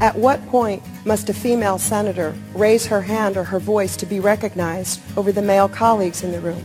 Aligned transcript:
At 0.00 0.16
what 0.16 0.44
point 0.46 0.82
must 1.06 1.28
a 1.30 1.34
female 1.34 1.78
senator 1.78 2.34
raise 2.52 2.86
her 2.86 3.00
hand 3.00 3.36
or 3.36 3.44
her 3.44 3.60
voice 3.60 3.96
to 3.98 4.06
be 4.06 4.18
recognized 4.18 5.00
over 5.16 5.30
the 5.30 5.42
male 5.42 5.68
colleagues 5.68 6.24
in 6.24 6.32
the 6.32 6.40
room? 6.40 6.62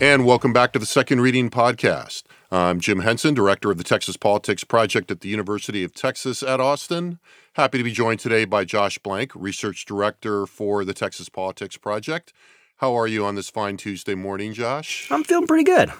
And 0.00 0.24
welcome 0.24 0.52
back 0.52 0.72
to 0.74 0.78
the 0.78 0.86
Second 0.86 1.22
Reading 1.22 1.50
Podcast. 1.50 2.24
I'm 2.52 2.78
Jim 2.78 3.00
Henson, 3.00 3.34
Director 3.34 3.70
of 3.70 3.78
the 3.78 3.84
Texas 3.84 4.16
Politics 4.16 4.64
Project 4.64 5.10
at 5.10 5.22
the 5.22 5.28
University 5.28 5.82
of 5.82 5.94
Texas 5.94 6.42
at 6.42 6.60
Austin. 6.60 7.18
Happy 7.54 7.78
to 7.78 7.84
be 7.84 7.90
joined 7.90 8.20
today 8.20 8.44
by 8.44 8.64
Josh 8.64 8.98
Blank, 8.98 9.32
Research 9.34 9.86
Director 9.86 10.46
for 10.46 10.84
the 10.84 10.94
Texas 10.94 11.28
Politics 11.28 11.76
Project. 11.76 12.32
How 12.76 12.94
are 12.94 13.08
you 13.08 13.24
on 13.24 13.34
this 13.34 13.50
fine 13.50 13.76
Tuesday 13.76 14.14
morning, 14.14 14.52
Josh? 14.52 15.10
I'm 15.10 15.24
feeling 15.24 15.46
pretty 15.48 15.64
good. 15.64 15.90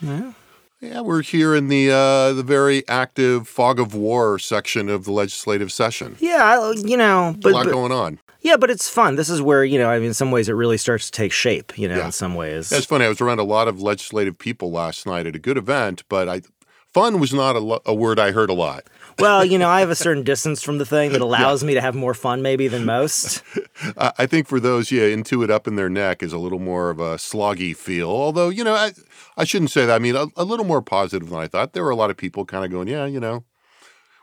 Yeah. 0.00 0.32
Yeah, 0.84 1.00
we're 1.00 1.22
here 1.22 1.54
in 1.54 1.68
the 1.68 1.90
uh, 1.90 2.34
the 2.34 2.42
very 2.42 2.86
active 2.88 3.48
fog 3.48 3.80
of 3.80 3.94
war 3.94 4.38
section 4.38 4.90
of 4.90 5.04
the 5.04 5.12
legislative 5.12 5.72
session. 5.72 6.16
Yeah, 6.20 6.72
you 6.72 6.96
know, 6.96 7.34
but, 7.40 7.52
a 7.52 7.54
lot 7.54 7.64
but, 7.64 7.72
going 7.72 7.92
on. 7.92 8.20
Yeah, 8.42 8.58
but 8.58 8.68
it's 8.68 8.90
fun. 8.90 9.16
This 9.16 9.30
is 9.30 9.40
where 9.40 9.64
you 9.64 9.78
know, 9.78 9.88
I 9.88 9.98
mean, 9.98 10.08
in 10.08 10.14
some 10.14 10.30
ways, 10.30 10.50
it 10.50 10.52
really 10.52 10.76
starts 10.76 11.06
to 11.06 11.12
take 11.12 11.32
shape. 11.32 11.78
You 11.78 11.88
know, 11.88 11.96
yeah. 11.96 12.06
in 12.06 12.12
some 12.12 12.34
ways, 12.34 12.68
that's 12.68 12.84
funny. 12.84 13.06
I 13.06 13.08
was 13.08 13.22
around 13.22 13.38
a 13.38 13.44
lot 13.44 13.66
of 13.66 13.80
legislative 13.80 14.36
people 14.38 14.70
last 14.70 15.06
night 15.06 15.26
at 15.26 15.34
a 15.34 15.38
good 15.38 15.56
event, 15.56 16.04
but 16.10 16.28
I 16.28 16.42
fun 16.92 17.18
was 17.18 17.32
not 17.32 17.56
a, 17.56 17.60
lo- 17.60 17.82
a 17.86 17.94
word 17.94 18.18
I 18.18 18.32
heard 18.32 18.50
a 18.50 18.54
lot. 18.54 18.84
Well, 19.18 19.44
you 19.44 19.58
know, 19.58 19.68
I 19.68 19.80
have 19.80 19.90
a 19.90 19.94
certain 19.94 20.22
distance 20.22 20.62
from 20.62 20.78
the 20.78 20.86
thing 20.86 21.12
that 21.12 21.20
allows 21.22 21.62
yeah. 21.62 21.68
me 21.68 21.74
to 21.74 21.80
have 21.80 21.94
more 21.94 22.14
fun 22.14 22.42
maybe 22.42 22.68
than 22.68 22.84
most. 22.84 23.42
I 23.96 24.26
think 24.26 24.48
for 24.48 24.60
those, 24.60 24.90
yeah, 24.90 25.04
into 25.06 25.42
it 25.42 25.50
up 25.50 25.66
in 25.66 25.76
their 25.76 25.88
neck 25.88 26.22
is 26.22 26.32
a 26.32 26.38
little 26.38 26.58
more 26.58 26.90
of 26.90 27.00
a 27.00 27.16
sloggy 27.16 27.76
feel. 27.76 28.08
Although, 28.08 28.48
you 28.48 28.64
know, 28.64 28.74
I, 28.74 28.92
I 29.36 29.44
shouldn't 29.44 29.70
say 29.70 29.86
that. 29.86 29.94
I 29.94 29.98
mean, 29.98 30.16
a, 30.16 30.26
a 30.36 30.44
little 30.44 30.66
more 30.66 30.82
positive 30.82 31.28
than 31.28 31.38
I 31.38 31.46
thought. 31.46 31.72
There 31.72 31.84
were 31.84 31.90
a 31.90 31.96
lot 31.96 32.10
of 32.10 32.16
people 32.16 32.44
kind 32.44 32.64
of 32.64 32.70
going, 32.70 32.88
yeah, 32.88 33.06
you 33.06 33.20
know, 33.20 33.44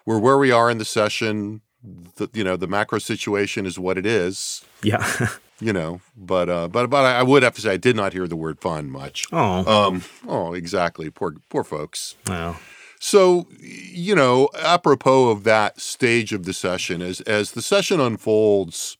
we're 0.06 0.20
where 0.20 0.38
we 0.38 0.52
are 0.52 0.70
in 0.70 0.78
the 0.78 0.86
session. 0.86 1.62
The, 1.84 2.30
you 2.34 2.44
know, 2.44 2.58
the 2.58 2.68
macro 2.68 3.00
situation 3.00 3.66
is 3.66 3.80
what 3.80 3.98
it 3.98 4.06
is. 4.06 4.64
Yeah. 4.84 5.30
you 5.62 5.72
know, 5.72 6.02
but 6.18 6.50
uh, 6.50 6.68
but 6.68 6.90
but 6.90 7.06
I 7.06 7.24
would 7.24 7.44
have 7.44 7.56
to 7.56 7.62
say 7.62 7.72
I 7.72 7.78
did 7.78 7.96
not 7.96 8.14
hear 8.14 8.28
the 8.28 8.36
word 8.36 8.60
fun 8.60 8.90
much. 8.90 9.28
Oh, 9.32 9.88
um, 9.88 10.04
oh, 10.28 10.54
exactly. 10.54 11.10
Poor 11.10 11.36
poor 11.50 11.64
folks. 11.64 12.16
Well, 12.28 12.60
so, 13.04 13.48
you 13.60 14.14
know, 14.14 14.48
apropos 14.54 15.30
of 15.30 15.44
that 15.44 15.82
stage 15.82 16.34
of 16.34 16.46
the 16.46 16.54
session, 16.54 17.02
as 17.02 17.20
as 17.22 17.54
the 17.54 17.62
session 17.64 18.00
unfolds, 18.00 18.96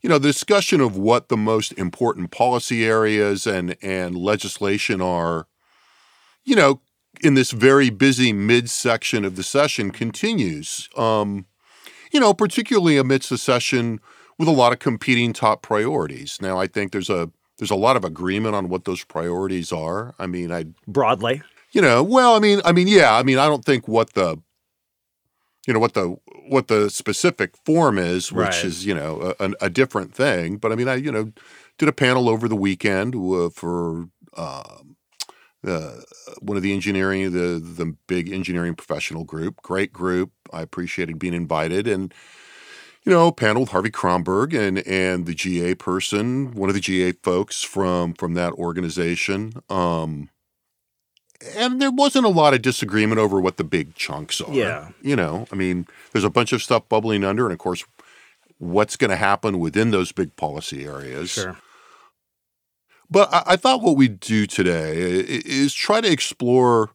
you 0.00 0.08
know, 0.08 0.18
the 0.18 0.28
discussion 0.28 0.80
of 0.80 0.96
what 0.96 1.28
the 1.28 1.36
most 1.36 1.72
important 1.72 2.30
policy 2.30 2.86
areas 2.86 3.44
and 3.44 3.76
and 3.82 4.16
legislation 4.16 5.00
are, 5.00 5.48
you 6.44 6.54
know, 6.54 6.82
in 7.20 7.34
this 7.34 7.50
very 7.50 7.90
busy 7.90 8.32
midsection 8.32 9.24
of 9.24 9.34
the 9.34 9.42
session 9.42 9.90
continues. 9.90 10.88
Um, 10.96 11.46
you 12.12 12.20
know, 12.20 12.34
particularly 12.34 12.96
amidst 12.96 13.28
the 13.28 13.38
session 13.38 13.98
with 14.38 14.46
a 14.46 14.52
lot 14.52 14.72
of 14.72 14.78
competing 14.78 15.32
top 15.32 15.62
priorities. 15.62 16.38
Now, 16.40 16.60
I 16.60 16.68
think 16.68 16.92
there's 16.92 17.10
a 17.10 17.28
there's 17.58 17.72
a 17.72 17.76
lot 17.76 17.96
of 17.96 18.04
agreement 18.04 18.54
on 18.54 18.68
what 18.68 18.84
those 18.84 19.02
priorities 19.02 19.72
are. 19.72 20.14
I 20.20 20.28
mean, 20.28 20.52
I 20.52 20.66
broadly 20.86 21.42
you 21.72 21.82
know, 21.82 22.02
well, 22.02 22.34
I 22.34 22.38
mean, 22.38 22.60
I 22.64 22.72
mean, 22.72 22.88
yeah, 22.88 23.14
I 23.14 23.22
mean, 23.22 23.38
I 23.38 23.46
don't 23.46 23.64
think 23.64 23.88
what 23.88 24.12
the, 24.12 24.36
you 25.66 25.74
know, 25.74 25.80
what 25.80 25.94
the 25.94 26.16
what 26.48 26.68
the 26.68 26.90
specific 26.90 27.54
form 27.64 27.98
is, 27.98 28.32
which 28.32 28.46
right. 28.46 28.64
is 28.64 28.84
you 28.84 28.94
know 28.94 29.34
a, 29.40 29.52
a, 29.60 29.70
different 29.70 30.14
thing. 30.14 30.56
But 30.56 30.72
I 30.72 30.74
mean, 30.74 30.88
I 30.88 30.96
you 30.96 31.12
know 31.12 31.32
did 31.78 31.88
a 31.88 31.92
panel 31.92 32.28
over 32.28 32.48
the 32.48 32.56
weekend 32.56 33.14
for 33.54 34.08
uh, 34.36 34.78
one 36.40 36.56
of 36.56 36.62
the 36.62 36.72
engineering 36.72 37.30
the 37.32 37.60
the 37.60 37.96
big 38.06 38.30
engineering 38.30 38.74
professional 38.74 39.24
group, 39.24 39.62
great 39.62 39.92
group. 39.92 40.32
I 40.52 40.62
appreciated 40.62 41.18
being 41.18 41.34
invited 41.34 41.86
and 41.86 42.12
you 43.04 43.10
know, 43.10 43.32
panel 43.32 43.62
with 43.62 43.70
Harvey 43.70 43.90
Kronberg 43.90 44.54
and 44.54 44.78
and 44.86 45.26
the 45.26 45.34
GA 45.34 45.74
person, 45.74 46.52
one 46.52 46.68
of 46.68 46.74
the 46.74 46.80
GA 46.80 47.12
folks 47.12 47.62
from 47.62 48.14
from 48.14 48.34
that 48.34 48.52
organization. 48.54 49.54
Um, 49.68 50.28
and 51.56 51.80
there 51.80 51.90
wasn't 51.90 52.26
a 52.26 52.30
lot 52.30 52.54
of 52.54 52.62
disagreement 52.62 53.18
over 53.18 53.40
what 53.40 53.56
the 53.56 53.64
big 53.64 53.94
chunks 53.94 54.40
are. 54.40 54.52
Yeah. 54.52 54.90
You 55.02 55.16
know, 55.16 55.46
I 55.52 55.56
mean, 55.56 55.86
there's 56.12 56.24
a 56.24 56.30
bunch 56.30 56.52
of 56.52 56.62
stuff 56.62 56.88
bubbling 56.88 57.24
under, 57.24 57.44
and 57.44 57.52
of 57.52 57.58
course, 57.58 57.84
what's 58.58 58.96
going 58.96 59.10
to 59.10 59.16
happen 59.16 59.58
within 59.58 59.90
those 59.90 60.12
big 60.12 60.36
policy 60.36 60.84
areas. 60.84 61.30
Sure. 61.30 61.58
But 63.10 63.32
I, 63.32 63.42
I 63.46 63.56
thought 63.56 63.82
what 63.82 63.96
we'd 63.96 64.20
do 64.20 64.46
today 64.46 64.94
is 64.96 65.74
try 65.74 66.00
to 66.00 66.10
explore 66.10 66.90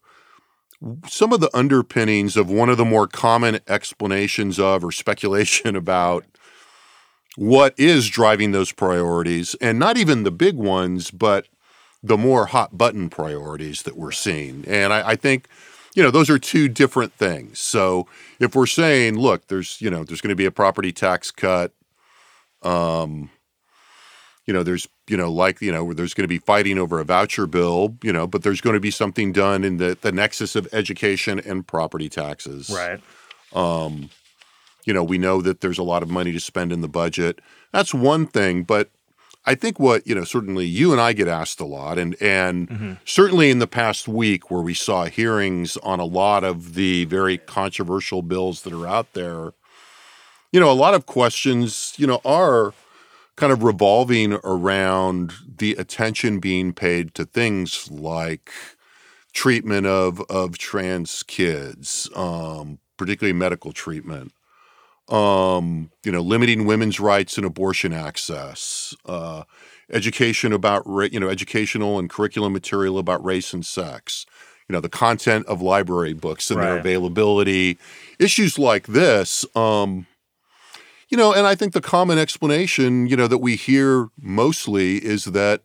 some 1.08 1.34
of 1.34 1.40
the 1.40 1.56
underpinnings 1.56 2.38
of 2.38 2.50
one 2.50 2.70
of 2.70 2.78
the 2.78 2.86
more 2.86 3.08
common 3.08 3.60
explanations 3.68 4.60
of 4.60 4.84
or 4.84 4.92
speculation 4.92 5.76
about 5.78 6.26
what 7.36 7.76
is 7.78 8.10
driving 8.10 8.52
those 8.52 8.72
priorities, 8.72 9.56
and 9.62 9.78
not 9.78 9.96
even 9.96 10.24
the 10.24 10.32
big 10.32 10.56
ones, 10.56 11.12
but 11.12 11.48
the 12.04 12.18
more 12.18 12.48
hot 12.48 12.78
button 12.78 13.10
priorities 13.10 13.84
that 13.84 13.98
we're 13.98 14.12
seeing. 14.12 14.64
And 14.68 14.94
I, 14.94 15.10
I, 15.10 15.16
think, 15.16 15.48
you 15.96 16.04
know, 16.04 16.12
those 16.12 16.30
are 16.30 16.38
two 16.38 16.68
different 16.68 17.14
things. 17.14 17.60
So 17.60 18.08
if 18.40 18.56
we're 18.56 18.68
saying, 18.68 19.18
look, 19.18 19.48
there's, 19.48 19.82
you 19.82 19.90
know, 19.90 20.04
there's 20.04 20.22
going 20.22 20.30
to 20.30 20.36
be 20.36 20.46
a 20.46 20.52
property 20.52 20.92
tax 20.92 21.32
cut, 21.32 21.74
um, 22.62 23.30
you 24.46 24.54
know, 24.54 24.64
there's, 24.64 24.88
you 25.08 25.18
know, 25.18 25.32
like, 25.32 25.62
you 25.62 25.72
know, 25.72 25.94
there's 25.94 26.14
going 26.14 26.24
to 26.24 26.30
be 26.30 26.38
fighting 26.38 26.78
over 26.78 27.00
a 27.00 27.04
voucher 27.04 27.46
bill, 27.48 27.98
you 28.02 28.14
know, 28.14 28.26
but 28.26 28.44
there's 28.44 28.62
going 28.62 28.76
to 28.76 28.80
be 28.80 28.92
something 28.92 29.34
done 29.34 29.64
in 29.64 29.78
the, 29.78 29.98
the 30.00 30.12
nexus 30.12 30.56
of 30.56 30.68
education 30.72 31.40
and 31.40 31.68
property 31.68 32.08
taxes. 32.08 32.70
Right. 32.70 33.02
Um, 33.54 34.10
you 34.86 34.94
know, 34.94 35.04
we 35.04 35.18
know 35.18 35.42
that 35.42 35.60
there's 35.60 35.78
a 35.78 35.84
lot 35.84 36.02
of 36.02 36.10
money 36.10 36.32
to 36.32 36.40
spend 36.40 36.72
in 36.72 36.80
the 36.80 36.88
budget. 36.88 37.42
That's 37.74 37.94
one 37.94 38.26
thing, 38.26 38.64
but 38.64 38.90
I 39.48 39.56
think 39.56 39.80
what 39.80 40.06
you 40.06 40.14
know 40.14 40.26
certainly 40.26 40.66
you 40.66 40.92
and 40.92 41.00
I 41.00 41.14
get 41.14 41.30
asked 41.30 41.62
a 41.62 41.66
lot, 41.66 41.98
and 41.98 42.22
and 42.22 42.70
mm-hmm. 42.70 42.94
certainly 43.06 43.50
in 43.50 43.60
the 43.60 43.66
past 43.66 44.06
week 44.06 44.52
where 44.52 44.62
we 44.62 44.74
saw 44.74 45.06
hearings 45.06 45.78
on 45.78 46.02
a 46.02 46.06
lot 46.06 46.44
of 46.44 46.74
the 46.74 47.06
very 47.06 47.38
controversial 47.38 48.22
bills 48.22 48.64
that 48.64 48.74
are 48.74 48.86
out 48.86 49.14
there, 49.14 49.54
you 50.52 50.60
know, 50.60 50.70
a 50.70 50.74
lot 50.74 50.94
of 50.94 51.06
questions 51.06 51.94
you 51.98 52.06
know 52.06 52.20
are 52.26 52.74
kind 53.38 53.54
of 53.54 53.64
revolving 53.64 54.34
around 54.44 55.34
the 55.58 55.76
attention 55.76 56.40
being 56.40 56.74
paid 56.74 57.14
to 57.14 57.24
things 57.24 57.90
like 57.90 58.52
treatment 59.32 59.88
of 59.88 60.20
of 60.30 60.58
trans 60.58 61.24
kids, 61.24 62.10
um, 62.18 62.80
particularly 62.98 63.32
medical 63.32 63.72
treatment 63.72 64.34
um, 65.10 65.92
you 66.04 66.12
know, 66.12 66.22
limiting 66.22 66.66
women's 66.66 67.00
rights 67.00 67.38
and 67.38 67.46
abortion 67.46 67.94
access, 67.94 68.96
uh, 69.06 69.44
education 69.92 70.52
about, 70.54 70.84
ra- 70.86 71.08
you 71.12 71.20
know, 71.20 71.30
educational 71.30 71.98
and 71.98 72.10
curriculum 72.10 72.54
material 72.54 72.98
about 72.98 73.24
race 73.24 73.54
and 73.54 73.66
sex, 73.66 74.26
you 74.68 74.74
know, 74.74 74.82
the 74.82 74.90
content 74.90 75.46
of 75.48 75.62
library 75.62 76.14
books 76.14 76.52
and 76.52 76.60
right. 76.60 76.66
their 76.66 76.78
availability, 76.78 77.78
issues 78.20 78.60
like 78.60 78.88
this. 78.88 79.46
Um, 79.56 80.08
you 81.10 81.18
know, 81.18 81.34
and 81.34 81.48
I 81.48 81.56
think 81.56 81.72
the 81.72 81.82
common 81.82 82.18
explanation, 82.18 83.08
you 83.08 83.16
know, 83.16 83.28
that 83.28 83.38
we 83.38 83.56
hear 83.56 84.10
mostly 84.20 84.98
is 84.98 85.26
that 85.26 85.62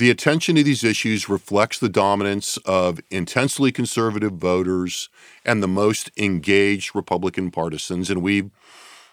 the 0.00 0.10
attention 0.10 0.56
to 0.56 0.62
these 0.62 0.82
issues 0.82 1.28
reflects 1.28 1.78
the 1.78 1.88
dominance 1.90 2.56
of 2.64 3.00
intensely 3.10 3.70
conservative 3.70 4.32
voters 4.32 5.10
and 5.44 5.62
the 5.62 5.68
most 5.68 6.10
engaged 6.16 6.96
Republican 6.96 7.50
partisans. 7.50 8.08
And 8.08 8.22
we 8.22 8.50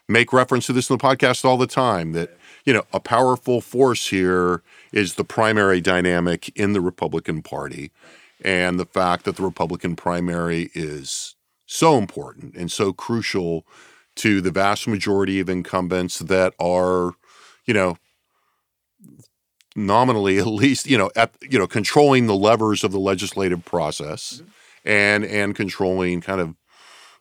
make 0.07 0.31
reference 0.31 0.65
to 0.67 0.73
this 0.73 0.89
in 0.89 0.97
the 0.97 1.03
podcast 1.03 1.43
all 1.43 1.57
the 1.57 1.67
time 1.67 2.13
that, 2.13 2.37
you 2.63 2.71
know, 2.71 2.83
a 2.93 3.01
powerful 3.01 3.59
force 3.59 4.07
here 4.07 4.63
is 4.93 5.15
the 5.15 5.25
primary 5.25 5.81
dynamic 5.81 6.57
in 6.57 6.71
the 6.71 6.79
Republican 6.79 7.41
Party. 7.41 7.91
And 8.45 8.79
the 8.79 8.85
fact 8.85 9.25
that 9.25 9.35
the 9.35 9.43
Republican 9.43 9.97
primary 9.97 10.71
is 10.73 11.35
so 11.65 11.97
important 11.97 12.55
and 12.55 12.71
so 12.71 12.93
crucial 12.93 13.67
to 14.15 14.39
the 14.39 14.51
vast 14.51 14.87
majority 14.87 15.41
of 15.41 15.49
incumbents 15.49 16.19
that 16.19 16.53
are, 16.61 17.11
you 17.65 17.73
know, 17.73 17.97
nominally 19.77 20.39
at 20.39 20.47
least 20.47 20.87
you 20.87 20.97
know 20.97 21.09
at 21.15 21.31
you 21.41 21.57
know 21.57 21.67
controlling 21.67 22.27
the 22.27 22.35
levers 22.35 22.83
of 22.83 22.91
the 22.91 22.99
legislative 22.99 23.63
process 23.63 24.41
mm-hmm. 24.41 24.49
and 24.89 25.25
and 25.25 25.55
controlling 25.55 26.19
kind 26.19 26.41
of 26.41 26.55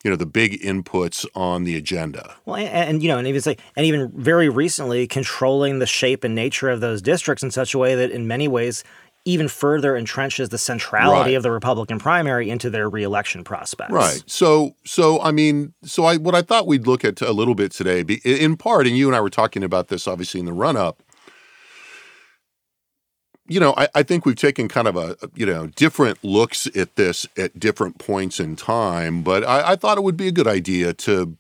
you 0.03 0.11
know 0.11 0.17
the 0.17 0.27
big 0.27 0.61
inputs 0.63 1.27
on 1.35 1.65
the 1.65 1.77
agenda. 1.77 2.37
Well, 2.45 2.57
and, 2.57 2.69
and, 2.91 3.03
you 3.03 3.09
know, 3.09 3.19
and 3.19 3.27
even 3.27 3.41
say, 3.41 3.57
and 3.75 3.85
even 3.85 4.13
very 4.15 4.49
recently, 4.49 5.09
controlling 5.09 5.81
the 5.81 5.87
shape 5.87 6.23
and 6.23 6.33
nature 6.33 6.71
of 6.71 6.81
those 6.81 7.03
districts 7.03 7.43
in 7.43 7.51
such 7.51 7.75
a 7.75 7.79
way 7.79 7.97
that, 7.97 8.13
in 8.13 8.29
many 8.29 8.47
ways, 8.47 8.85
even 9.25 9.49
further 9.49 9.95
entrenches 9.95 10.51
the 10.51 10.59
centrality 10.59 11.31
Right. 11.31 11.35
of 11.35 11.43
the 11.43 11.51
Republican 11.51 11.99
primary 11.99 12.49
into 12.49 12.71
their 12.71 12.89
reelection 12.89 13.43
prospects. 13.43 13.93
Right. 13.93 14.23
So 14.27 14.77
so 14.85 15.21
I 15.21 15.33
mean 15.33 15.75
so 15.85 16.05
I 16.05 16.17
what 16.17 16.35
I 16.35 16.43
thought 16.43 16.67
we'd 16.67 16.87
look 16.87 17.05
at 17.05 17.21
a 17.21 17.33
little 17.33 17.57
bit 17.57 17.73
today, 17.73 18.05
be, 18.05 18.21
in 18.25 18.57
part, 18.57 18.87
and 18.87 18.97
you 18.97 19.09
and 19.09 19.17
I 19.17 19.21
were 19.21 19.31
talking 19.31 19.65
about 19.65 19.89
this 19.89 20.07
obviously 20.07 20.39
in 20.39 20.47
the 20.47 20.53
run 20.53 20.77
up. 20.77 21.03
You 23.49 23.61
know, 23.61 23.75
I, 23.77 23.89
I 23.95 24.03
think 24.03 24.27
we've 24.27 24.37
taken 24.37 24.69
kind 24.69 24.89
of 24.89 24.97
a 24.97 25.17
you 25.35 25.47
know 25.47 25.69
different 25.69 26.23
looks 26.25 26.67
at 26.77 26.97
this 26.97 27.27
at 27.37 27.59
different 27.59 27.99
points 27.99 28.41
in 28.41 28.57
time, 28.57 29.23
but 29.23 29.45
I, 29.45 29.73
I 29.73 29.77
thought 29.77 29.99
it 29.99 30.03
would 30.03 30.17
be 30.17 30.29
a 30.29 30.33
good 30.33 30.49
idea 30.49 30.93
to 30.95 31.37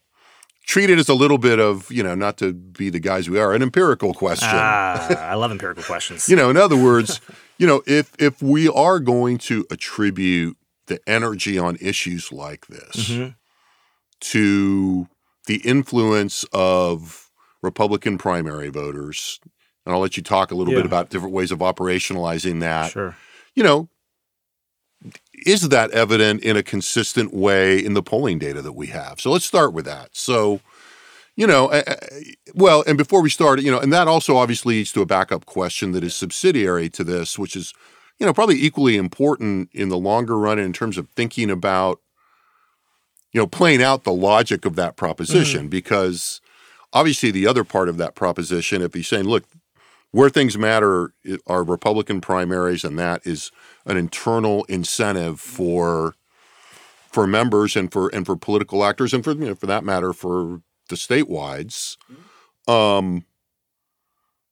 treat 0.66 0.90
it 0.90 0.98
as 0.98 1.08
a 1.08 1.14
little 1.14 1.38
bit 1.38 1.58
of 1.60 1.90
you 1.90 2.02
know 2.02 2.14
not 2.14 2.36
to 2.38 2.52
be 2.52 2.90
the 2.90 3.00
guys 3.00 3.28
we 3.30 3.38
are 3.38 3.54
an 3.54 3.62
empirical 3.62 4.14
question. 4.14 4.48
Ah, 4.52 5.08
I 5.30 5.34
love 5.34 5.50
empirical 5.50 5.82
questions. 5.82 6.28
You 6.28 6.36
know, 6.36 6.48
in 6.50 6.56
other 6.56 6.76
words, 6.76 7.20
you 7.58 7.66
know, 7.66 7.82
if 7.86 8.12
if 8.18 8.40
we 8.42 8.68
are 8.68 9.00
going 9.00 9.38
to 9.38 9.66
attribute 9.70 10.56
the 10.86 11.00
energy 11.08 11.58
on 11.58 11.76
issues 11.80 12.30
like 12.30 12.66
this 12.68 13.10
Mm-hmm. 13.10 13.30
to 14.20 15.08
the 15.46 15.56
influence 15.64 16.44
of 16.52 17.30
Republican 17.62 18.18
primary 18.18 18.68
voters, 18.68 19.40
and 19.86 19.94
I'll 19.94 20.00
let 20.00 20.16
you 20.16 20.22
talk 20.22 20.50
a 20.50 20.54
little 20.54 20.74
Yeah. 20.74 20.80
bit 20.80 20.86
about 20.86 21.08
different 21.10 21.32
ways 21.32 21.50
of 21.52 21.60
operationalizing 21.60 22.60
that. 22.60 22.92
Sure. 22.92 23.16
You 23.54 23.62
know, 23.62 23.88
is 25.46 25.68
that 25.68 25.90
evident 25.92 26.42
in 26.42 26.56
a 26.56 26.62
consistent 26.62 27.32
way 27.32 27.82
in 27.82 27.94
the 27.94 28.02
polling 28.02 28.38
data 28.38 28.60
that 28.60 28.72
we 28.72 28.88
have? 28.88 29.20
So 29.20 29.30
let's 29.30 29.44
start 29.46 29.72
with 29.72 29.84
that. 29.84 30.10
So, 30.12 30.60
you 31.36 31.46
know, 31.46 31.68
uh, 31.68 31.82
uh, 31.86 31.94
well, 32.54 32.82
and 32.86 32.98
before 32.98 33.22
we 33.22 33.30
start, 33.30 33.60
you 33.62 33.70
know, 33.70 33.78
and 33.78 33.92
that 33.92 34.08
also 34.08 34.36
obviously 34.36 34.76
leads 34.76 34.92
to 34.92 35.02
a 35.02 35.06
backup 35.06 35.46
question 35.46 35.92
that 35.92 36.02
is 36.02 36.14
subsidiary 36.14 36.88
to 36.90 37.04
this, 37.04 37.38
which 37.38 37.54
is, 37.54 37.72
you 38.18 38.26
know, 38.26 38.32
probably 38.32 38.56
equally 38.60 38.96
important 38.96 39.70
in 39.72 39.88
the 39.88 39.98
longer 39.98 40.38
run 40.38 40.58
in 40.58 40.72
terms 40.72 40.98
of 40.98 41.08
thinking 41.10 41.50
about, 41.50 42.00
you 43.32 43.40
know, 43.40 43.46
playing 43.46 43.82
out 43.82 44.04
the 44.04 44.12
logic 44.12 44.64
of 44.64 44.76
that 44.76 44.96
proposition, 44.96 45.68
because 45.68 46.40
obviously 46.94 47.30
the 47.30 47.46
other 47.46 47.64
part 47.64 47.88
of 47.90 47.98
that 47.98 48.14
proposition, 48.14 48.80
if 48.80 48.94
he's 48.94 49.06
saying, 49.06 49.24
look, 49.24 49.44
where 50.12 50.30
things 50.30 50.56
matter 50.56 51.12
are 51.46 51.62
Republican 51.62 52.20
primaries, 52.20 52.84
and 52.84 52.98
that 52.98 53.26
is 53.26 53.50
an 53.84 53.96
internal 53.96 54.64
incentive 54.64 55.40
for 55.40 56.14
for 57.10 57.26
members 57.26 57.76
and 57.76 57.92
for 57.92 58.08
and 58.14 58.26
for 58.26 58.36
political 58.36 58.84
actors, 58.84 59.12
and 59.14 59.24
for 59.24 59.32
you 59.32 59.46
know, 59.46 59.54
for 59.54 59.66
that 59.66 59.84
matter, 59.84 60.12
for 60.12 60.60
the 60.88 60.96
statewides. 60.96 61.96
Um, 62.68 63.24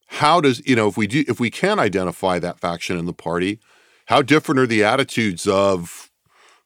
how 0.06 0.40
does 0.40 0.66
you 0.66 0.76
know 0.76 0.88
if 0.88 0.96
we 0.96 1.06
do 1.06 1.24
if 1.28 1.40
we 1.40 1.50
can 1.50 1.78
identify 1.78 2.38
that 2.38 2.60
faction 2.60 2.98
in 2.98 3.06
the 3.06 3.12
party, 3.12 3.60
how 4.06 4.22
different 4.22 4.60
are 4.60 4.66
the 4.66 4.84
attitudes 4.84 5.46
of 5.46 6.10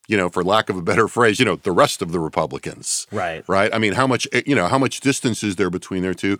you 0.08 0.16
know, 0.16 0.30
for 0.30 0.42
lack 0.42 0.70
of 0.70 0.76
a 0.76 0.82
better 0.82 1.06
phrase, 1.16 1.38
you 1.38 1.44
know, 1.44 1.56
the 1.56 1.72
rest 1.72 2.02
of 2.02 2.12
the 2.12 2.18
Republicans 2.18 3.06
Right. 3.12 3.44
right? 3.46 3.72
I 3.72 3.78
mean, 3.78 3.92
how 3.92 4.06
much 4.06 4.26
you 4.46 4.54
know, 4.54 4.66
how 4.66 4.78
much 4.78 5.00
distance 5.00 5.44
is 5.44 5.56
there 5.56 5.70
between 5.70 6.02
their 6.02 6.14
two? 6.14 6.38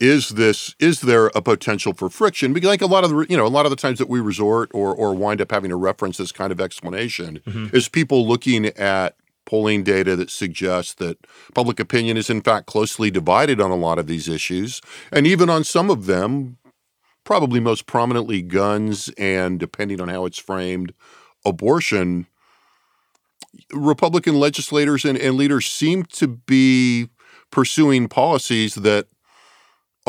Is 0.00 0.30
this 0.30 0.74
is 0.78 1.02
there 1.02 1.26
a 1.34 1.42
potential 1.42 1.92
for 1.92 2.08
friction? 2.08 2.54
Because 2.54 2.68
like 2.68 2.80
a 2.80 2.86
lot 2.86 3.04
of 3.04 3.10
the 3.10 3.26
you 3.28 3.36
know 3.36 3.46
a 3.46 3.48
lot 3.48 3.66
of 3.66 3.70
the 3.70 3.76
times 3.76 3.98
that 3.98 4.08
we 4.08 4.18
resort 4.18 4.70
or 4.72 4.94
or 4.94 5.14
wind 5.14 5.42
up 5.42 5.50
having 5.50 5.68
to 5.68 5.76
reference 5.76 6.16
this 6.16 6.32
kind 6.32 6.50
of 6.50 6.60
explanation 6.60 7.40
mm-hmm. 7.46 7.76
is 7.76 7.88
people 7.88 8.26
looking 8.26 8.66
at 8.66 9.14
polling 9.44 9.82
data 9.82 10.16
that 10.16 10.30
suggests 10.30 10.94
that 10.94 11.18
public 11.54 11.78
opinion 11.78 12.16
is 12.16 12.30
in 12.30 12.40
fact 12.40 12.66
closely 12.66 13.10
divided 13.10 13.60
on 13.60 13.70
a 13.70 13.76
lot 13.76 13.98
of 13.98 14.06
these 14.06 14.26
issues, 14.26 14.80
and 15.12 15.26
even 15.26 15.50
on 15.50 15.64
some 15.64 15.90
of 15.90 16.06
them, 16.06 16.56
probably 17.24 17.60
most 17.60 17.84
prominently 17.86 18.40
guns 18.40 19.10
and 19.18 19.60
depending 19.60 20.00
on 20.00 20.08
how 20.08 20.24
it's 20.24 20.38
framed, 20.38 20.94
abortion. 21.44 22.26
Republican 23.72 24.38
legislators 24.38 25.04
and, 25.04 25.18
and 25.18 25.36
leaders 25.36 25.66
seem 25.66 26.04
to 26.04 26.26
be 26.26 27.08
pursuing 27.50 28.08
policies 28.08 28.76
that 28.76 29.06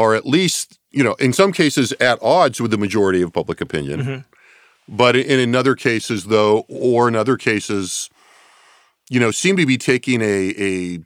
are 0.01 0.15
at 0.15 0.25
least, 0.25 0.79
you 0.89 1.03
know, 1.03 1.13
in 1.15 1.33
some 1.33 1.51
cases 1.51 1.91
at 1.93 2.17
odds 2.21 2.59
with 2.59 2.71
the 2.71 2.77
majority 2.77 3.21
of 3.21 3.31
public 3.31 3.61
opinion. 3.61 4.01
Mm-hmm. 4.01 4.95
But 4.95 5.15
in, 5.15 5.39
in 5.39 5.55
other 5.55 5.75
cases, 5.75 6.25
though, 6.25 6.65
or 6.67 7.07
in 7.07 7.15
other 7.15 7.37
cases, 7.37 8.09
you 9.09 9.19
know, 9.19 9.31
seem 9.31 9.57
to 9.57 9.65
be 9.65 9.77
taking 9.77 10.21
a, 10.21 10.53
a 10.57 10.99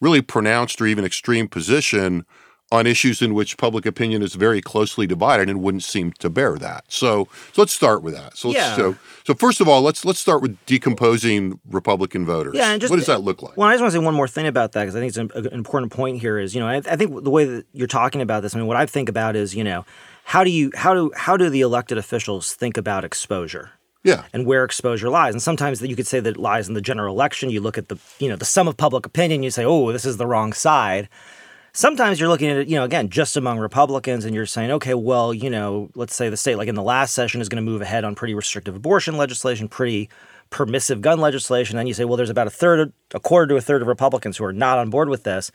really 0.00 0.22
pronounced 0.22 0.80
or 0.80 0.86
even 0.86 1.04
extreme 1.04 1.48
position 1.48 2.24
on 2.72 2.86
issues 2.86 3.20
in 3.20 3.34
which 3.34 3.56
public 3.58 3.84
opinion 3.86 4.22
is 4.22 4.34
very 4.34 4.60
closely 4.62 5.06
divided 5.06 5.48
and 5.48 5.62
wouldn't 5.62 5.84
seem 5.84 6.10
to 6.12 6.30
bear 6.30 6.56
that. 6.56 6.84
So, 6.88 7.28
so 7.52 7.62
let's 7.62 7.72
start 7.72 8.02
with 8.02 8.14
that. 8.14 8.36
So, 8.36 8.48
let's, 8.48 8.58
Yeah. 8.58 8.76
so, 8.76 8.96
so 9.24 9.34
first 9.34 9.60
of 9.60 9.68
all, 9.68 9.82
let's 9.82 10.04
let's 10.04 10.18
start 10.18 10.40
with 10.42 10.56
decomposing 10.64 11.60
Republican 11.70 12.24
voters. 12.24 12.54
Yeah, 12.56 12.72
and 12.72 12.80
just- 12.80 12.90
what 12.90 12.96
does 12.96 13.06
that 13.06 13.20
look 13.22 13.42
like? 13.42 13.56
Well, 13.56 13.68
I 13.68 13.74
just 13.74 13.82
want 13.82 13.92
to 13.92 13.98
say 14.00 14.04
one 14.04 14.14
more 14.14 14.26
thing 14.26 14.46
about 14.46 14.72
that 14.72 14.82
because 14.84 14.96
I 14.96 15.00
think 15.00 15.10
it's 15.10 15.18
an, 15.18 15.30
an 15.34 15.52
important 15.52 15.92
point 15.92 16.20
here. 16.20 16.38
Is 16.38 16.54
you 16.54 16.60
know 16.60 16.66
I, 16.66 16.76
I 16.76 16.96
think 16.96 17.22
the 17.22 17.30
way 17.30 17.44
that 17.44 17.66
you're 17.72 17.86
talking 17.86 18.22
about 18.22 18.42
this, 18.42 18.54
I 18.54 18.58
mean, 18.58 18.66
what 18.66 18.78
I 18.78 18.86
think 18.86 19.08
about 19.08 19.36
is 19.36 19.54
you 19.54 19.62
know 19.64 19.84
how 20.24 20.42
do 20.42 20.50
you 20.50 20.72
how 20.74 20.94
do 20.94 21.12
how 21.14 21.36
do 21.36 21.50
the 21.50 21.60
elected 21.60 21.98
officials 21.98 22.54
think 22.54 22.76
about 22.76 23.04
exposure? 23.04 23.70
yeah, 24.04 24.24
and 24.32 24.46
where 24.46 24.64
exposure 24.64 25.08
lies. 25.08 25.32
And 25.32 25.40
sometimes 25.40 25.78
that 25.78 25.88
you 25.88 25.94
could 25.94 26.08
say 26.08 26.18
that 26.18 26.30
it 26.30 26.36
lies 26.36 26.66
in 26.66 26.74
the 26.74 26.80
general 26.80 27.14
election. 27.14 27.50
You 27.50 27.60
look 27.60 27.78
at 27.78 27.88
the 27.88 27.98
you 28.18 28.28
know 28.28 28.36
the 28.36 28.44
sum 28.44 28.66
of 28.66 28.76
public 28.76 29.06
opinion. 29.06 29.42
You 29.42 29.50
say, 29.50 29.64
oh, 29.64 29.92
this 29.92 30.04
is 30.04 30.16
the 30.16 30.26
wrong 30.26 30.52
side. 30.52 31.08
Sometimes 31.74 32.20
you're 32.20 32.28
looking 32.28 32.50
at 32.50 32.58
it, 32.58 32.68
you 32.68 32.76
know, 32.76 32.84
again, 32.84 33.08
just 33.08 33.36
among 33.36 33.58
Republicans, 33.58 34.26
and 34.26 34.34
you're 34.34 34.44
saying, 34.44 34.70
okay, 34.72 34.92
well, 34.92 35.32
you 35.32 35.48
know, 35.48 35.90
let's 35.94 36.14
say 36.14 36.28
the 36.28 36.36
state, 36.36 36.56
like 36.56 36.68
in 36.68 36.74
the 36.74 36.82
last 36.82 37.14
session, 37.14 37.40
is 37.40 37.48
going 37.48 37.64
to 37.64 37.70
move 37.70 37.80
ahead 37.80 38.04
on 38.04 38.14
pretty 38.14 38.34
restrictive 38.34 38.76
abortion 38.76 39.16
legislation, 39.16 39.68
pretty 39.68 40.10
permissive 40.50 41.00
gun 41.00 41.18
legislation. 41.18 41.76
Then 41.76 41.86
you 41.86 41.94
say, 41.94 42.04
well, 42.04 42.18
there's 42.18 42.28
about 42.28 42.46
a 42.46 42.50
third, 42.50 42.92
a 43.14 43.20
quarter 43.20 43.46
to 43.46 43.56
a 43.56 43.60
third 43.62 43.80
of 43.80 43.88
Republicans 43.88 44.36
who 44.36 44.44
are 44.44 44.52
not 44.52 44.78
on 44.78 44.90
board 44.90 45.08
with 45.08 45.24
this, 45.24 45.50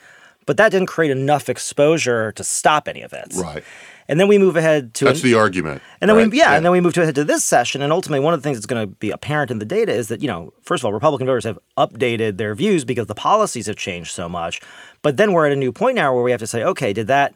but 0.48 0.58
that 0.58 0.72
didn't 0.72 0.88
create 0.88 1.12
enough 1.12 1.50
exposure 1.50 2.31
to 2.31 2.44
stop 2.44 2.88
any 2.88 3.04
of 3.04 3.14
it. 3.14 3.31
right. 3.36 3.64
And 4.09 4.19
then 4.19 4.27
we 4.27 4.38
move 4.38 4.56
ahead 4.56 4.94
to 4.95 5.06
That's 5.06 5.21
an- 5.21 5.30
the 5.30 5.33
argument. 5.36 5.81
and 6.00 6.09
then 6.09 6.15
right? 6.18 6.31
we 6.31 6.38
yeah, 6.38 6.54
and 6.56 6.63
then 6.63 6.71
we 6.71 6.80
move 6.80 6.94
to, 6.94 7.01
ahead 7.01 7.15
to 7.15 7.24
this 7.25 7.44
session, 7.44 7.81
and 7.81 7.92
ultimately 7.92 8.24
one 8.24 8.33
of 8.33 8.42
the 8.42 8.44
things 8.44 8.57
that's 8.57 8.65
going 8.65 8.88
to 8.88 8.95
be 8.95 9.12
apparent 9.12 9.51
in 9.51 9.59
the 9.59 9.65
data 9.65 9.92
is 9.92 10.07
that 10.07 10.21
you 10.21 10.27
know, 10.27 10.54
first 10.62 10.81
of 10.81 10.86
all, 10.86 10.94
Republican 10.94 11.27
voters 11.27 11.44
have 11.44 11.59
updated 11.77 12.38
their 12.38 12.56
views 12.56 12.86
because 12.86 13.07
the 13.07 13.15
policies 13.15 13.68
have 13.68 13.75
changed 13.75 14.12
so 14.12 14.30
much. 14.30 14.62
But 15.01 15.18
then 15.18 15.33
we're 15.33 15.45
at 15.45 15.51
a 15.51 15.57
new 15.57 15.71
point 15.74 15.95
now 15.95 16.13
where 16.13 16.24
we 16.24 16.31
have 16.31 16.39
to 16.39 16.48
say, 16.48 16.63
okay, 16.63 16.94
did 16.94 17.07
that 17.07 17.36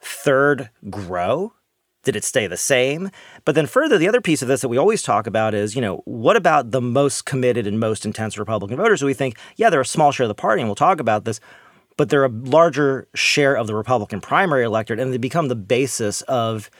third 0.00 0.70
grow? 0.90 1.52
Did 2.04 2.16
it 2.16 2.24
stay 2.24 2.46
the 2.46 2.58
same? 2.58 3.10
But 3.46 3.54
then 3.54 3.66
further, 3.66 3.96
the 3.96 4.08
other 4.08 4.20
piece 4.20 4.42
of 4.42 4.48
this 4.48 4.60
that 4.60 4.68
we 4.68 4.76
always 4.76 5.02
talk 5.02 5.26
about 5.26 5.54
is, 5.54 5.74
you 5.74 5.80
know, 5.80 6.02
what 6.04 6.36
about 6.36 6.70
the 6.70 6.82
most 6.82 7.24
committed 7.24 7.66
and 7.66 7.80
most 7.80 8.04
intense 8.04 8.36
Republican 8.36 8.76
voters 8.76 9.00
who 9.00 9.06
we 9.06 9.14
think, 9.14 9.38
yeah, 9.56 9.70
they're 9.70 9.80
a 9.80 9.86
small 9.86 10.12
share 10.12 10.24
of 10.24 10.28
the 10.28 10.34
party, 10.34 10.60
and 10.60 10.68
we'll 10.68 10.74
talk 10.74 11.00
about 11.00 11.24
this, 11.24 11.40
but 11.96 12.08
they're 12.08 12.24
a 12.24 12.28
larger 12.28 13.08
share 13.14 13.56
of 13.56 13.66
the 13.66 13.74
Republican 13.74 14.20
primary 14.20 14.64
electorate, 14.64 15.00
and 15.00 15.12
they 15.12 15.18
become 15.18 15.48
the 15.48 15.54
basis 15.54 16.22
of, 16.22 16.70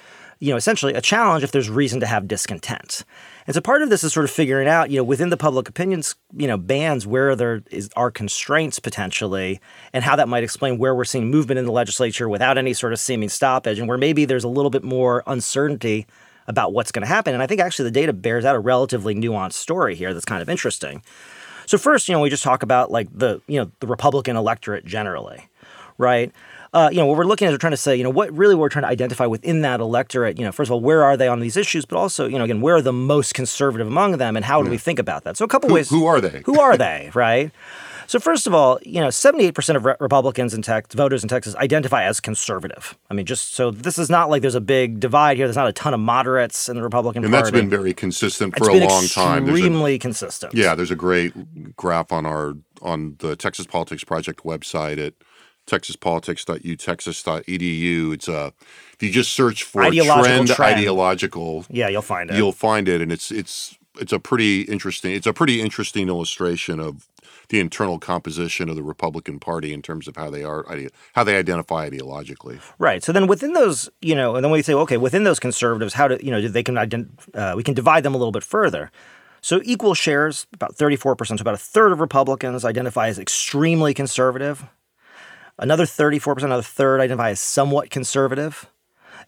you 0.41 0.51
know, 0.51 0.57
essentially 0.57 0.95
a 0.95 1.01
challenge 1.01 1.45
if 1.45 1.53
there's 1.53 1.71
reason 1.71 2.01
to 2.01 2.07
have 2.07 2.29
discontent. 2.29 3.05
And 3.47 3.55
so 3.55 3.61
part 3.61 3.83
of 3.83 3.91
this 3.91 4.03
is 4.03 4.13
sort 4.13 4.25
of 4.25 4.31
figuring 4.31 4.69
out, 4.69 4.91
you 4.91 4.97
know, 4.97 5.05
within 5.05 5.29
the 5.29 5.37
public 5.37 5.69
opinions, 5.69 6.15
you 6.35 6.47
know, 6.47 6.57
bands 6.57 7.07
where 7.07 7.37
there 7.37 7.63
is 7.71 7.91
are 7.95 8.11
constraints 8.11 8.79
potentially, 8.79 9.61
and 9.93 10.03
how 10.03 10.17
that 10.17 10.29
might 10.29 10.45
explain 10.45 10.79
where 10.79 10.95
we're 10.95 11.05
seeing 11.05 11.31
movement 11.31 11.59
in 11.59 11.67
the 11.67 11.73
legislature 11.73 12.29
without 12.29 12.59
any 12.59 12.73
sort 12.73 12.93
of 12.93 12.99
seeming 12.99 13.29
stoppage, 13.29 13.79
and 13.79 13.89
where 13.89 13.99
maybe 13.99 14.25
there's 14.25 14.45
a 14.45 14.49
little 14.49 14.71
bit 14.71 14.83
more 14.83 15.23
uncertainty 15.27 16.07
about 16.47 16.73
what's 16.73 16.93
going 16.93 17.03
to 17.03 17.09
happen. 17.09 17.33
And 17.33 17.43
I 17.43 17.47
think 17.47 17.61
actually 17.61 17.85
the 17.85 18.01
data 18.01 18.13
bears 18.13 18.45
out 18.45 18.57
a 18.57 18.59
relatively 18.59 19.15
nuanced 19.15 19.55
story 19.55 19.95
here 19.95 20.13
that's 20.13 20.27
kind 20.27 20.43
of 20.43 20.49
interesting. 20.49 21.03
So 21.67 21.79
first, 21.79 22.09
you 22.09 22.15
know, 22.15 22.21
we 22.21 22.31
just 22.31 22.43
talk 22.43 22.63
about 22.63 22.91
like 22.91 23.09
the 23.17 23.41
you 23.47 23.61
know 23.61 23.71
the 23.81 23.87
Republican 23.87 24.37
electorate 24.37 24.85
generally, 24.85 25.49
right? 25.99 26.33
Uh, 26.73 26.89
you 26.91 26.99
know, 26.99 27.07
what 27.07 27.17
we're 27.17 27.25
looking 27.25 27.47
at 27.47 27.51
is 27.51 27.55
we're 27.55 27.59
trying 27.59 27.71
to 27.71 27.77
say, 27.77 27.95
you 27.95 28.03
know, 28.03 28.11
what 28.11 28.33
really 28.37 28.57
we're 28.57 28.69
trying 28.69 28.83
to 28.83 28.89
identify 28.89 29.27
within 29.27 29.63
that 29.63 29.79
electorate. 29.79 30.39
You 30.39 30.45
know, 30.45 30.51
first 30.51 30.69
of 30.69 30.73
all, 30.73 30.81
where 30.81 31.05
are 31.05 31.17
they 31.17 31.29
on 31.29 31.39
these 31.39 31.57
issues, 31.57 31.85
but 31.85 31.97
also, 31.97 32.27
you 32.27 32.37
know, 32.37 32.43
again, 32.43 32.61
where 32.61 32.75
are 32.75 32.83
the 32.83 32.93
most 32.93 33.33
conservative 33.33 33.87
among 33.87 34.19
them, 34.19 34.35
and 34.35 34.45
how 34.45 34.61
do 34.61 34.69
we 34.71 34.77
think 34.79 34.99
about 34.99 35.23
that? 35.23 35.37
So 35.37 35.45
a 35.45 35.49
couple 35.49 35.69
Who- 35.69 35.77
ways. 35.77 35.89
who 35.89 36.05
are 36.07 36.21
they? 36.21 36.43
Who 36.47 36.59
are 36.61 36.77
they? 36.77 37.11
Right. 37.15 37.53
So 38.07 38.19
first 38.19 38.47
of 38.47 38.55
all, 38.55 38.79
you 38.83 39.01
know, 39.01 39.09
78% 39.09 39.77
of 39.77 39.85
re- 39.85 39.95
Republicans 40.01 40.55
and 40.55 40.63
Tex- 40.63 40.95
voters 40.95 41.23
in 41.23 41.29
Texas 41.29 41.55
identify 41.57 42.05
as 42.05 42.21
conservative. 42.21 42.97
I 43.11 43.15
mean, 43.15 43.27
just 43.27 43.55
so 43.55 43.71
this 43.71 43.99
is 43.99 44.11
not 44.11 44.31
like 44.31 44.43
there's 44.43 44.55
a 44.55 44.61
big 44.61 45.01
divide 45.01 45.37
here. 45.37 45.47
There's 45.47 45.57
not 45.57 45.69
a 45.69 45.73
ton 45.73 45.95
of 45.95 46.01
moderates 46.01 46.69
in 46.69 46.77
the 46.77 46.83
Republican 46.83 47.25
and 47.25 47.33
Party. 47.33 47.51
that's 47.51 47.53
been 47.53 47.71
very 47.71 47.95
consistent 47.95 48.57
for 48.57 48.71
It's 48.71 48.85
a 48.85 48.89
long 48.89 49.07
time. 49.07 49.49
A- 49.49 49.53
Extremely 49.53 49.99
consistent. 49.99 50.55
Yeah, 50.55 50.75
there's 50.75 50.91
a 50.91 50.97
great 50.97 51.77
graph 51.77 52.13
on 52.13 52.27
our 52.27 52.55
on 52.83 53.17
the 53.21 53.37
Texas 53.37 53.67
Politics 53.67 54.05
Project 54.05 54.45
website 54.45 54.99
at 55.05 55.15
texaspolitics.utexas.edu. 55.67 58.13
It's 58.15 58.29
a 58.29 58.53
if 58.93 59.03
you 59.03 59.11
just 59.11 59.33
search 59.33 59.63
for 59.65 59.83
Ideological 59.83 60.25
trend, 60.25 60.49
trend. 60.49 60.75
ideological, 60.79 61.65
Yeah, 61.71 61.89
you'll 61.89 62.03
find 62.03 62.31
it. 62.31 62.37
you'll 62.37 62.53
find 62.53 62.89
it, 62.89 63.01
and 63.01 63.11
it's 63.13 63.31
it's 63.31 63.77
it's 63.99 64.13
a 64.13 64.19
pretty 64.19 64.63
interesting 64.63 65.13
it's 65.13 65.27
a 65.27 65.33
pretty 65.33 65.61
interesting 65.61 66.09
illustration 66.09 66.81
of 66.81 67.07
the 67.49 67.61
internal 67.61 67.99
composition 67.99 68.69
of 68.69 68.77
the 68.77 68.83
Republican 68.83 69.39
Party 69.39 69.73
in 69.73 69.83
terms 69.83 70.09
of 70.09 70.17
how 70.17 70.31
they 70.31 70.43
are 70.43 70.65
how 71.15 71.25
they 71.25 71.37
identify 71.37 71.89
ideologically. 71.89 72.61
Right. 72.79 73.03
So 73.03 73.13
then 73.13 73.27
within 73.27 73.53
those, 73.53 73.89
you 74.01 74.15
know, 74.15 74.37
and 74.37 74.45
then 74.45 74.51
we 74.51 74.63
say, 74.63 74.75
okay, 74.75 74.97
within 74.97 75.25
those 75.25 75.41
conservatives, 75.41 75.95
how 75.95 76.09
do 76.09 76.19
you 76.23 76.31
know 76.31 76.47
they 76.47 76.63
can 76.63 76.77
ident- 76.77 77.11
uh, 77.35 77.55
we 77.57 77.63
can 77.63 77.75
divide 77.75 78.03
them 78.03 78.15
a 78.15 78.19
little 78.19 78.33
bit 78.33 78.45
further. 78.45 78.91
So 79.41 79.61
equal 79.63 79.93
shares, 79.93 80.47
about 80.55 80.75
34%, 80.75 81.27
so 81.27 81.35
about 81.35 81.53
a 81.53 81.59
third 81.59 81.93
of 81.93 82.01
Republicans 82.01 82.65
identify 82.65 83.09
as 83.09 83.19
extremely 83.19 83.93
conservative. 83.93 84.65
Another 85.59 85.85
34%, 85.85 86.45
another 86.45 86.63
third 86.63 87.03
identify 87.03 87.29
as 87.29 87.41
somewhat 87.41 87.91
conservative. 87.91 88.71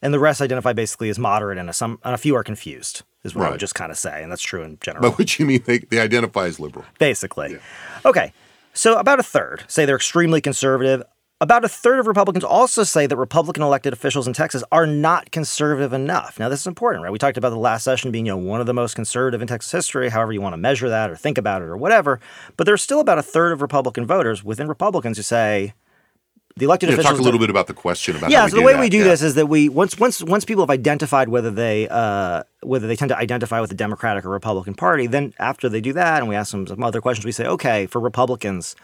And 0.01 0.15
the 0.15 0.19
rest 0.19 0.41
identify 0.41 0.73
basically 0.73 1.11
as 1.11 1.19
moderate, 1.19 1.59
and 1.59 1.69
a, 1.69 1.75
some, 1.75 1.99
and 2.03 2.15
a 2.15 2.19
few 2.19 2.35
are 2.35 2.43
confused 2.43 3.03
is 3.27 3.35
what 3.35 3.43
right. 3.43 3.49
I 3.49 3.51
would 3.53 3.61
just 3.61 3.75
kind 3.75 3.93
of 3.93 3.99
say, 3.99 4.23
and 4.23 4.33
that's 4.33 4.43
true 4.43 4.63
in 4.63 4.79
general. 4.81 5.03
But 5.03 5.19
what 5.19 5.39
you 5.39 5.47
mean 5.47 5.63
they, 5.67 5.79
they 5.79 6.01
identify 6.01 6.47
as 6.47 6.59
liberal? 6.59 6.85
Basically. 6.99 7.53
Yeah. 7.53 7.59
Okay. 8.05 8.33
So 8.73 8.99
about 8.99 9.21
a 9.21 9.23
third 9.23 9.65
say 9.69 9.85
they're 9.85 9.97
extremely 9.97 10.41
conservative. 10.41 11.03
About 11.39 11.67
a 11.67 11.69
third 11.69 11.99
of 11.99 12.07
Republicans 12.07 12.45
also 12.45 12.83
say 12.83 13.07
that 13.07 13.17
Republican 13.17 13.63
elected 13.63 13.93
officials 13.93 14.27
in 14.27 14.33
Texas 14.33 14.65
are 14.73 14.87
not 14.87 15.31
conservative 15.33 15.93
enough. 15.93 16.39
Now, 16.39 16.49
this 16.49 16.61
is 16.61 16.67
important, 16.67 17.05
right? 17.05 17.13
We 17.13 17.19
talked 17.19 17.37
about 17.37 17.51
the 17.51 17.59
last 17.59 17.85
session 17.85 18.11
being, 18.11 18.25
you 18.25 18.33
know, 18.33 18.39
one 18.39 18.61
of 18.61 18.67
the 18.67 18.73
most 18.73 18.95
conservative 18.95 19.43
in 19.43 19.49
Texas 19.49 19.71
history, 19.71 20.09
however 20.09 20.33
you 20.33 20.41
want 20.41 20.55
to 20.55 20.59
measure 20.59 20.89
that 20.89 21.11
or 21.11 21.17
think 21.17 21.37
about 21.37 21.61
it 21.61 21.67
or 21.67 21.77
whatever. 21.77 22.21
But 22.57 22.65
there's 22.65 22.81
still 22.81 23.01
about 23.01 23.19
a 23.19 23.23
third 23.23 23.53
of 23.53 23.61
Republican 23.61 24.07
voters 24.07 24.43
within 24.43 24.67
Republicans 24.67 25.19
who 25.19 25.23
say 25.23 25.75
the 26.57 26.65
elected 26.65 26.89
yeah, 26.89 26.95
officials. 26.95 27.19
Talk 27.19 27.21
a 27.21 27.23
little 27.23 27.41
bit 27.41 27.51
about 27.51 27.67
the 27.67 27.75
question 27.75 28.17
about. 28.17 28.31
Yeah, 28.31 28.47
so 28.47 28.57
the 28.57 28.63
way 28.63 28.73
that. 28.73 28.81
we 28.81 28.89
do 28.89 28.99
yeah. 28.99 29.05
this 29.05 29.23
is 29.23 29.35
that 29.35 29.47
we 29.47 29.69
once 29.69 29.99
once 29.99 30.23
once 30.23 30.45
people 30.45 30.63
have 30.63 30.71
identified 30.71 31.29
whether 31.29 31.51
they 31.51 31.87
uh, 31.89 32.45
whether 32.63 32.87
they 32.87 32.97
tend 32.97 33.11
to 33.11 33.19
identify 33.19 33.61
with 33.61 33.69
the 33.69 33.77
Democratic 33.77 34.25
or 34.25 34.31
Republican 34.31 34.75
Party, 34.75 35.07
then 35.07 35.35
after 35.39 35.69
they 35.69 35.81
do 35.81 35.93
that, 35.93 36.21
and 36.21 36.29
we 36.29 36.35
ask 36.35 36.53
them 36.53 36.67
some 36.67 36.83
other 36.83 37.01
questions, 37.01 37.27
we 37.27 37.33
say, 37.33 37.47
okay, 37.47 37.87
for 37.87 38.01
Republicans. 38.01 38.75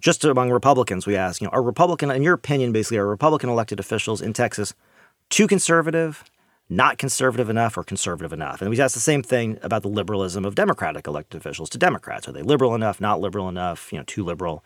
Just 0.00 0.24
among 0.24 0.52
Republicans, 0.52 1.08
we 1.08 1.16
ask, 1.16 1.40
you 1.40 1.48
know, 1.48 1.50
are 1.50 1.60
Republican, 1.60 2.08
in 2.12 2.22
your 2.22 2.34
opinion, 2.34 2.70
basically, 2.70 2.98
are 2.98 3.06
Republican 3.08 3.50
elected 3.50 3.80
officials 3.80 4.22
in 4.22 4.32
Texas 4.32 4.72
too 5.28 5.48
conservative, 5.48 6.22
not 6.68 6.98
conservative 6.98 7.50
enough, 7.50 7.76
or 7.76 7.82
conservative 7.82 8.32
enough? 8.32 8.62
And 8.62 8.70
we 8.70 8.80
ask 8.80 8.94
the 8.94 9.00
same 9.00 9.24
thing 9.24 9.58
about 9.60 9.82
the 9.82 9.88
liberalism 9.88 10.44
of 10.44 10.54
Democratic 10.54 11.08
elected 11.08 11.40
officials 11.40 11.68
to 11.70 11.78
Democrats. 11.78 12.28
Are 12.28 12.32
they 12.32 12.42
liberal 12.42 12.76
enough, 12.76 13.00
not 13.00 13.20
liberal 13.20 13.48
enough, 13.48 13.92
you 13.92 13.98
know, 13.98 14.04
too 14.06 14.22
liberal? 14.22 14.64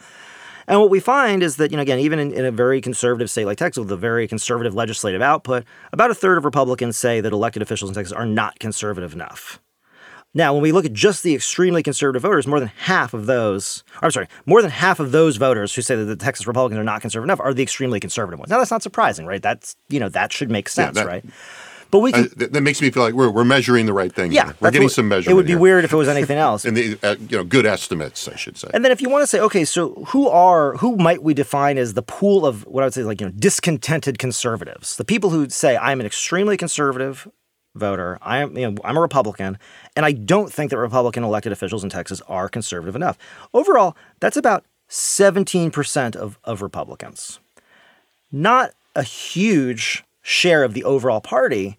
And 0.69 0.81
what 0.81 0.90
we 0.90 1.00
find 1.00 1.42
is 1.42 1.57
that, 1.57 1.71
you 1.71 1.76
know, 1.76 1.83
again, 1.83 1.99
even 1.99 2.19
in, 2.19 2.33
in, 2.33 2.45
a 2.45 2.50
very 2.50 2.81
conservative 2.81 3.31
state 3.31 3.47
like 3.47 3.59
Texas 3.59 3.81
with 3.81 3.92
a 3.92 3.97
very 3.97 4.28
conservative 4.28 4.75
legislative 4.75 5.23
output, 5.23 5.64
about 5.92 6.11
a 6.11 6.14
third 6.14 6.38
of 6.38 6.45
Republicans 6.45 6.97
say 6.97 7.21
that 7.21 7.33
elected 7.33 7.62
officials 7.62 7.90
in 7.90 7.95
Texas 7.95 8.12
are 8.12 8.26
not 8.26 8.59
conservative 8.59 9.12
enough. 9.12 9.61
Now, 10.35 10.54
when 10.54 10.62
we 10.62 10.73
look 10.73 10.87
at 10.87 10.95
just 10.95 11.23
the 11.23 11.35
extremely 11.35 11.83
conservative 11.83 12.23
voters, 12.23 12.47
more 12.47 12.59
than 12.59 12.71
half 12.78 13.12
of 13.12 13.26
those, 13.26 13.85
I'm 14.00 14.11
sorry, 14.11 14.28
more 14.47 14.62
than 14.62 14.71
half 14.71 14.99
of 14.99 15.12
those 15.12 15.37
voters 15.37 15.75
who 15.75 15.83
say 15.83 15.95
that 15.95 16.04
the 16.04 16.16
Texas 16.16 16.47
Republicans 16.47 16.78
are 16.78 16.85
not 16.85 17.02
conservative 17.02 17.26
enough 17.28 17.40
are 17.40 17.52
the 17.52 17.62
extremely 17.62 18.00
conservative 18.00 18.38
ones. 18.38 18.49
Now, 18.49 18.59
that's 18.59 18.71
not 18.71 18.83
surprising, 18.83 19.26
right? 19.26 19.42
That's, 19.42 19.76
you 19.90 20.00
know, 20.00 20.09
that 20.09 20.33
should 20.33 20.50
make 20.50 20.71
sense, 20.71 20.97
yeah, 20.97 21.04
that, 21.04 21.09
right? 21.09 21.25
But 21.92 21.99
we 21.99 22.11
can, 22.11 22.25
uh, 22.25 22.28
that, 22.38 22.52
that, 22.54 22.62
makes 22.62 22.80
me 22.80 22.90
feel 22.90 23.02
like 23.02 23.12
we're, 23.12 23.30
we're 23.30 23.44
measuring 23.44 23.84
the 23.84 23.92
right 23.92 24.11
thing. 24.11 24.32
Yeah, 24.32 24.46
here. 24.46 24.54
we're 24.61 24.70
getting 24.70 24.87
what, 24.87 24.92
some 24.92 25.08
measurement. 25.08 25.30
It 25.30 25.34
would 25.34 25.46
be 25.46 25.52
here. 25.52 25.58
weird 25.61 25.84
if 25.84 25.92
it 25.92 25.96
was 25.96 26.08
anything 26.08 26.38
else. 26.49 26.64
and 26.64 26.75
the 26.75 26.99
uh, 27.02 27.16
you 27.28 27.37
know 27.37 27.44
good 27.44 27.66
estimates, 27.66 28.26
I 28.26 28.34
should 28.34 28.56
say. 28.56 28.68
And 28.72 28.82
then 28.82 28.92
if 28.92 29.02
you 29.02 29.11
want 29.11 29.22
to 29.25 29.26
say, 29.26 29.38
okay, 29.40 29.66
so 29.66 29.92
who 30.06 30.26
are 30.26 30.75
who 30.78 30.96
might 30.96 31.22
we 31.22 31.34
define 31.34 31.76
as 31.76 31.92
the 31.92 32.02
pool 32.02 32.46
of 32.46 32.66
what 32.66 32.82
I 32.82 32.87
would 32.87 32.94
say 32.94 33.02
like 33.04 33.20
you 33.20 33.26
know 33.26 33.32
discontented 33.37 34.18
conservatives, 34.18 34.96
the 34.96 35.04
people 35.04 35.28
who 35.28 35.50
say 35.50 35.76
I'm 35.76 36.00
an 36.00 36.06
extremely 36.06 36.56
conservative 36.56 37.28
voter. 37.75 38.18
I 38.22 38.38
am 38.38 38.56
you 38.56 38.70
know, 38.70 38.78
I'm 38.84 38.96
a 38.96 39.00
Republican, 39.00 39.58
and 39.94 40.06
I 40.06 40.12
don't 40.12 40.50
think 40.50 40.70
that 40.70 40.78
Republican 40.78 41.25
elected 41.25 41.52
officials 41.52 41.84
in 41.84 41.90
Texas 41.90 42.22
are 42.26 42.49
conservative 42.49 42.96
enough. 42.96 43.18
Overall, 43.52 43.99
that's 44.18 44.38
about 44.38 44.64
17% 44.88 46.16
of, 46.16 46.38
of 46.44 46.62
Republicans. 46.62 47.38
Not 48.30 48.72
a 48.94 49.02
huge 49.02 50.04
share 50.22 50.64
of 50.64 50.75
the 50.75 50.84
overall 50.84 51.20
party, 51.20 51.78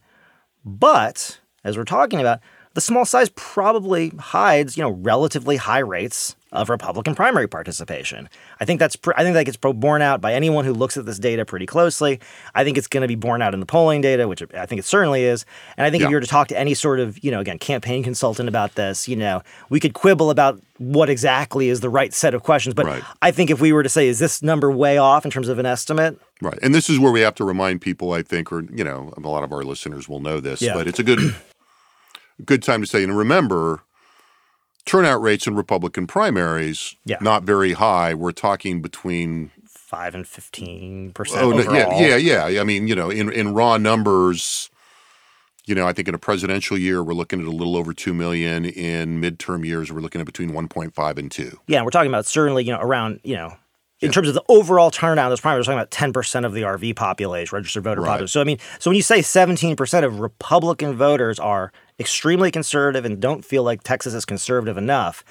but 0.64 1.40
as 1.64 1.78
we're 1.78 1.84
talking 1.84 2.20
about, 2.20 2.40
the 2.74 2.82
small 2.82 3.06
size 3.06 3.30
probably 3.36 4.10
hides, 4.18 4.78
you 4.78 4.84
know, 4.84 4.90
relatively 4.90 5.58
high 5.58 5.80
rates 5.80 6.36
of 6.52 6.70
Republican 6.70 7.16
primary 7.16 7.48
participation. 7.48 8.30
I 8.60 8.66
think 8.66 8.80
that's 8.80 8.96
I 9.16 9.24
think 9.24 9.34
that 9.34 9.46
gets 9.46 9.58
borne 9.58 10.02
out 10.02 10.22
by 10.22 10.34
anyone 10.34 10.66
who 10.66 10.74
looks 10.74 10.98
at 10.98 11.06
this 11.06 11.18
data 11.18 11.46
pretty 11.46 11.66
closely. 11.66 12.20
I 12.54 12.64
think 12.64 12.78
it's 12.78 12.88
going 12.88 13.02
to 13.02 13.08
be 13.08 13.16
borne 13.16 13.42
out 13.42 13.54
in 13.56 13.60
the 13.60 13.66
polling 13.66 14.02
data, 14.02 14.28
which 14.28 14.44
I 14.54 14.66
think 14.68 14.80
it 14.80 14.86
certainly 14.86 15.24
is. 15.24 15.46
And 15.78 15.86
I 15.86 15.90
think 15.90 16.02
yeah. 16.02 16.08
if 16.08 16.12
you 16.12 16.16
were 16.16 16.22
to 16.22 16.28
talk 16.28 16.48
to 16.50 16.58
any 16.58 16.76
sort 16.76 17.00
of, 17.00 17.24
you 17.24 17.32
know, 17.32 17.40
again, 17.40 17.58
campaign 17.58 18.04
consultant 18.04 18.48
about 18.48 18.76
this, 18.76 19.08
you 19.08 19.16
know, 19.16 19.42
we 19.70 19.80
could 19.80 19.94
quibble 19.94 20.30
about 20.30 20.62
what 20.78 21.10
exactly 21.10 21.70
is 21.70 21.80
the 21.80 21.90
right 21.90 22.14
set 22.14 22.34
of 22.34 22.44
questions, 22.44 22.76
but 22.76 22.86
right. 22.86 23.04
I 23.22 23.32
think 23.32 23.50
if 23.50 23.60
we 23.60 23.74
were 23.74 23.84
to 23.84 23.90
say 23.90 24.08
is 24.08 24.20
this 24.20 24.44
number 24.44 24.72
way 24.72 24.98
off 24.98 25.26
in 25.26 25.32
terms 25.32 25.48
of 25.48 25.60
an 25.60 25.66
estimate, 25.66 26.20
Right. 26.42 26.60
And 26.62 26.76
this 26.76 26.90
is 26.90 27.00
where 27.00 27.12
we 27.12 27.22
have 27.22 27.36
to 27.36 27.46
remind 27.46 27.80
people, 27.80 28.12
I 28.12 28.22
think, 28.22 28.52
or, 28.52 28.64
you 28.64 28.84
know, 28.84 29.14
a 29.16 29.22
lot 29.22 29.44
of 29.44 29.54
our 29.54 29.64
listeners 29.64 30.10
will 30.10 30.20
know 30.20 30.42
this, 30.42 30.62
yeah. 30.62 30.74
but 30.74 30.90
it's 30.90 31.00
a 31.00 31.04
good 31.04 31.34
good 32.46 32.64
time 32.64 32.82
to 32.82 32.88
say, 32.88 33.04
and 33.04 33.18
remember, 33.18 33.84
turnout 34.86 35.22
rates 35.22 35.48
in 35.48 35.56
Republican 35.56 36.08
primaries 36.08 36.96
yeah. 37.06 37.18
not 37.22 37.44
very 37.44 37.74
high. 37.74 38.14
We're 38.14 38.32
talking 38.32 38.82
between 38.82 39.52
five 39.66 40.16
and 40.16 40.28
fifteen 40.28 41.12
percent. 41.14 41.42
Oh, 41.44 41.74
yeah, 41.74 42.18
yeah, 42.18 42.48
yeah. 42.48 42.62
I 42.62 42.64
mean, 42.64 42.88
you 42.88 42.96
know, 42.96 43.10
in 43.10 43.32
in 43.32 43.54
raw 43.54 43.78
numbers, 43.78 44.70
you 45.66 45.76
know, 45.76 45.88
I 45.88 45.94
think 45.94 46.08
in 46.08 46.16
a 46.16 46.20
presidential 46.20 46.78
year 46.78 47.04
we're 47.04 47.14
looking 47.14 47.42
at 47.42 47.48
a 47.48 47.52
little 47.52 47.78
over 47.78 47.94
two 47.94 48.14
million. 48.14 48.66
In 48.66 49.22
midterm 49.22 49.66
years, 49.66 49.92
we're 49.92 50.02
looking 50.02 50.22
at 50.22 50.26
between 50.26 50.54
one 50.54 50.68
point 50.68 50.94
five 50.94 51.18
and 51.18 51.32
two. 51.32 51.60
Yeah, 51.68 51.84
we're 51.84 51.92
talking 51.92 52.12
about 52.12 52.26
certainly, 52.26 52.64
you 52.64 52.72
know, 52.72 52.80
around 52.80 53.20
you 53.24 53.36
know 53.36 53.54
in 54.04 54.12
terms 54.12 54.28
of 54.28 54.34
the 54.34 54.44
overall 54.50 54.92
turnout 54.92 55.28
in 55.28 55.32
those 55.32 55.40
primaries, 55.40 55.68
we're 55.68 55.76
talking 55.76 56.08
about 56.10 56.14
10% 56.14 56.46
of 56.46 56.54
the 56.54 56.64
RV 56.64 56.96
population, 56.96 57.56
registered 57.56 57.84
voter 57.84 58.02
right. 58.02 58.08
population. 58.08 58.28
So 58.28 58.42
I 58.42 58.44
mean, 58.44 58.58
so 58.80 58.90
when 58.90 58.98
you 58.98 59.02
say 59.02 59.20
17% 59.20 60.04
of 60.04 60.20
Republican 60.20 60.96
voters 60.96 61.40
are 61.40 61.72
extremely 62.00 62.52
conservative 62.52 63.06
and 63.06 63.22
don't 63.22 63.44
feel 63.44 63.64
like 63.64 63.84
Texas 63.84 64.14
is 64.14 64.26
conservative 64.26 64.78
enough, 64.78 65.24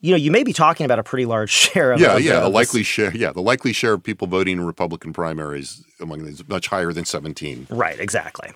you 0.00 0.10
know, 0.10 0.16
you 0.16 0.30
may 0.30 0.42
be 0.42 0.52
talking 0.52 0.84
about 0.84 0.98
a 0.98 1.02
pretty 1.02 1.26
large 1.26 1.50
share 1.50 1.92
of 1.92 2.00
yeah, 2.00 2.16
of 2.16 2.22
yeah, 2.22 2.40
the 2.40 2.48
likely 2.48 2.82
share, 2.82 3.14
yeah, 3.14 3.32
the 3.32 3.42
likely 3.42 3.72
share 3.72 3.94
of 3.94 4.02
people 4.02 4.26
voting 4.26 4.58
in 4.58 4.64
Republican 4.64 5.12
primaries 5.12 5.84
among 6.00 6.24
these 6.24 6.46
much 6.48 6.68
higher 6.68 6.92
than 6.92 7.04
seventeen. 7.04 7.66
Right, 7.70 7.98
exactly. 8.00 8.52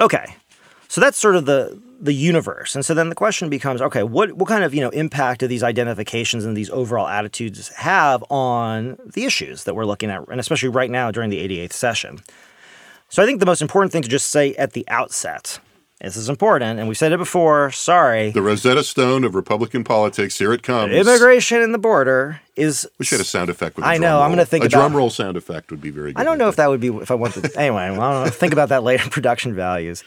Okay, 0.00 0.36
so 0.88 1.00
that's 1.00 1.16
sort 1.16 1.36
of 1.36 1.46
the 1.46 1.80
the 2.02 2.12
universe. 2.12 2.74
And 2.74 2.84
so 2.84 2.94
then 2.94 3.08
the 3.08 3.14
question 3.14 3.48
becomes, 3.48 3.80
okay, 3.80 4.02
what 4.02 4.32
what 4.32 4.48
kind 4.48 4.64
of, 4.64 4.74
you 4.74 4.80
know, 4.80 4.90
impact 4.90 5.40
do 5.40 5.46
these 5.46 5.62
identifications 5.62 6.44
and 6.44 6.56
these 6.56 6.68
overall 6.68 7.06
attitudes 7.06 7.68
have 7.76 8.22
on 8.28 8.98
the 9.14 9.24
issues 9.24 9.64
that 9.64 9.74
we're 9.74 9.86
looking 9.86 10.10
at, 10.10 10.28
and 10.28 10.40
especially 10.40 10.68
right 10.68 10.90
now 10.90 11.10
during 11.10 11.30
the 11.30 11.38
88th 11.38 11.72
session? 11.72 12.20
So 13.08 13.22
I 13.22 13.26
think 13.26 13.40
the 13.40 13.46
most 13.46 13.62
important 13.62 13.92
thing 13.92 14.02
to 14.02 14.08
just 14.08 14.30
say 14.30 14.54
at 14.56 14.72
the 14.72 14.84
outset 14.88 15.60
this 16.02 16.16
is 16.16 16.28
important, 16.28 16.80
and 16.80 16.88
we 16.88 16.94
said 16.96 17.12
it 17.12 17.18
before. 17.18 17.70
Sorry. 17.70 18.32
The 18.32 18.42
Rosetta 18.42 18.82
Stone 18.82 19.22
of 19.22 19.36
Republican 19.36 19.84
politics. 19.84 20.36
Here 20.36 20.52
it 20.52 20.62
comes. 20.64 20.92
Immigration 20.92 21.62
and 21.62 21.72
the 21.72 21.78
border 21.78 22.40
is. 22.56 22.88
We 22.98 23.04
should 23.04 23.18
have 23.18 23.26
a 23.26 23.28
sound 23.28 23.50
effect 23.50 23.76
with. 23.76 23.84
I 23.84 23.98
know. 23.98 24.20
I'm 24.20 24.30
going 24.30 24.38
to 24.38 24.44
think 24.44 24.64
a 24.64 24.66
about, 24.66 24.78
drum 24.78 24.96
roll 24.96 25.10
sound 25.10 25.36
effect 25.36 25.70
would 25.70 25.80
be 25.80 25.90
very. 25.90 26.12
good. 26.12 26.20
I 26.20 26.24
don't 26.24 26.38
know 26.38 26.48
if 26.48 26.56
that 26.56 26.68
would 26.68 26.80
be 26.80 26.88
if 26.88 27.12
I 27.12 27.14
want 27.14 27.34
to. 27.34 27.40
anyway, 27.56 27.90
well, 27.90 28.00
I 28.00 28.12
don't 28.14 28.24
know. 28.24 28.30
Think 28.30 28.52
about 28.52 28.70
that 28.70 28.82
later. 28.82 29.08
Production 29.10 29.54
values. 29.54 30.02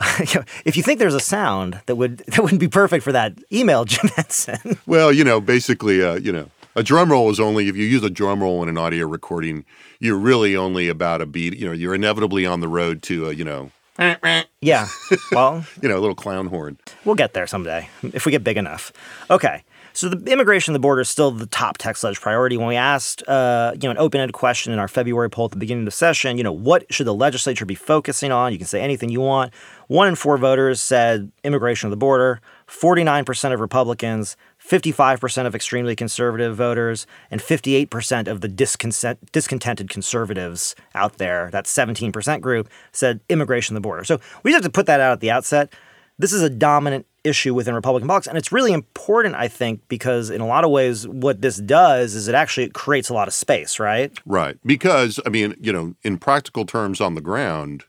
if 0.64 0.76
you 0.76 0.82
think 0.82 0.98
there's 0.98 1.14
a 1.14 1.20
sound 1.20 1.80
that 1.86 1.94
would 1.94 2.18
that 2.18 2.40
wouldn't 2.40 2.60
be 2.60 2.68
perfect 2.68 3.04
for 3.04 3.12
that, 3.12 3.34
email 3.52 3.84
Jim 3.84 4.08
Henson. 4.16 4.78
well, 4.86 5.12
you 5.12 5.22
know, 5.22 5.40
basically, 5.40 6.02
uh, 6.02 6.14
you 6.14 6.32
know, 6.32 6.50
a 6.74 6.82
drum 6.82 7.12
roll 7.12 7.30
is 7.30 7.38
only 7.38 7.68
if 7.68 7.76
you 7.76 7.84
use 7.84 8.02
a 8.02 8.10
drum 8.10 8.42
roll 8.42 8.62
in 8.62 8.68
an 8.68 8.76
audio 8.76 9.06
recording, 9.06 9.64
you're 10.00 10.18
really 10.18 10.56
only 10.56 10.88
about 10.88 11.20
a 11.20 11.26
beat. 11.26 11.56
You 11.56 11.66
know, 11.66 11.72
you're 11.72 11.94
inevitably 11.94 12.44
on 12.44 12.58
the 12.58 12.68
road 12.68 13.02
to 13.04 13.28
a, 13.28 13.32
you 13.32 13.44
know 13.44 13.70
yeah. 14.60 14.88
Well, 15.32 15.64
you 15.82 15.88
know, 15.88 15.98
a 15.98 16.00
little 16.00 16.14
clown 16.14 16.46
horn. 16.46 16.78
We'll 17.04 17.14
get 17.14 17.34
there 17.34 17.46
someday 17.46 17.88
if 18.02 18.26
we 18.26 18.32
get 18.32 18.44
big 18.44 18.56
enough. 18.56 18.92
Okay. 19.30 19.64
So 19.94 20.08
the 20.08 20.30
immigration 20.30 20.72
of 20.72 20.74
the 20.74 20.80
border 20.80 21.00
is 21.00 21.08
still 21.08 21.32
the 21.32 21.46
top 21.46 21.78
Tex 21.78 22.04
Lege 22.04 22.20
priority. 22.20 22.56
When 22.56 22.68
we 22.68 22.76
asked, 22.76 23.26
uh, 23.26 23.72
you 23.74 23.80
know, 23.80 23.90
an 23.90 23.98
open-ended 23.98 24.32
question 24.32 24.72
in 24.72 24.78
our 24.78 24.86
February 24.86 25.28
poll 25.28 25.46
at 25.46 25.50
the 25.50 25.56
beginning 25.56 25.82
of 25.82 25.86
the 25.86 25.90
session, 25.90 26.36
you 26.36 26.44
know, 26.44 26.52
what 26.52 26.84
should 26.92 27.08
the 27.08 27.14
legislature 27.14 27.64
be 27.64 27.74
focusing 27.74 28.30
on? 28.30 28.52
You 28.52 28.58
can 28.58 28.68
say 28.68 28.80
anything 28.80 29.08
you 29.08 29.20
want. 29.20 29.52
One 29.88 30.06
in 30.06 30.14
four 30.14 30.38
voters 30.38 30.80
said 30.80 31.32
immigration 31.42 31.88
of 31.88 31.90
the 31.90 31.96
border. 31.96 32.40
Forty-nine 32.68 33.24
percent 33.24 33.54
of 33.54 33.60
Republicans 33.60 34.36
55% 34.68 35.46
of 35.46 35.54
extremely 35.54 35.96
conservative 35.96 36.54
voters 36.54 37.06
and 37.30 37.40
58% 37.40 38.28
of 38.28 38.42
the 38.42 38.48
discontented 38.48 39.88
conservatives 39.88 40.74
out 40.94 41.16
there, 41.16 41.48
that 41.52 41.64
17% 41.64 42.40
group, 42.42 42.68
said 42.92 43.20
immigration 43.30 43.74
the 43.74 43.80
border. 43.80 44.04
So 44.04 44.20
we 44.42 44.50
just 44.50 44.62
have 44.62 44.70
to 44.70 44.76
put 44.76 44.86
that 44.86 45.00
out 45.00 45.12
at 45.12 45.20
the 45.20 45.30
outset. 45.30 45.72
This 46.18 46.32
is 46.32 46.42
a 46.42 46.50
dominant 46.50 47.06
issue 47.24 47.54
within 47.54 47.74
Republican 47.74 48.08
politics, 48.08 48.26
and 48.26 48.36
it's 48.36 48.52
really 48.52 48.72
important, 48.72 49.36
I 49.36 49.48
think, 49.48 49.80
because 49.88 50.30
in 50.30 50.40
a 50.40 50.46
lot 50.46 50.64
of 50.64 50.70
ways, 50.70 51.06
what 51.06 51.40
this 51.40 51.58
does 51.58 52.14
is 52.14 52.28
it 52.28 52.34
actually 52.34 52.68
creates 52.70 53.08
a 53.08 53.14
lot 53.14 53.28
of 53.28 53.34
space, 53.34 53.78
right? 53.78 54.12
Right. 54.26 54.58
Because, 54.66 55.20
I 55.24 55.30
mean, 55.30 55.54
you 55.60 55.72
know, 55.72 55.94
in 56.02 56.18
practical 56.18 56.66
terms 56.66 57.00
on 57.00 57.14
the 57.14 57.20
ground, 57.20 57.84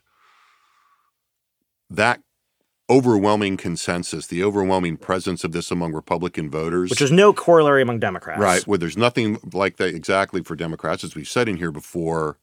that 1.90 2.20
overwhelming 2.90 3.56
consensus, 3.56 4.26
the 4.26 4.42
overwhelming 4.42 4.96
presence 4.96 5.44
of 5.44 5.52
this 5.52 5.70
among 5.70 5.92
Republican 5.92 6.50
voters. 6.50 6.90
Which 6.90 7.00
is 7.00 7.12
no 7.12 7.32
corollary 7.32 7.80
among 7.80 8.00
Democrats. 8.00 8.40
Right, 8.40 8.66
where 8.66 8.78
there's 8.78 8.96
nothing 8.96 9.38
like 9.52 9.76
that 9.76 9.94
exactly 9.94 10.42
for 10.42 10.56
Democrats, 10.56 11.04
as 11.04 11.14
we've 11.14 11.28
said 11.28 11.48
in 11.48 11.56
here 11.56 11.70
before, 11.70 12.36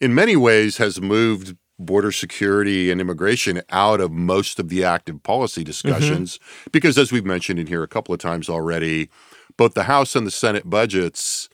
in 0.00 0.14
many 0.14 0.36
ways 0.36 0.78
has 0.78 1.00
moved 1.00 1.56
border 1.78 2.12
security 2.12 2.90
and 2.90 3.00
immigration 3.00 3.62
out 3.70 4.00
of 4.00 4.12
most 4.12 4.60
of 4.60 4.68
the 4.68 4.84
active 4.84 5.22
policy 5.22 5.62
mm-hmm. 5.62 5.66
discussions. 5.66 6.38
Because 6.72 6.96
as 6.96 7.10
we've 7.10 7.24
mentioned 7.24 7.58
in 7.58 7.66
here 7.66 7.82
a 7.82 7.88
couple 7.88 8.14
of 8.14 8.20
times 8.20 8.48
already, 8.48 9.10
both 9.56 9.74
the 9.74 9.84
House 9.84 10.14
and 10.14 10.26
the 10.26 10.30
Senate 10.30 10.68
budgets 10.70 11.48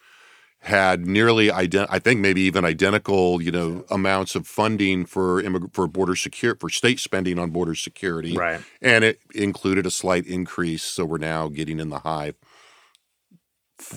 had 0.67 1.07
nearly 1.07 1.47
ident- 1.49 1.87
I 1.89 2.01
think 2.01 2.21
maybe 2.21 2.41
even 2.43 2.65
identical, 2.65 3.41
you 3.41 3.53
know, 3.53 3.85
amounts 3.89 4.35
of 4.35 4.49
funding 4.49 5.07
for 5.07 5.41
immig- 5.41 5.73
for 5.73 5.87
border 5.87 6.17
secure 6.17 6.57
for 6.57 6.69
state 6.69 6.99
spending 6.99 7.39
on 7.39 7.51
border 7.51 7.77
security. 7.77 8.37
Right. 8.37 8.61
And 8.83 9.05
it 9.05 9.21
included 9.33 9.87
a 9.87 9.93
slight 9.93 10.27
increase, 10.27 10.83
so 10.83 11.05
we're 11.05 11.19
now 11.19 11.49
getting 11.49 11.79
in 11.79 11.91
the 11.91 12.01
high 12.01 12.33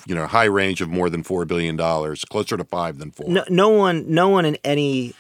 you 0.06 0.14
know, 0.14 0.28
high 0.28 0.46
range 0.46 0.82
of 0.82 0.90
more 0.90 1.10
than 1.10 1.24
4 1.24 1.46
billion 1.46 1.78
dollars, 1.78 2.26
closer 2.26 2.58
to 2.58 2.66
5 2.66 2.98
than 2.98 3.12
4. 3.12 3.30
No, 3.30 3.46
no 3.50 3.70
one, 3.70 4.04
no 4.14 4.28
one 4.28 4.44
in 4.44 4.58
any, 4.64 5.14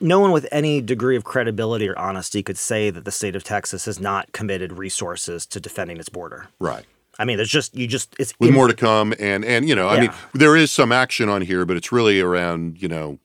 no 0.00 0.18
one 0.18 0.32
with 0.32 0.48
any 0.50 0.80
degree 0.80 1.16
of 1.16 1.22
credibility 1.22 1.88
or 1.88 1.96
honesty 1.96 2.42
could 2.42 2.58
say 2.58 2.90
that 2.90 3.04
the 3.04 3.12
state 3.12 3.36
of 3.36 3.44
Texas 3.44 3.84
has 3.84 4.00
not 4.00 4.32
committed 4.32 4.72
resources 4.72 5.46
to 5.46 5.60
defending 5.60 5.98
its 5.98 6.08
border. 6.08 6.48
Right. 6.58 6.86
I 7.18 7.24
mean, 7.24 7.36
there's 7.36 7.48
just 7.50 7.74
you 7.76 7.86
just 7.86 8.14
it's 8.18 8.32
With 8.38 8.50
in- 8.50 8.54
more 8.54 8.68
to 8.68 8.74
come 8.74 9.12
and 9.18 9.44
and 9.44 9.68
you 9.68 9.74
know, 9.74 9.88
I 9.88 10.00
mean, 10.00 10.10
there 10.34 10.56
is 10.56 10.70
some 10.70 10.92
action 10.92 11.28
on 11.28 11.42
here, 11.42 11.64
but 11.64 11.76
it's 11.76 11.90
really 11.92 12.20
around, 12.20 12.80
you 12.80 12.88
know, 12.88 13.18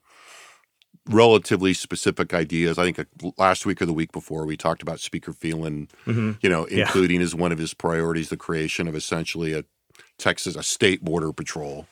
relatively 1.09 1.73
specific 1.73 2.33
ideas. 2.33 2.77
I 2.77 2.85
think 2.85 2.99
uh, 2.99 3.31
last 3.37 3.65
week 3.65 3.81
or 3.81 3.85
the 3.85 3.93
week 3.93 4.11
before 4.11 4.45
we 4.45 4.55
talked 4.57 4.81
about 4.81 4.99
Speaker 4.99 5.33
Phelan, 5.33 5.89
you 6.05 6.37
know, 6.49 6.67
Yeah. 6.69 6.81
including 6.85 7.21
as 7.21 7.35
one 7.35 7.51
of 7.51 7.57
his 7.59 7.73
priorities 7.73 8.29
the 8.29 8.37
creation 8.37 8.87
of 8.87 8.95
essentially 8.95 9.53
a 9.53 9.65
Texas 10.17 10.55
a 10.55 10.63
state 10.63 11.03
border 11.03 11.33
patrol 11.33 11.87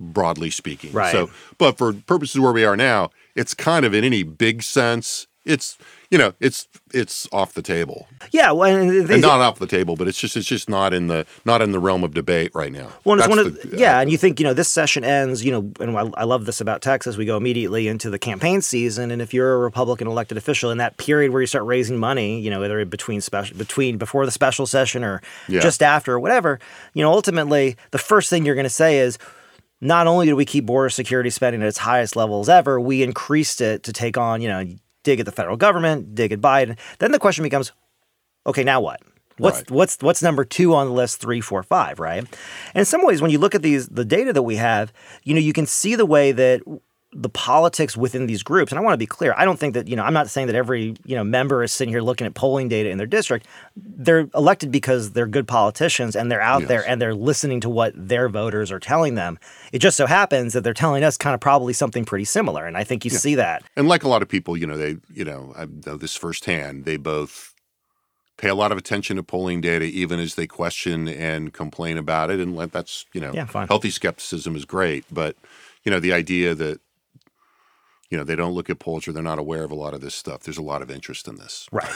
broadly 0.00 0.50
speaking. 0.50 0.92
Right. 0.92 1.12
So, 1.12 1.30
but 1.58 1.78
for 1.78 1.92
purposes 1.92 2.40
where 2.40 2.52
we 2.52 2.64
are 2.64 2.76
now, 2.76 3.10
it's 3.36 3.54
kind 3.54 3.84
of 3.84 3.94
in 3.94 4.02
any 4.02 4.22
big 4.24 4.62
sense, 4.62 5.26
it's 5.44 5.76
you 6.10 6.18
know, 6.18 6.34
it's 6.40 6.68
it's 6.94 7.26
off 7.32 7.54
the 7.54 7.62
table. 7.62 8.06
yeah. 8.32 8.50
Well, 8.52 8.76
and 8.76 9.10
And 9.10 9.22
not 9.22 9.40
off 9.40 9.58
the 9.58 9.66
table, 9.66 9.96
but 9.96 10.06
it's 10.08 10.18
just 10.20 10.36
it's 10.36 10.46
just 10.46 10.68
not 10.68 10.92
in 10.94 11.06
the 11.08 11.26
not 11.44 11.62
in 11.62 11.72
the 11.72 11.78
realm 11.80 12.04
of 12.04 12.14
debate 12.14 12.52
right 12.54 12.70
now. 12.70 12.88
Well, 13.04 13.18
it's 13.18 13.26
That's 13.26 13.36
one 13.36 13.38
of 13.46 13.70
the- 13.70 13.76
yeah, 13.78 14.00
and 14.00 14.10
you 14.10 14.18
think 14.18 14.38
you 14.38 14.44
know 14.44 14.54
this 14.54 14.68
session 14.68 15.04
ends, 15.04 15.44
you 15.44 15.50
know, 15.50 15.72
and 15.80 15.96
I, 15.98 16.10
I 16.20 16.24
love 16.24 16.44
this 16.46 16.60
about 16.60 16.82
Texas. 16.82 17.16
We 17.16 17.24
go 17.24 17.36
immediately 17.36 17.88
into 17.88 18.08
the 18.10 18.18
campaign 18.18 18.62
season, 18.62 19.10
and 19.10 19.20
if 19.22 19.32
you're 19.34 19.54
a 19.54 19.58
Republican 19.58 20.06
elected 20.06 20.36
official 20.38 20.70
in 20.70 20.78
that 20.78 20.96
period 20.96 21.32
where 21.32 21.40
you 21.40 21.46
start 21.46 21.64
raising 21.64 21.98
money, 21.98 22.40
you 22.40 22.50
know, 22.50 22.60
whether 22.60 22.84
between 22.84 23.20
special 23.20 23.56
between 23.56 23.98
before 23.98 24.24
the 24.26 24.32
special 24.32 24.66
session 24.66 25.02
or 25.02 25.20
Yeah. 25.48 25.60
just 25.60 25.82
after 25.82 26.12
or 26.14 26.20
whatever, 26.20 26.60
you 26.94 27.02
know, 27.02 27.10
ultimately 27.12 27.76
the 27.90 27.98
first 27.98 28.30
thing 28.30 28.44
you're 28.46 28.54
going 28.54 28.64
to 28.64 28.70
say 28.70 28.98
is. 28.98 29.18
Not 29.84 30.06
only 30.06 30.26
did 30.26 30.34
we 30.34 30.44
keep 30.44 30.64
border 30.64 30.88
security 30.90 31.28
spending 31.28 31.60
at 31.60 31.66
its 31.66 31.78
highest 31.78 32.14
levels 32.14 32.48
ever, 32.48 32.78
we 32.80 33.02
increased 33.02 33.60
it 33.60 33.82
to 33.82 33.92
take 33.92 34.16
on, 34.16 34.40
you 34.40 34.46
know, 34.46 34.64
dig 35.02 35.20
at 35.20 35.26
the 35.26 35.32
federal 35.32 35.56
government, 35.56 36.14
dig 36.14 36.32
at 36.32 36.40
Biden. 36.40 36.78
Then 36.98 37.12
the 37.12 37.18
question 37.18 37.42
becomes, 37.42 37.72
okay, 38.46 38.64
now 38.64 38.80
what? 38.80 39.00
What's 39.38 39.58
Right. 39.58 39.70
what's 39.70 39.96
what's 40.00 40.22
number 40.22 40.44
two 40.44 40.74
on 40.74 40.88
the 40.88 40.92
list? 40.92 41.20
Three, 41.20 41.40
four, 41.40 41.62
five, 41.62 41.98
right? 41.98 42.18
And 42.18 42.80
in 42.80 42.84
some 42.84 43.04
ways, 43.04 43.22
when 43.22 43.30
you 43.30 43.38
look 43.38 43.54
at 43.54 43.62
these 43.62 43.88
the 43.88 44.04
data 44.04 44.32
that 44.32 44.42
we 44.42 44.56
have, 44.56 44.92
you 45.24 45.34
know, 45.34 45.40
you 45.40 45.52
can 45.54 45.66
see 45.66 45.94
the 45.96 46.06
way 46.06 46.32
that 46.32 46.60
the 47.14 47.28
politics 47.28 47.94
within 47.96 48.26
these 48.26 48.42
groups. 48.42 48.72
And 48.72 48.78
I 48.78 48.82
want 48.82 48.94
to 48.94 48.98
be 48.98 49.06
clear. 49.06 49.34
I 49.36 49.44
don't 49.44 49.58
think 49.58 49.74
that 49.74 49.86
you 49.86 49.96
know. 49.96 50.02
I'm 50.02 50.14
not 50.14 50.30
saying 50.30 50.46
that 50.46 50.56
every 50.56 50.94
you 51.04 51.14
know 51.14 51.22
member 51.24 51.62
is 51.62 51.70
sitting 51.72 51.92
here 51.92 52.00
looking 52.00 52.26
at 52.26 52.34
polling 52.34 52.68
data 52.68 52.88
in 52.88 52.96
their 52.98 53.06
district. 53.06 53.46
They're 53.76 54.28
elected 54.34 54.72
because 54.72 55.12
they're 55.12 55.26
good 55.26 55.46
politicians 55.46 56.16
and 56.16 56.30
they're 56.30 56.40
out 56.40 56.66
there 56.68 56.86
and 56.88 57.02
they're 57.02 57.14
listening 57.14 57.60
to 57.60 57.68
what 57.68 57.92
their 57.94 58.28
voters 58.30 58.72
are 58.72 58.80
telling 58.80 59.14
them. 59.14 59.38
It 59.72 59.80
just 59.80 59.96
so 59.96 60.06
happens 60.06 60.54
that 60.54 60.62
they're 60.64 60.72
telling 60.72 61.04
us 61.04 61.16
kind 61.18 61.34
of 61.34 61.40
probably 61.40 61.72
something 61.74 62.04
pretty 62.04 62.24
similar. 62.24 62.66
And 62.66 62.76
I 62.76 62.84
think 62.84 63.04
you 63.04 63.10
see 63.10 63.34
that. 63.34 63.62
And 63.76 63.88
like 63.88 64.04
a 64.04 64.08
lot 64.08 64.22
of 64.22 64.28
people, 64.28 64.56
you 64.56 64.66
know, 64.66 64.78
they, 64.78 64.96
you 65.12 65.24
know, 65.24 65.52
I 65.56 65.66
know 65.86 65.96
this 65.96 66.16
firsthand. 66.16 66.84
They 66.86 66.96
both 66.96 67.54
pay 68.38 68.48
a 68.48 68.54
lot 68.54 68.72
of 68.72 68.78
attention 68.78 69.16
to 69.16 69.22
polling 69.22 69.60
data, 69.60 69.84
even 69.84 70.18
as 70.18 70.34
they 70.34 70.46
question 70.46 71.08
and 71.08 71.52
complain 71.52 71.98
about 71.98 72.30
it. 72.30 72.40
And 72.40 72.58
that's, 72.72 73.04
you 73.12 73.20
know, 73.20 73.32
Yeah, 73.34 73.44
fine. 73.44 73.68
healthy 73.68 73.90
skepticism 73.90 74.56
is 74.56 74.64
great, 74.64 75.04
but 75.12 75.36
you 75.84 75.90
know, 75.90 76.00
the 76.00 76.12
idea 76.12 76.54
that 76.54 76.80
you 78.12 78.18
know 78.18 78.24
they 78.24 78.36
don't 78.36 78.52
look 78.52 78.68
at 78.68 78.78
polls 78.78 79.08
or 79.08 79.12
they're 79.12 79.22
not 79.22 79.38
aware 79.38 79.64
of 79.64 79.70
a 79.70 79.74
lot 79.74 79.94
of 79.94 80.02
this 80.02 80.14
stuff. 80.14 80.42
There's 80.42 80.58
a 80.58 80.62
lot 80.62 80.82
of 80.82 80.90
interest 80.90 81.26
in 81.26 81.36
this. 81.36 81.66
Right. 81.72 81.90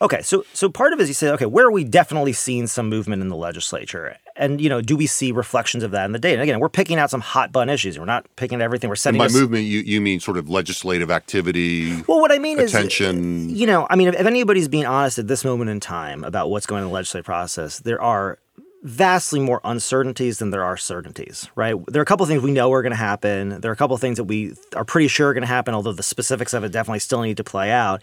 Okay. 0.00 0.20
So 0.22 0.44
so 0.52 0.68
part 0.68 0.92
of 0.92 0.98
it 0.98 1.04
is 1.04 1.08
you 1.08 1.14
say, 1.14 1.28
okay, 1.30 1.46
where 1.46 1.66
are 1.66 1.70
we 1.70 1.84
definitely 1.84 2.32
seeing 2.32 2.66
some 2.66 2.88
movement 2.88 3.22
in 3.22 3.28
the 3.28 3.36
legislature? 3.36 4.16
And 4.36 4.60
you 4.60 4.68
know, 4.68 4.80
do 4.80 4.96
we 4.96 5.06
see 5.06 5.30
reflections 5.30 5.84
of 5.84 5.92
that 5.92 6.04
in 6.06 6.12
the 6.12 6.18
data? 6.18 6.34
And 6.34 6.42
again, 6.42 6.58
we're 6.58 6.68
picking 6.68 6.98
out 6.98 7.10
some 7.10 7.20
hot 7.20 7.52
button 7.52 7.68
issues. 7.72 7.98
We're 7.98 8.04
not 8.06 8.26
picking 8.36 8.60
at 8.60 8.64
everything. 8.64 8.88
We're 8.90 8.94
And 8.94 8.98
setting 8.98 9.18
by 9.18 9.26
us- 9.26 9.34
movement, 9.34 9.64
you 9.64 9.80
you 9.80 10.00
mean 10.00 10.18
sort 10.18 10.36
of 10.36 10.50
legislative 10.50 11.10
activity. 11.10 12.02
Well, 12.08 12.20
what 12.20 12.32
I 12.32 12.38
mean 12.38 12.58
is, 12.58 12.74
attention. 12.74 13.54
you 13.54 13.66
know, 13.66 13.86
I 13.88 13.94
mean, 13.96 14.08
if, 14.08 14.14
if 14.16 14.26
anybody's 14.26 14.66
being 14.68 14.86
honest 14.86 15.18
at 15.20 15.28
this 15.28 15.44
moment 15.44 15.70
in 15.70 15.78
time 15.78 16.24
about 16.24 16.50
what's 16.50 16.66
going 16.66 16.80
on 16.80 16.86
in 16.86 16.90
the 16.90 16.94
legislative 16.94 17.24
process, 17.26 17.78
there 17.78 18.02
are 18.02 18.38
vastly 18.82 19.38
more 19.38 19.60
uncertainties 19.64 20.38
than 20.38 20.50
there 20.50 20.64
are 20.64 20.76
certainties, 20.76 21.48
right? 21.54 21.76
There 21.86 22.00
are 22.00 22.02
a 22.02 22.06
couple 22.06 22.24
of 22.24 22.28
things 22.28 22.42
we 22.42 22.50
know 22.50 22.72
are 22.72 22.82
going 22.82 22.90
to 22.90 22.96
happen. 22.96 23.60
There 23.60 23.70
are 23.70 23.74
a 23.74 23.76
couple 23.76 23.94
of 23.94 24.00
things 24.00 24.16
that 24.16 24.24
we 24.24 24.54
are 24.74 24.84
pretty 24.84 25.08
sure 25.08 25.28
are 25.28 25.34
going 25.34 25.42
to 25.42 25.48
happen, 25.48 25.74
although 25.74 25.92
the 25.92 26.02
specifics 26.02 26.52
of 26.52 26.64
it 26.64 26.72
definitely 26.72 26.98
still 26.98 27.22
need 27.22 27.36
to 27.36 27.44
play 27.44 27.70
out. 27.70 28.02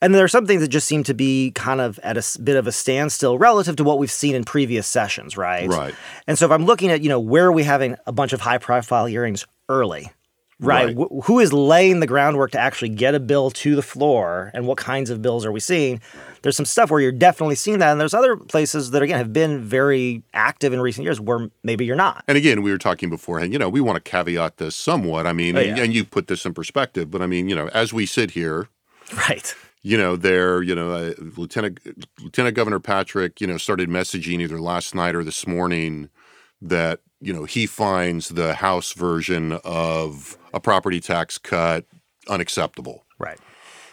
And 0.00 0.14
there 0.14 0.22
are 0.22 0.28
some 0.28 0.46
things 0.46 0.62
that 0.62 0.68
just 0.68 0.86
seem 0.86 1.02
to 1.04 1.14
be 1.14 1.50
kind 1.56 1.80
of 1.80 1.98
at 2.04 2.16
a 2.16 2.40
bit 2.40 2.54
of 2.54 2.68
a 2.68 2.72
standstill 2.72 3.36
relative 3.36 3.74
to 3.76 3.84
what 3.84 3.98
we've 3.98 4.10
seen 4.10 4.36
in 4.36 4.44
previous 4.44 4.86
sessions, 4.86 5.36
right? 5.36 5.68
Right. 5.68 5.94
And 6.28 6.38
so 6.38 6.46
if 6.46 6.52
I'm 6.52 6.66
looking 6.66 6.90
at, 6.90 7.02
you 7.02 7.08
know, 7.08 7.18
where 7.18 7.46
are 7.46 7.52
we 7.52 7.64
having 7.64 7.96
a 8.06 8.12
bunch 8.12 8.32
of 8.32 8.40
high 8.40 8.58
profile 8.58 9.06
hearings 9.06 9.44
early? 9.68 10.12
Right. 10.60 10.86
Right. 10.86 10.96
Wh- 10.96 11.24
who 11.26 11.38
is 11.38 11.52
laying 11.52 12.00
the 12.00 12.06
groundwork 12.06 12.50
to 12.52 12.58
actually 12.58 12.88
get 12.88 13.14
a 13.14 13.20
bill 13.20 13.50
to 13.52 13.76
the 13.76 13.82
floor 13.82 14.50
and 14.54 14.66
what 14.66 14.76
kinds 14.76 15.08
of 15.08 15.22
bills 15.22 15.44
are 15.46 15.52
we 15.52 15.60
seeing? 15.60 16.00
There's 16.42 16.56
some 16.56 16.66
stuff 16.66 16.90
where 16.90 17.00
you're 17.00 17.12
definitely 17.12 17.54
seeing 17.54 17.78
that. 17.78 17.92
And 17.92 18.00
there's 18.00 18.14
other 18.14 18.36
places 18.36 18.90
that, 18.90 19.02
again, 19.02 19.18
have 19.18 19.32
been 19.32 19.60
very 19.62 20.22
active 20.34 20.72
in 20.72 20.80
recent 20.80 21.04
years 21.04 21.20
where 21.20 21.48
maybe 21.62 21.84
you're 21.84 21.96
not. 21.96 22.24
And 22.26 22.36
again, 22.36 22.62
we 22.62 22.70
were 22.72 22.78
talking 22.78 23.08
beforehand, 23.10 23.52
you 23.52 23.58
know, 23.58 23.68
we 23.68 23.80
want 23.80 24.02
to 24.04 24.10
caveat 24.10 24.56
this 24.56 24.74
somewhat. 24.74 25.26
I 25.26 25.32
mean, 25.32 25.56
Oh, 25.56 25.60
and, 25.60 25.78
and 25.78 25.94
you 25.94 26.04
put 26.04 26.26
this 26.28 26.44
in 26.44 26.54
perspective, 26.54 27.10
but 27.10 27.22
I 27.22 27.26
mean, 27.26 27.48
you 27.48 27.54
know, 27.54 27.68
as 27.68 27.92
we 27.92 28.06
sit 28.06 28.32
here, 28.32 28.68
Right. 29.28 29.54
you 29.82 29.96
know, 29.98 30.16
there, 30.16 30.62
you 30.62 30.74
know, 30.74 30.90
uh, 30.90 31.12
Lieutenant 31.36 31.78
Lieutenant 32.20 32.56
Governor 32.56 32.80
Patrick, 32.80 33.40
you 33.40 33.46
know, 33.46 33.58
started 33.58 33.88
messaging 33.88 34.40
either 34.40 34.60
last 34.60 34.94
night 34.94 35.14
or 35.14 35.22
this 35.24 35.46
morning 35.46 36.08
that 36.62 37.00
you 37.20 37.32
know 37.32 37.44
he 37.44 37.66
finds 37.66 38.28
the 38.30 38.54
House 38.54 38.92
version 38.92 39.52
of 39.64 40.37
a 40.58 40.60
property 40.60 41.00
tax 41.00 41.38
cut 41.38 41.84
unacceptable, 42.28 43.04
Right. 43.18 43.38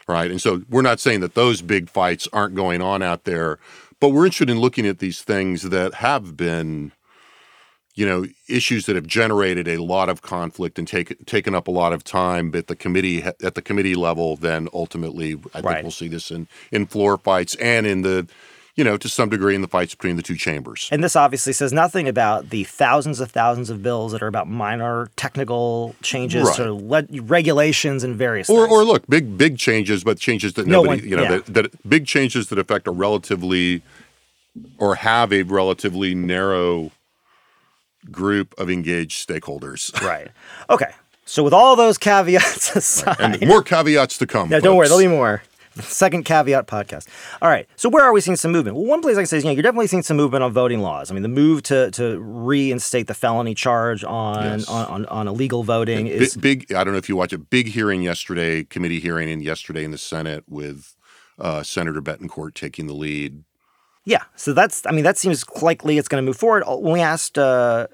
right? 0.07 0.29
And 0.31 0.41
so 0.41 0.63
we're 0.69 0.81
not 0.81 0.99
saying 0.99 1.21
that 1.21 1.35
those 1.35 1.61
big 1.61 1.89
fights 1.89 2.27
aren't 2.33 2.55
going 2.55 2.81
on 2.81 3.01
out 3.01 3.23
there, 3.23 3.59
but 3.99 4.09
we're 4.09 4.25
interested 4.25 4.49
in 4.49 4.59
looking 4.59 4.85
at 4.85 4.99
these 4.99 5.21
things 5.21 5.63
that 5.69 5.95
have 5.95 6.35
been. 6.35 6.91
You 7.97 8.05
know, 8.05 8.25
issues 8.49 8.87
that 8.87 8.97
have 8.97 9.07
generated 9.07 9.69
a 9.69 9.81
lot 9.81 10.09
of 10.09 10.21
conflict 10.21 10.77
and 10.77 10.85
take, 10.85 11.25
taken 11.25 11.55
up 11.55 11.69
a 11.69 11.71
lot 11.71 11.93
of 11.93 12.03
time, 12.03 12.51
but 12.51 12.67
the 12.67 12.75
committee 12.75 13.23
at 13.23 13.55
the 13.55 13.61
committee 13.61 13.95
level, 13.95 14.35
then 14.35 14.67
ultimately, 14.73 15.35
I 15.53 15.61
think 15.61 15.63
Right. 15.65 15.81
we'll 15.81 15.91
see 15.91 16.09
this 16.09 16.29
in 16.29 16.49
in 16.73 16.87
floor 16.87 17.15
fights 17.17 17.55
and 17.55 17.87
in 17.87 18.01
the, 18.01 18.27
you 18.75 18.83
know, 18.83 18.97
to 18.97 19.07
some 19.07 19.29
degree 19.29 19.55
in 19.55 19.61
the 19.61 19.67
fights 19.69 19.95
between 19.95 20.17
the 20.17 20.21
two 20.21 20.35
chambers. 20.35 20.89
And 20.91 21.01
this 21.03 21.15
obviously 21.15 21.53
says 21.53 21.71
nothing 21.71 22.09
about 22.09 22.49
the 22.49 22.65
thousands 22.65 23.21
of 23.21 23.31
thousands 23.31 23.69
of 23.69 23.81
bills 23.81 24.11
that 24.11 24.21
are 24.21 24.27
about 24.27 24.49
minor 24.49 25.09
technical 25.15 25.95
changes 26.01 26.47
Right. 26.49 26.55
to 26.57 26.73
le- 26.73 27.21
regulations 27.21 28.03
and 28.03 28.15
various 28.17 28.49
Or, 28.49 28.65
things. 28.67 28.77
or 28.77 28.83
look, 28.83 29.07
big 29.07 29.37
big 29.37 29.57
changes, 29.57 30.03
but 30.03 30.19
changes 30.19 30.53
that 30.53 30.67
No 30.67 30.81
nobody, 30.83 31.01
one- 31.03 31.09
you 31.09 31.15
know, 31.15 31.23
yeah. 31.23 31.29
that, 31.37 31.45
that 31.53 31.89
big 31.89 32.05
changes 32.05 32.47
that 32.49 32.59
affect 32.59 32.85
a 32.87 32.91
relatively 32.91 33.81
or 34.77 34.95
have 34.95 35.31
a 35.31 35.43
relatively 35.43 36.13
narrow 36.15 36.91
group 38.11 38.53
of 38.57 38.69
engaged 38.69 39.27
stakeholders. 39.27 39.99
right. 40.05 40.27
Okay. 40.69 40.91
So 41.25 41.43
with 41.43 41.53
all 41.53 41.75
those 41.75 41.97
caveats 41.97 42.75
aside, 42.75 43.17
And 43.19 43.47
more 43.47 43.63
caveats 43.63 44.17
to 44.19 44.27
come. 44.27 44.49
No, 44.49 44.59
don't 44.59 44.75
worry. 44.77 44.87
There'll 44.87 45.01
be 45.01 45.07
more. 45.07 45.41
Second 45.81 46.23
caveat 46.23 46.67
podcast. 46.67 47.07
All 47.41 47.49
right. 47.49 47.67
So 47.75 47.89
where 47.89 48.03
are 48.03 48.13
we 48.13 48.21
seeing 48.21 48.37
some 48.37 48.51
movement? 48.51 48.77
Well, 48.77 48.85
one 48.85 49.01
place 49.01 49.17
I 49.17 49.21
can 49.21 49.27
say 49.27 49.37
is, 49.37 49.43
you 49.43 49.49
know, 49.49 49.53
you're 49.53 49.63
definitely 49.63 49.87
seeing 49.87 50.03
some 50.03 50.15
movement 50.17 50.43
on 50.43 50.53
voting 50.53 50.79
laws. 50.81 51.11
I 51.11 51.13
mean, 51.13 51.23
the 51.23 51.29
move 51.29 51.63
to 51.63 51.91
to 51.91 52.19
reinstate 52.19 53.07
the 53.07 53.13
felony 53.13 53.53
charge 53.55 54.03
on 54.03 54.43
Yes. 54.59 54.69
on, 54.69 54.85
on, 54.87 55.05
on 55.07 55.27
illegal 55.27 55.63
voting 55.63 56.05
Bi- 56.05 56.11
is 56.11 56.37
big, 56.37 56.71
I 56.73 56.83
don't 56.83 56.93
know 56.93 56.97
if 56.99 57.09
you 57.09 57.15
watch 57.15 57.33
a 57.33 57.37
Big 57.37 57.67
hearing 57.67 58.01
yesterday, 58.01 58.63
committee 58.63 58.99
hearing 58.99 59.29
in 59.29 59.41
yesterday 59.41 59.83
in 59.83 59.91
the 59.91 59.97
Senate 59.97 60.43
with 60.47 60.95
uh, 61.39 61.61
Senator 61.63 62.01
Bettencourt 62.01 62.53
taking 62.53 62.87
the 62.87 62.93
lead. 62.93 63.43
yeah. 64.05 64.23
So 64.35 64.53
that's 64.53 64.83
I 64.85 64.91
mean 64.91 65.03
that 65.03 65.17
seems 65.17 65.43
likely 65.61 65.97
it's 65.97 66.07
going 66.07 66.23
to 66.23 66.25
move 66.25 66.37
forward. 66.37 66.63
When 66.67 66.93
we 66.93 67.01
asked 67.01 67.37
uh, 67.37 67.87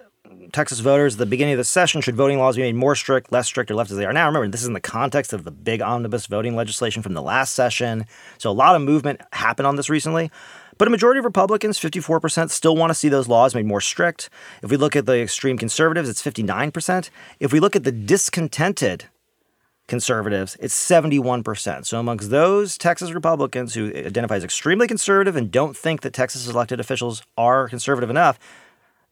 Texas 0.52 0.80
voters 0.80 1.16
at 1.16 1.20
the 1.20 1.26
beginning 1.26 1.54
of 1.54 1.58
the 1.58 1.64
session 1.64 2.02
should 2.02 2.16
voting 2.16 2.38
laws 2.38 2.56
be 2.56 2.62
made 2.62 2.76
more 2.76 2.96
strict, 2.96 3.32
less 3.32 3.48
strict, 3.48 3.72
or 3.72 3.76
left 3.76 3.92
as 3.92 3.98
they 3.98 4.06
are 4.06 4.14
now. 4.14 4.28
Remember, 4.28 4.48
this 4.48 4.62
is 4.62 4.68
in 4.68 4.74
the 4.74 4.80
context 4.80 5.34
of 5.34 5.44
the 5.44 5.52
big 5.52 5.82
omnibus 5.82 6.26
voting 6.26 6.56
legislation 6.56 7.02
from 7.02 7.14
the 7.14 7.22
last 7.22 7.54
session. 7.54 8.06
So 8.38 8.50
a 8.50 8.54
lot 8.54 8.76
of 8.76 8.82
movement 8.82 9.22
happened 9.34 9.68
on 9.68 9.76
this 9.76 9.90
recently. 9.90 10.32
But 10.78 10.88
a 10.88 10.92
majority 10.92 11.20
of 11.20 11.26
Republicans, 11.26 11.80
54%, 11.80 12.50
still 12.50 12.76
want 12.76 12.90
to 12.90 12.96
see 12.96 13.08
those 13.08 13.28
laws 13.28 13.54
made 13.54 13.66
more 13.66 13.82
strict. 13.82 14.30
If 14.64 14.72
we 14.72 14.78
look 14.78 14.96
at 14.96 15.06
the 15.06 15.22
extreme 15.22 15.58
conservatives, 15.58 16.10
it's 16.10 16.24
59%. 16.24 17.10
If 17.40 17.54
we 17.54 17.60
look 17.60 17.76
at 17.76 17.84
the 17.84 17.92
discontented 17.92 19.06
conservatives, 19.88 20.58
it's 20.60 20.74
71%. 20.74 21.86
So 21.86 22.00
amongst 22.00 22.30
those 22.30 22.78
Texas 22.78 23.12
Republicans 23.12 23.74
who 23.74 23.94
identify 23.94 24.38
as 24.38 24.44
extremely 24.44 24.88
conservative 24.88 25.36
and 25.36 25.52
don't 25.52 25.76
think 25.76 26.02
that 26.02 26.14
Texas 26.14 26.48
elected 26.48 26.80
officials 26.80 27.22
are 27.38 27.68
conservative 27.68 28.10
enough, 28.10 28.40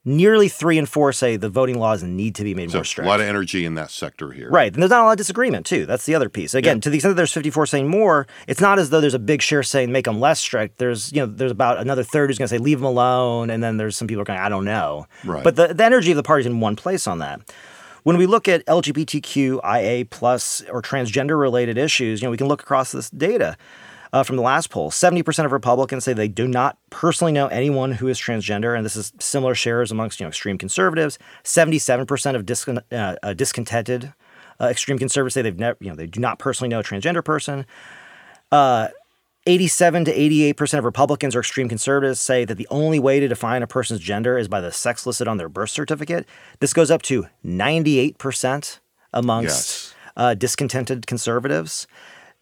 nearly 0.06 0.48
three 0.48 0.78
and 0.78 0.88
four 0.88 1.12
say 1.12 1.36
the 1.36 1.50
voting 1.50 1.78
laws 1.78 2.02
need 2.04 2.34
to 2.36 2.44
be 2.44 2.56
made 2.56 2.72
So 2.72 2.78
more 2.80 2.84
strict. 2.86 3.06
a 3.06 3.10
lot 3.10 3.20
of 3.20 3.26
energy 3.28 3.66
in 3.66 3.76
that 3.76 3.92
sector 3.92 4.32
here. 4.32 4.50
Right. 4.50 4.72
And 4.74 4.82
there's 4.82 4.90
not 4.92 5.02
a 5.02 5.06
lot 5.06 5.12
of 5.12 5.18
disagreement, 5.18 5.66
too. 5.66 5.86
That's 5.86 6.06
the 6.06 6.16
other 6.16 6.30
piece. 6.30 6.54
Again, 6.54 6.78
Yeah. 6.78 6.82
to 6.82 6.90
the 6.90 6.96
extent 6.98 7.12
that 7.12 7.18
there's 7.18 7.34
54 7.34 7.66
saying 7.66 7.88
more, 7.90 8.26
it's 8.48 8.62
not 8.62 8.80
as 8.80 8.90
though 8.90 9.02
there's 9.02 9.14
a 9.14 9.20
big 9.20 9.42
share 9.42 9.62
saying 9.62 9.92
make 9.92 10.06
them 10.06 10.20
less 10.20 10.40
strict. 10.40 10.78
There's, 10.78 11.12
you 11.12 11.20
know, 11.20 11.26
there's 11.26 11.52
about 11.52 11.80
another 11.80 12.04
third 12.04 12.30
who's 12.30 12.38
going 12.38 12.48
to 12.48 12.56
say 12.56 12.58
leave 12.60 12.80
them 12.80 12.86
alone. 12.86 13.50
And 13.50 13.62
then 13.62 13.78
there's 13.78 13.98
some 13.98 14.08
people 14.08 14.24
going, 14.24 14.40
I 14.40 14.50
don't 14.50 14.66
know. 14.66 15.06
Right. 15.26 15.44
But 15.44 15.56
the, 15.58 15.74
the 15.74 15.84
energy 15.84 16.12
of 16.12 16.18
the 16.18 16.24
party 16.24 16.42
is 16.42 16.46
in 16.48 16.60
one 16.62 16.76
place 16.76 17.06
on 17.06 17.20
that. 17.20 17.42
When 18.04 18.16
we 18.18 18.26
look 18.26 18.48
at 18.48 18.66
LGBTQIA 18.66 20.10
plus 20.10 20.62
or 20.72 20.82
transgender 20.82 21.40
related 21.40 21.78
issues, 21.78 22.22
you 22.22 22.28
know, 22.28 22.32
we 22.32 22.38
can 22.38 22.48
look 22.48 22.62
across 22.62 22.92
this 22.94 23.10
data. 23.10 23.58
Uh, 24.12 24.24
from 24.24 24.36
the 24.38 24.42
last 24.42 24.70
poll, 24.72 24.90
70% 24.90 25.46
of 25.46 25.52
Republicans 25.52 26.04
say 26.04 26.14
they 26.14 26.28
do 26.28 26.48
not 26.48 26.78
personally 26.90 27.32
know 27.32 27.48
anyone 27.48 27.92
who 27.92 28.08
is 28.08 28.20
transgender, 28.20 28.76
and 28.76 28.84
this 28.84 28.96
is 28.96 29.14
similar 29.20 29.54
shares 29.54 29.92
amongst 29.92 30.20
you 30.20 30.24
know 30.26 30.30
extreme 30.30 30.58
conservatives. 30.58 31.20
77% 31.44 32.36
of 32.36 32.44
discon- 32.46 32.82
uh, 32.92 33.16
uh, 33.22 33.34
discontented 33.34 34.14
uh, 34.60 34.66
extreme 34.66 34.98
conservatives 34.98 35.36
say 35.36 35.42
they've 35.44 35.60
never, 35.60 35.78
you 35.80 35.90
know, 35.90 35.96
they 35.96 36.08
do 36.08 36.20
not 36.20 36.40
personally 36.40 36.70
know 36.70 36.80
a 36.80 36.84
transgender 36.84 37.24
person. 37.24 37.66
Uh, 38.52 38.88
87 39.48 40.06
to 40.06 40.12
88 40.12 40.54
percent 40.54 40.80
of 40.80 40.86
Republicans 40.86 41.36
or 41.36 41.40
extreme 41.40 41.70
conservatives 41.70 42.20
say 42.20 42.46
that 42.46 42.56
the 42.56 42.68
only 42.70 43.00
way 43.00 43.20
to 43.20 43.28
define 43.28 43.64
a 43.64 43.68
person's 43.68 44.00
gender 44.02 44.38
is 44.38 44.48
by 44.48 44.60
the 44.60 44.72
sex 44.72 45.06
listed 45.06 45.28
on 45.28 45.38
their 45.38 45.50
birth 45.50 45.70
certificate. 45.70 46.28
This 46.60 46.74
goes 46.74 46.92
up 46.92 47.02
to 47.04 47.28
98 47.44 48.18
percent 48.18 48.80
amongst 49.14 49.50
Yes. 49.50 49.96
uh, 50.18 50.34
discontented 50.34 51.08
conservatives. 51.08 51.88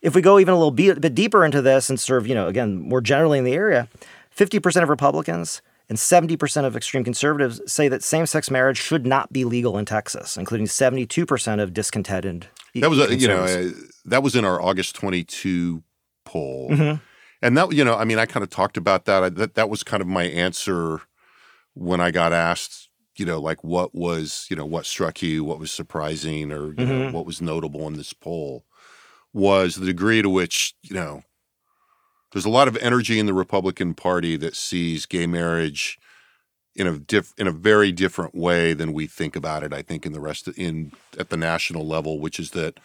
If 0.01 0.15
we 0.15 0.21
go 0.21 0.39
even 0.39 0.53
a 0.53 0.57
little 0.57 0.71
bit, 0.71 1.01
bit 1.01 1.15
deeper 1.15 1.43
into 1.43 1.61
this 1.61 1.89
and 1.89 1.99
sort 1.99 2.21
of, 2.21 2.27
you 2.27 2.35
know, 2.35 2.47
again, 2.47 2.79
more 2.81 3.01
generally 3.01 3.39
in 3.39 3.43
the 3.43 3.53
area, 3.53 3.87
50% 4.35 4.83
of 4.83 4.89
Republicans 4.89 5.61
and 5.89 5.97
70% 5.97 6.65
of 6.65 6.75
extreme 6.75 7.03
conservatives 7.03 7.61
say 7.71 7.87
that 7.87 8.03
same 8.03 8.25
sex 8.25 8.51
marriage 8.51 8.77
should 8.77 9.05
not 9.05 9.31
be 9.33 9.45
legal 9.45 9.77
in 9.77 9.85
Texas, 9.85 10.37
including 10.37 10.67
72% 10.67 11.61
of 11.61 11.73
discontented. 11.73 12.47
That 12.75 12.89
was, 12.89 12.99
a, 12.99 13.15
you 13.15 13.27
know, 13.27 13.43
uh, 13.43 13.69
that 14.05 14.21
was 14.21 14.35
in 14.35 14.45
our 14.45 14.61
August 14.61 14.95
22 14.95 15.81
poll. 16.25 16.69
Mm-hmm. 16.69 17.01
And 17.41 17.57
that, 17.57 17.71
you 17.71 17.83
know, 17.83 17.95
I 17.95 18.03
mean, 18.03 18.19
I 18.19 18.25
kind 18.25 18.43
of 18.43 18.49
talked 18.49 18.77
about 18.77 19.05
that. 19.05 19.23
I, 19.23 19.29
that. 19.29 19.55
That 19.55 19.69
was 19.69 19.83
kind 19.83 20.01
of 20.01 20.07
my 20.07 20.23
answer 20.23 21.01
when 21.73 22.01
I 22.01 22.11
got 22.11 22.33
asked, 22.33 22.89
you 23.15 23.25
know, 23.25 23.39
like 23.39 23.63
what 23.63 23.95
was, 23.95 24.45
you 24.49 24.55
know, 24.55 24.65
what 24.65 24.85
struck 24.85 25.21
you, 25.21 25.43
what 25.43 25.59
was 25.59 25.71
surprising 25.71 26.51
or, 26.51 26.67
you 26.67 26.73
Mm-hmm. 26.73 26.87
know, 26.87 27.11
what 27.11 27.25
was 27.25 27.41
notable 27.41 27.87
in 27.87 27.93
this 27.93 28.13
poll 28.13 28.65
was 29.37 29.75
the 29.75 29.85
degree 29.85 30.21
to 30.21 30.29
which, 30.29 30.73
you 30.81 30.95
know, 30.95 31.21
there's 32.33 32.45
a 32.45 32.49
lot 32.49 32.67
of 32.67 32.75
energy 32.77 33.19
in 33.19 33.25
the 33.25 33.33
Republican 33.33 33.93
Party 33.93 34.35
that 34.35 34.55
sees 34.55 35.05
gay 35.05 35.27
marriage 35.27 35.97
in 36.75 36.87
a 36.87 36.99
diff, 36.99 37.33
in 37.37 37.47
a 37.47 37.51
very 37.51 37.91
different 37.91 38.35
way 38.35 38.73
than 38.73 38.93
we 38.93 39.07
think 39.07 39.35
about 39.35 39.63
it. 39.63 39.73
I 39.73 39.81
think 39.81 40.05
in 40.05 40.11
the 40.11 40.19
rest 40.19 40.47
of, 40.47 40.57
in 40.57 40.91
at 41.17 41.29
the 41.29 41.37
national 41.37 41.87
level, 41.87 42.19
which 42.19 42.39
is 42.39 42.51
that 42.51 42.79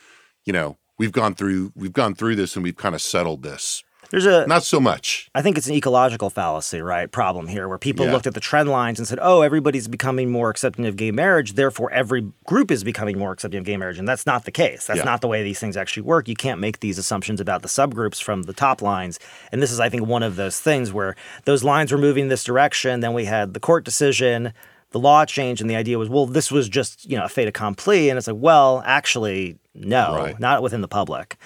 you 0.44 0.52
know 0.52 0.78
we've 0.98 1.12
gone 1.12 1.34
through 1.34 1.72
we've 1.74 1.92
gone 1.92 2.14
through 2.14 2.36
this 2.36 2.54
and 2.54 2.62
we've 2.62 2.76
kind 2.76 2.94
of 2.94 3.02
settled 3.02 3.42
this. 3.42 3.82
There's 4.10 4.26
a 4.26 4.46
Not 4.46 4.62
so 4.62 4.78
much. 4.78 5.30
I 5.34 5.40
think 5.40 5.56
it's 5.56 5.68
an 5.68 5.74
ecological 5.74 6.28
fallacy, 6.28 6.82
right? 6.82 7.10
Problem 7.10 7.46
here, 7.46 7.66
where 7.66 7.78
people 7.78 8.04
Yeah. 8.04 8.12
looked 8.12 8.26
at 8.26 8.34
the 8.34 8.40
trend 8.40 8.68
lines 8.68 8.98
and 8.98 9.08
said, 9.08 9.18
"Oh, 9.22 9.40
everybody's 9.40 9.88
becoming 9.88 10.30
more 10.30 10.50
accepting 10.50 10.86
of 10.86 10.96
gay 10.96 11.10
marriage, 11.10 11.54
therefore 11.54 11.90
every 11.92 12.26
group 12.44 12.70
is 12.70 12.84
becoming 12.84 13.18
more 13.18 13.32
accepting 13.32 13.58
of 13.58 13.64
gay 13.64 13.76
marriage." 13.78 13.98
And 13.98 14.06
that's 14.06 14.26
not 14.26 14.44
the 14.44 14.50
case. 14.50 14.84
That's 14.86 14.98
Yeah. 14.98 15.04
not 15.04 15.22
the 15.22 15.28
way 15.28 15.42
these 15.42 15.58
things 15.60 15.76
actually 15.76 16.02
work. 16.02 16.28
You 16.28 16.36
can't 16.36 16.60
make 16.60 16.80
these 16.80 16.98
assumptions 16.98 17.40
about 17.40 17.62
the 17.62 17.68
subgroups 17.68 18.22
from 18.22 18.42
the 18.42 18.52
top 18.52 18.82
lines. 18.82 19.18
And 19.50 19.62
this 19.62 19.72
is, 19.72 19.80
I 19.80 19.88
think, 19.88 20.06
one 20.06 20.22
of 20.22 20.36
those 20.36 20.58
things 20.60 20.92
where 20.92 21.14
those 21.46 21.64
lines 21.64 21.90
were 21.90 21.98
moving 21.98 22.28
this 22.28 22.44
direction. 22.44 23.00
Then 23.00 23.14
we 23.14 23.24
had 23.24 23.54
the 23.54 23.60
court 23.60 23.84
decision, 23.84 24.52
the 24.90 24.98
law 25.00 25.24
changed, 25.24 25.62
and 25.62 25.70
the 25.70 25.76
idea 25.76 25.98
was, 25.98 26.10
well, 26.10 26.26
this 26.26 26.52
was 26.52 26.68
just 26.68 27.08
you 27.08 27.16
know 27.16 27.24
a 27.24 27.28
fait 27.30 27.48
accompli. 27.48 28.10
And 28.10 28.18
it's 28.18 28.26
like, 28.26 28.36
well, 28.38 28.82
actually, 28.84 29.56
no, 29.74 30.14
Right. 30.16 30.38
not 30.40 30.62
within 30.62 30.80
the 30.80 30.88
public. 30.88 31.36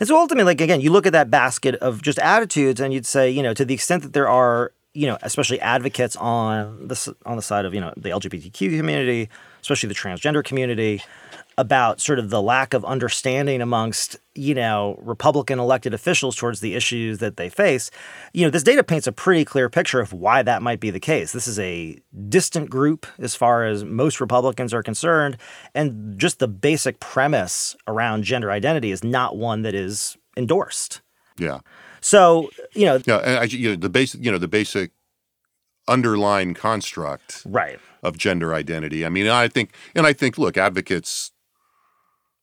And 0.00 0.08
so 0.08 0.16
ultimately, 0.18 0.44
like 0.52 0.60
again, 0.60 0.80
you 0.80 0.90
look 0.90 1.06
at 1.06 1.12
that 1.12 1.30
basket 1.30 1.74
of 1.76 2.02
just 2.02 2.18
attitudes, 2.18 2.80
and 2.80 2.92
you'd 2.92 3.06
say, 3.06 3.30
you 3.30 3.42
know, 3.42 3.54
to 3.54 3.64
the 3.64 3.74
extent 3.74 4.02
that 4.02 4.12
there 4.12 4.28
are, 4.28 4.72
you 4.94 5.06
know, 5.06 5.16
especially 5.22 5.60
advocates 5.60 6.16
on 6.16 6.88
this 6.88 7.08
on 7.24 7.36
the 7.36 7.42
side 7.42 7.64
of 7.64 7.74
you 7.74 7.80
know 7.80 7.92
the 7.96 8.08
LGBTQ 8.10 8.76
community, 8.78 9.28
especially 9.60 9.88
the 9.88 9.94
transgender 9.94 10.42
community, 10.42 11.02
about 11.58 12.00
sort 12.00 12.20
of 12.20 12.30
the 12.30 12.40
lack 12.40 12.72
of 12.72 12.84
understanding 12.84 13.60
amongst 13.60 14.16
you 14.34 14.54
know 14.54 14.96
Republican 15.02 15.58
elected 15.58 15.92
officials 15.92 16.36
towards 16.36 16.60
the 16.60 16.74
issues 16.74 17.18
that 17.18 17.36
they 17.36 17.48
face. 17.48 17.90
You 18.32 18.44
know, 18.44 18.50
this 18.50 18.62
data 18.62 18.84
paints 18.84 19.06
a 19.06 19.12
pretty 19.12 19.44
clear 19.44 19.68
picture 19.68 20.00
of 20.00 20.12
why 20.12 20.42
that 20.44 20.62
might 20.62 20.78
be 20.78 20.90
the 20.90 21.00
case. 21.00 21.32
This 21.32 21.48
is 21.48 21.58
a 21.58 21.98
distant 22.28 22.70
group 22.70 23.06
as 23.18 23.34
far 23.34 23.66
as 23.66 23.84
most 23.84 24.20
Republicans 24.20 24.72
are 24.72 24.82
concerned, 24.82 25.36
and 25.74 26.18
just 26.18 26.38
the 26.38 26.48
basic 26.48 27.00
premise 27.00 27.76
around 27.86 28.22
gender 28.22 28.50
identity 28.50 28.92
is 28.92 29.02
not 29.02 29.36
one 29.36 29.62
that 29.62 29.74
is 29.74 30.16
endorsed. 30.36 31.02
Yeah, 31.38 31.60
So, 32.00 32.50
you 32.74 32.86
know, 32.86 33.00
yeah. 33.06 33.18
And 33.18 33.38
I, 33.38 33.44
you 33.44 33.70
know, 33.70 33.76
the 33.76 33.88
basic 33.88 34.24
you 34.24 34.30
know 34.30 34.38
the 34.38 34.48
basic 34.48 34.92
underlying 35.88 36.54
construct 36.54 37.42
right. 37.46 37.80
of 38.02 38.16
gender 38.16 38.54
identity. 38.54 39.04
I 39.04 39.08
mean, 39.08 39.26
I 39.26 39.48
think, 39.48 39.72
and 39.94 40.06
I 40.06 40.12
think, 40.12 40.38
look, 40.38 40.56
advocates, 40.56 41.32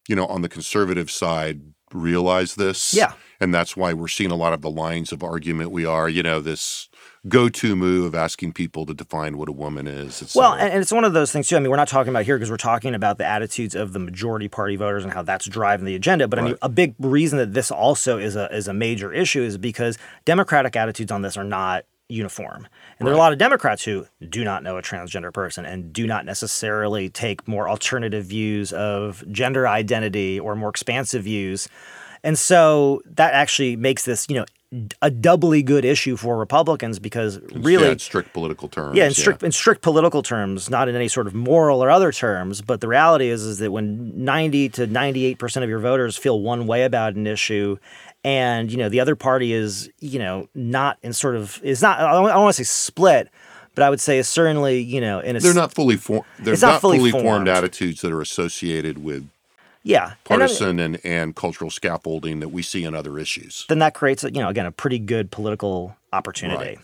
you 0.08 0.16
know, 0.16 0.26
on 0.28 0.42
the 0.42 0.50
conservative 0.50 1.10
side 1.10 1.62
realize 1.94 2.56
this. 2.56 2.94
Yeah. 2.94 3.14
And 3.40 3.54
that's 3.54 3.76
why 3.76 3.94
we're 3.94 4.08
seeing 4.08 4.32
a 4.32 4.36
lot 4.36 4.54
of 4.54 4.62
the 4.62 4.70
lines 4.70 5.12
of 5.12 5.24
argument 5.24 5.72
we 5.72 5.86
are, 5.86 6.08
you 6.08 6.24
know, 6.24 6.40
this 6.40 6.90
go 7.28 7.50
to 7.50 7.76
move 7.76 8.06
of 8.06 8.16
asking 8.16 8.54
people 8.54 8.86
to 8.86 8.94
define 8.94 9.38
what 9.38 9.50
a 9.50 9.52
woman 9.52 9.88
is. 9.88 10.34
Well, 10.36 10.54
and, 10.54 10.72
and 10.72 10.82
it's 10.82 10.92
one 10.92 11.04
of 11.04 11.14
those 11.14 11.32
things 11.32 11.48
too. 11.48 11.56
I 11.56 11.60
mean, 11.60 11.70
we're 11.70 11.76
not 11.76 11.88
talking 11.88 12.12
about 12.12 12.26
here 12.26 12.38
because 12.38 12.50
we're 12.50 12.58
talking 12.58 12.96
about 12.96 13.18
the 13.18 13.26
attitudes 13.26 13.76
of 13.76 13.94
the 13.94 14.00
majority 14.00 14.48
party 14.48 14.76
voters 14.76 15.04
and 15.04 15.12
how 15.12 15.22
that's 15.22 15.46
driving 15.46 15.86
the 15.86 15.96
agenda. 15.96 16.28
But 16.28 16.40
I 16.40 16.42
mean, 16.44 16.58
a 16.62 16.70
big 16.70 16.96
reason 17.00 17.38
that 17.40 17.54
this 17.54 17.72
also 17.72 18.18
is 18.18 18.36
a 18.36 18.54
is 18.56 18.68
a 18.68 18.74
major 18.74 19.12
issue 19.12 19.42
is 19.42 19.58
because 19.58 19.98
Democratic 20.24 20.76
attitudes 20.76 21.12
on 21.12 21.22
this 21.22 21.36
are 21.36 21.44
not 21.44 21.86
uniform. 22.10 22.68
And 23.00 23.08
there 23.08 23.14
are 23.14 23.18
a 23.18 23.20
lot 23.20 23.34
of 23.34 23.40
Democrats 23.40 23.84
who 23.84 24.06
do 24.30 24.44
not 24.44 24.64
know 24.64 24.78
a 24.78 24.82
transgender 24.82 25.34
person 25.34 25.66
and 25.66 25.92
do 25.92 26.06
not 26.06 26.26
necessarily 26.26 27.10
take 27.10 27.48
more 27.48 27.68
alternative 27.68 28.26
views 28.26 28.72
of 28.74 29.24
gender 29.32 29.68
identity 29.68 30.40
or 30.40 30.56
more 30.56 30.70
expansive 30.70 31.24
views. 31.24 31.68
And 32.24 32.38
so 32.38 33.02
that 33.06 33.34
actually 33.34 33.76
makes 33.76 34.06
this, 34.06 34.28
you 34.30 34.36
know, 34.36 34.46
a 35.02 35.10
doubly 35.10 35.64
good 35.64 35.86
issue 35.86 36.18
for 36.18 36.38
Republicans 36.38 37.00
because 37.00 37.40
really 37.54 37.86
yeah, 37.86 37.92
in 37.92 38.00
strict 38.00 38.34
political 38.34 38.68
terms. 38.68 38.98
yeah, 38.98 39.06
in 39.06 39.14
strict 39.14 39.44
in 39.44 39.52
strict 39.52 39.82
political 39.82 40.22
terms, 40.22 40.70
not 40.70 40.90
in 40.90 40.96
any 40.96 41.08
sort 41.08 41.28
of 41.28 41.34
moral 41.34 41.84
or 41.84 41.90
other 41.90 42.12
terms. 42.12 42.62
But 42.62 42.82
the 42.82 42.88
reality 42.88 43.30
is, 43.30 43.44
is 43.44 43.60
that 43.60 43.72
when 43.72 44.26
ninety 44.26 44.68
to 44.70 44.88
ninety 44.88 45.26
eight 45.26 45.40
percent 45.40 45.64
of 45.64 45.70
your 45.70 45.80
voters 45.80 46.18
feel 46.18 46.42
one 46.42 46.68
way 46.68 46.84
about 46.84 47.16
an 47.16 47.28
issue, 47.28 47.78
and 48.26 48.72
you 48.72 48.78
know 48.78 48.90
the 48.90 49.00
other 49.00 49.16
party 49.16 49.54
is 49.54 49.90
you 50.00 50.18
know 50.20 50.50
not 50.56 50.98
in 51.04 51.14
sort 51.14 51.36
of 51.36 51.62
is 51.64 51.82
not 51.82 52.00
I 52.00 52.12
don't, 52.12 52.28
don't 52.28 52.42
want 52.42 52.56
to 52.56 52.64
say 52.66 52.68
split, 52.68 53.30
but 53.76 53.84
I 53.84 53.90
would 53.90 54.02
say 54.02 54.18
is 54.18 54.28
certainly 54.28 54.80
you 54.82 55.00
know 55.00 55.20
in 55.20 55.36
a 55.36 55.40
They're 55.40 55.54
not 55.54 55.74
fully 55.74 55.96
formed. 55.96 56.26
They're 56.40 56.56
not 56.56 56.62
not, 56.62 56.82
fully 56.82 56.98
fully, 56.98 57.12
formed. 57.12 57.26
formed 57.26 57.48
attitudes 57.48 58.02
that 58.02 58.12
are 58.12 58.22
associated 58.22 59.04
with 59.04 59.30
yeah 59.84 60.04
And 60.04 60.42
I 60.42 60.48
mean- 60.48 60.48
partisan 60.48 60.80
and, 60.80 61.00
and 61.06 61.36
cultural 61.36 61.70
scaffolding 61.70 62.40
that 62.40 62.50
we 62.50 62.64
see 62.64 62.84
in 62.84 62.96
other 62.96 63.20
issues. 63.20 63.66
then 63.70 63.78
that 63.80 63.94
creates, 63.94 64.24
you 64.24 64.32
know, 64.32 64.50
again, 64.50 64.66
a 64.66 64.72
pretty 64.72 64.98
good 64.98 65.30
political 65.30 65.96
opportunity. 66.12 66.58
Right. 66.78 66.80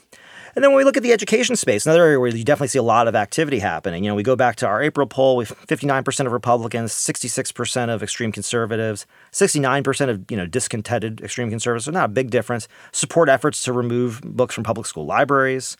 And 0.55 0.63
then 0.63 0.71
when 0.71 0.77
we 0.77 0.83
look 0.83 0.97
at 0.97 1.03
the 1.03 1.13
education 1.13 1.55
space, 1.55 1.85
another 1.85 2.03
area 2.03 2.19
where 2.19 2.29
you 2.29 2.43
definitely 2.43 2.67
see 2.67 2.79
a 2.79 2.83
lot 2.83 3.07
of 3.07 3.15
activity 3.15 3.59
happening. 3.59 4.03
You 4.03 4.11
know, 4.11 4.15
we 4.15 4.23
go 4.23 4.35
back 4.35 4.57
to 4.57 4.67
our 4.67 4.81
April 4.81 5.07
poll, 5.07 5.37
we 5.37 5.45
59% 5.45 6.25
of 6.25 6.31
Republicans, 6.31 6.91
66% 6.91 7.89
of 7.93 8.03
extreme 8.03 8.31
conservatives, 8.31 9.05
69% 9.31 10.09
of, 10.09 10.25
you 10.29 10.37
know, 10.37 10.45
discontented 10.45 11.21
extreme 11.21 11.49
conservatives, 11.49 11.85
so 11.85 11.91
not 11.91 12.05
a 12.05 12.09
big 12.09 12.29
difference, 12.29 12.67
support 12.91 13.29
efforts 13.29 13.63
to 13.63 13.73
remove 13.73 14.21
books 14.21 14.53
from 14.53 14.63
public 14.63 14.87
school 14.87 15.05
libraries. 15.05 15.77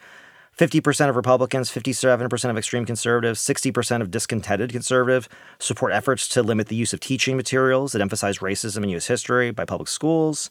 50% 0.58 1.10
of 1.10 1.16
Republicans, 1.16 1.72
57% 1.72 2.50
of 2.50 2.58
extreme 2.58 2.86
conservatives, 2.86 3.40
60% 3.40 4.02
of 4.02 4.12
discontented 4.12 4.72
conservative 4.72 5.30
support 5.60 5.94
efforts 5.94 6.28
to 6.28 6.44
limit 6.44 6.68
the 6.68 6.76
use 6.76 6.94
of 6.94 7.00
teaching 7.00 7.38
materials 7.38 7.94
that 7.94 8.02
emphasize 8.02 8.40
racism 8.40 8.78
and 8.78 8.92
U.S. 8.92 9.08
history 9.08 9.52
by 9.52 9.66
public 9.66 9.88
schools. 9.88 10.50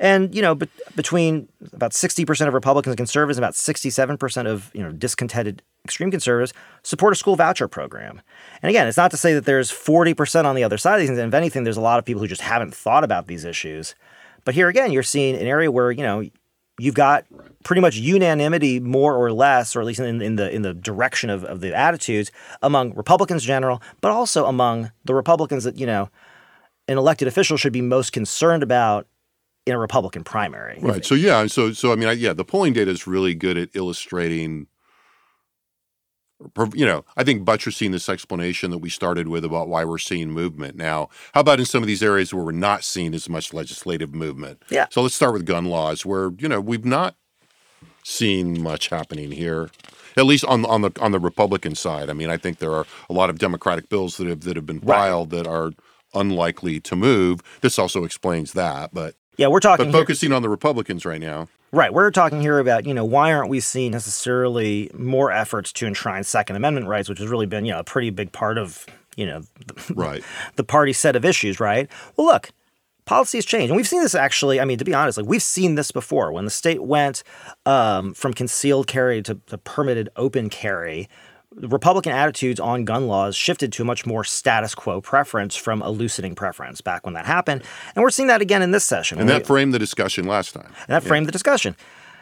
And 0.00 0.34
you 0.34 0.40
know, 0.40 0.54
be- 0.54 0.68
between 0.96 1.48
about 1.74 1.92
sixty 1.92 2.24
percent 2.24 2.48
of 2.48 2.54
Republicans 2.54 2.92
and 2.92 2.96
conservatives, 2.96 3.36
and 3.36 3.44
about 3.44 3.54
sixty-seven 3.54 4.16
percent 4.16 4.48
of 4.48 4.70
you 4.74 4.82
know 4.82 4.92
discontented 4.92 5.62
extreme 5.84 6.10
conservatives 6.10 6.54
support 6.82 7.12
a 7.12 7.16
school 7.16 7.36
voucher 7.36 7.68
program. 7.68 8.20
And 8.62 8.70
again, 8.70 8.88
it's 8.88 8.96
not 8.96 9.10
to 9.10 9.18
say 9.18 9.34
that 9.34 9.44
there's 9.44 9.70
forty 9.70 10.14
percent 10.14 10.46
on 10.46 10.56
the 10.56 10.64
other 10.64 10.78
side 10.78 10.94
of 10.94 11.00
these 11.00 11.10
things. 11.10 11.18
And 11.18 11.28
if 11.28 11.34
anything, 11.34 11.64
there's 11.64 11.76
a 11.76 11.82
lot 11.82 11.98
of 11.98 12.06
people 12.06 12.22
who 12.22 12.28
just 12.28 12.40
haven't 12.40 12.74
thought 12.74 13.04
about 13.04 13.26
these 13.26 13.44
issues. 13.44 13.94
But 14.46 14.54
here 14.54 14.68
again, 14.68 14.90
you're 14.90 15.02
seeing 15.02 15.36
an 15.36 15.46
area 15.46 15.70
where 15.70 15.90
you 15.90 16.02
know 16.02 16.24
you've 16.78 16.94
got 16.94 17.26
pretty 17.62 17.82
much 17.82 17.96
unanimity, 17.96 18.80
more 18.80 19.14
or 19.14 19.30
less, 19.30 19.76
or 19.76 19.80
at 19.80 19.86
least 19.86 20.00
in, 20.00 20.22
in 20.22 20.36
the 20.36 20.50
in 20.50 20.62
the 20.62 20.72
direction 20.72 21.28
of, 21.28 21.44
of 21.44 21.60
the 21.60 21.74
attitudes 21.74 22.32
among 22.62 22.94
Republicans 22.94 23.42
in 23.42 23.48
general, 23.48 23.82
but 24.00 24.12
also 24.12 24.46
among 24.46 24.92
the 25.04 25.14
Republicans 25.14 25.64
that 25.64 25.78
you 25.78 25.84
know 25.84 26.08
an 26.88 26.96
elected 26.96 27.28
official 27.28 27.58
should 27.58 27.74
be 27.74 27.82
most 27.82 28.12
concerned 28.12 28.62
about 28.62 29.06
in 29.70 29.76
a 29.76 29.80
Republican 29.80 30.24
primary. 30.24 30.78
Right. 30.80 31.04
So 31.04 31.14
yeah. 31.14 31.46
So 31.46 31.72
so 31.72 31.92
I 31.92 31.96
mean, 31.96 32.08
I, 32.08 32.12
yeah, 32.12 32.32
the 32.32 32.44
polling 32.44 32.72
data 32.72 32.90
is 32.90 33.06
really 33.06 33.34
good 33.34 33.56
at 33.56 33.70
illustrating. 33.74 34.66
You 36.74 36.86
know, 36.86 37.04
I 37.18 37.24
think 37.24 37.44
buttressing 37.44 37.90
this 37.90 38.08
explanation 38.08 38.70
that 38.70 38.78
we 38.78 38.88
started 38.88 39.28
with 39.28 39.44
about 39.44 39.68
why 39.68 39.84
we're 39.84 39.98
seeing 39.98 40.30
movement. 40.30 40.74
Now, 40.74 41.10
how 41.34 41.40
about 41.40 41.60
in 41.60 41.66
some 41.66 41.82
of 41.82 41.86
these 41.86 42.02
areas 42.02 42.32
where 42.32 42.42
we're 42.42 42.52
not 42.52 42.82
seeing 42.82 43.14
as 43.14 43.28
much 43.28 43.52
legislative 43.52 44.14
movement? 44.14 44.62
Yeah. 44.70 44.86
So 44.90 45.02
let's 45.02 45.14
start 45.14 45.34
with 45.34 45.44
gun 45.44 45.66
laws, 45.66 46.06
where 46.06 46.30
you 46.38 46.48
know 46.48 46.60
we've 46.60 46.84
not 46.84 47.14
seen 48.04 48.62
much 48.62 48.88
happening 48.88 49.30
here, 49.32 49.70
at 50.16 50.24
least 50.24 50.44
on 50.46 50.64
on 50.64 50.80
the 50.82 50.92
on 51.00 51.12
the 51.12 51.18
Republican 51.18 51.74
side. 51.74 52.08
I 52.08 52.14
mean, 52.14 52.30
I 52.30 52.38
think 52.38 52.58
there 52.58 52.72
are 52.72 52.86
a 53.08 53.12
lot 53.12 53.30
of 53.30 53.38
Democratic 53.38 53.88
bills 53.88 54.16
that 54.16 54.26
have 54.26 54.40
that 54.42 54.56
have 54.56 54.66
been 54.66 54.80
filed 54.80 55.30
that 55.30 55.46
are 55.46 55.72
unlikely 56.14 56.80
to 56.80 56.96
move. 56.96 57.40
This 57.60 57.78
also 57.78 58.04
explains 58.04 58.52
that, 58.52 58.92
but 58.92 59.14
Yeah, 59.36 59.46
we're 59.48 59.60
talking 59.60 59.86
but 59.86 59.92
here- 59.94 60.02
focusing 60.02 60.32
on 60.32 60.42
the 60.42 60.48
Republicans 60.48 61.04
right 61.04 61.20
now. 61.20 61.48
Right. 61.72 61.92
We're 61.94 62.10
talking 62.10 62.40
here 62.40 62.58
about, 62.58 62.84
you 62.84 62.92
know, 62.94 63.04
why 63.04 63.32
aren't 63.32 63.48
we 63.48 63.60
seeing 63.60 63.92
necessarily 63.92 64.90
more 64.92 65.30
efforts 65.30 65.72
to 65.74 65.86
enshrine 65.86 66.24
Second 66.24 66.56
Amendment 66.56 66.88
rights, 66.88 67.08
which 67.08 67.20
has 67.20 67.28
really 67.28 67.46
been, 67.46 67.64
you 67.64 67.72
know, 67.72 67.78
a 67.78 67.84
pretty 67.84 68.10
big 68.10 68.32
part 68.32 68.58
of, 68.58 68.84
you 69.16 69.24
know, 69.24 69.42
the, 69.66 69.94
Right. 69.94 70.24
the 70.56 70.64
party 70.64 70.92
set 70.92 71.14
of 71.14 71.24
issues, 71.24 71.60
right? 71.60 71.88
Well, 72.16 72.26
look, 72.26 72.50
policy 73.04 73.38
has 73.38 73.44
changed. 73.44 73.70
And 73.70 73.76
we've 73.76 73.86
seen 73.86 74.02
this 74.02 74.16
actually, 74.16 74.58
I 74.60 74.64
mean, 74.64 74.78
to 74.78 74.84
be 74.84 74.92
honest, 74.94 75.16
like 75.16 75.28
we've 75.28 75.42
seen 75.44 75.76
this 75.76 75.92
before. 75.92 76.32
When 76.32 76.44
the 76.44 76.50
state 76.50 76.82
went 76.82 77.22
um, 77.66 78.14
from 78.14 78.34
concealed 78.34 78.88
carry 78.88 79.22
to, 79.22 79.36
to 79.46 79.56
permitted 79.58 80.08
open 80.16 80.50
carry, 80.50 81.08
Republican 81.56 82.12
attitudes 82.12 82.60
on 82.60 82.84
gun 82.84 83.08
laws 83.08 83.34
shifted 83.34 83.72
to 83.72 83.82
a 83.82 83.84
much 83.84 84.06
more 84.06 84.22
status 84.22 84.74
quo 84.74 85.00
preference 85.00 85.56
from 85.56 85.82
a 85.82 85.90
loosening 85.90 86.34
preference 86.34 86.80
back 86.80 87.04
when 87.04 87.14
that 87.14 87.26
happened. 87.26 87.62
And 87.94 88.02
we're 88.02 88.10
seeing 88.10 88.28
that 88.28 88.40
again 88.40 88.62
in 88.62 88.70
this 88.70 88.84
session. 88.84 89.18
And 89.18 89.28
that 89.28 89.46
framed 89.46 89.74
the 89.74 89.78
discussion 89.78 90.26
last 90.26 90.52
time. 90.54 90.72
and 90.86 90.94
that 90.94 91.02
framed 91.02 91.26
the 91.26 91.32
discussion. 91.32 91.74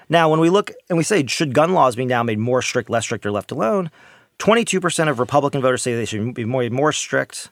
Now, 0.08 0.30
when 0.30 0.40
we 0.40 0.48
look 0.48 0.72
and 0.88 0.96
we 0.96 1.04
say, 1.04 1.26
should 1.26 1.52
gun 1.52 1.74
laws 1.74 1.94
be 1.94 2.06
now 2.06 2.22
made 2.22 2.38
more 2.38 2.62
strict, 2.62 2.88
less 2.88 3.04
strict, 3.04 3.26
or 3.26 3.30
left 3.30 3.52
alone? 3.52 3.90
22% 4.38 5.10
of 5.10 5.18
Republican 5.18 5.60
voters 5.60 5.82
say 5.82 5.94
they 5.94 6.06
should 6.06 6.32
be 6.32 6.46
more, 6.46 6.68
more 6.70 6.92
strict. 6.92 7.50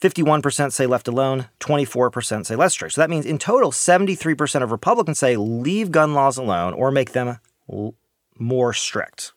51% 0.00 0.72
say 0.72 0.86
left 0.86 1.06
alone. 1.06 1.48
24% 1.60 2.46
say 2.46 2.56
less 2.56 2.72
strict. 2.72 2.94
So 2.94 3.02
that 3.02 3.10
means 3.10 3.26
in 3.26 3.36
total, 3.36 3.70
73% 3.72 4.62
of 4.62 4.72
Republicans 4.72 5.18
say 5.18 5.36
leave 5.36 5.90
gun 5.90 6.14
laws 6.14 6.38
alone 6.38 6.72
or 6.72 6.90
make 6.90 7.12
them 7.12 7.38
l- 7.70 7.94
more 8.38 8.72
strict. 8.72 9.33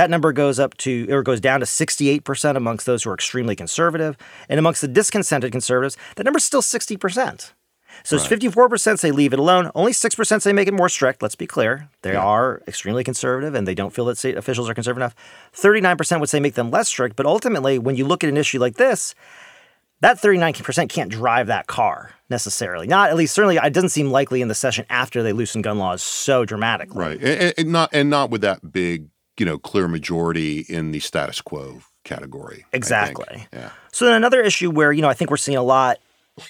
That 0.00 0.08
number 0.08 0.32
goes 0.32 0.58
up 0.58 0.78
to 0.78 1.06
or 1.10 1.22
goes 1.22 1.42
down 1.42 1.60
to 1.60 1.66
68% 1.66 2.56
amongst 2.56 2.86
those 2.86 3.02
who 3.02 3.10
are 3.10 3.14
extremely 3.14 3.54
conservative, 3.54 4.16
and 4.48 4.58
amongst 4.58 4.80
the 4.80 4.88
discontented 4.88 5.52
conservatives, 5.52 5.98
that 6.16 6.24
number's 6.24 6.42
still 6.42 6.62
60%. 6.62 7.52
So 8.04 8.16
it's 8.16 8.26
54% 8.26 8.98
say 8.98 9.10
leave 9.10 9.34
it 9.34 9.38
alone. 9.38 9.70
Only 9.74 9.92
6% 9.92 10.40
say 10.40 10.54
make 10.54 10.68
it 10.68 10.72
more 10.72 10.88
strict. 10.88 11.20
Let's 11.20 11.34
be 11.34 11.46
clear. 11.46 11.90
They 12.00 12.14
are 12.14 12.62
extremely 12.66 13.04
conservative 13.04 13.54
and 13.54 13.68
they 13.68 13.74
don't 13.74 13.92
feel 13.92 14.06
that 14.06 14.16
state 14.16 14.38
officials 14.38 14.70
are 14.70 14.74
conservative 14.74 15.02
enough. 15.02 15.14
39% 15.54 16.18
would 16.18 16.30
say 16.30 16.40
make 16.40 16.54
them 16.54 16.70
less 16.70 16.88
strict. 16.88 17.14
But 17.14 17.26
ultimately, 17.26 17.78
when 17.78 17.96
you 17.96 18.06
look 18.06 18.24
at 18.24 18.30
an 18.30 18.38
issue 18.38 18.58
like 18.58 18.76
this, 18.76 19.14
that 20.00 20.16
39% 20.18 20.88
can't 20.88 21.10
drive 21.10 21.48
that 21.48 21.66
car 21.66 22.14
necessarily. 22.30 22.86
Not 22.86 23.10
at 23.10 23.16
least, 23.16 23.34
certainly, 23.34 23.58
it 23.58 23.74
doesn't 23.74 23.90
seem 23.90 24.10
likely 24.10 24.40
in 24.40 24.48
the 24.48 24.54
session 24.54 24.86
after 24.88 25.22
they 25.22 25.34
loosen 25.34 25.60
gun 25.60 25.78
laws 25.78 26.02
so 26.02 26.46
dramatically. 26.46 26.98
Right. 26.98 27.22
And, 27.22 27.54
and 27.58 27.68
not 27.70 27.90
and 27.92 28.08
not 28.08 28.30
with 28.30 28.40
that 28.40 28.72
big, 28.72 29.10
you 29.40 29.46
know, 29.46 29.58
clear 29.58 29.88
majority 29.88 30.66
in 30.68 30.92
the 30.92 31.00
status 31.00 31.40
quo 31.40 31.80
category. 32.04 32.66
Exactly. 32.74 33.48
Yeah. 33.54 33.70
So 33.90 34.04
then 34.04 34.14
another 34.14 34.42
issue 34.42 34.70
where, 34.70 34.92
you 34.92 35.00
know, 35.00 35.08
I 35.08 35.14
think 35.14 35.30
we're 35.30 35.38
seeing 35.38 35.56
a 35.56 35.62
lot 35.62 35.98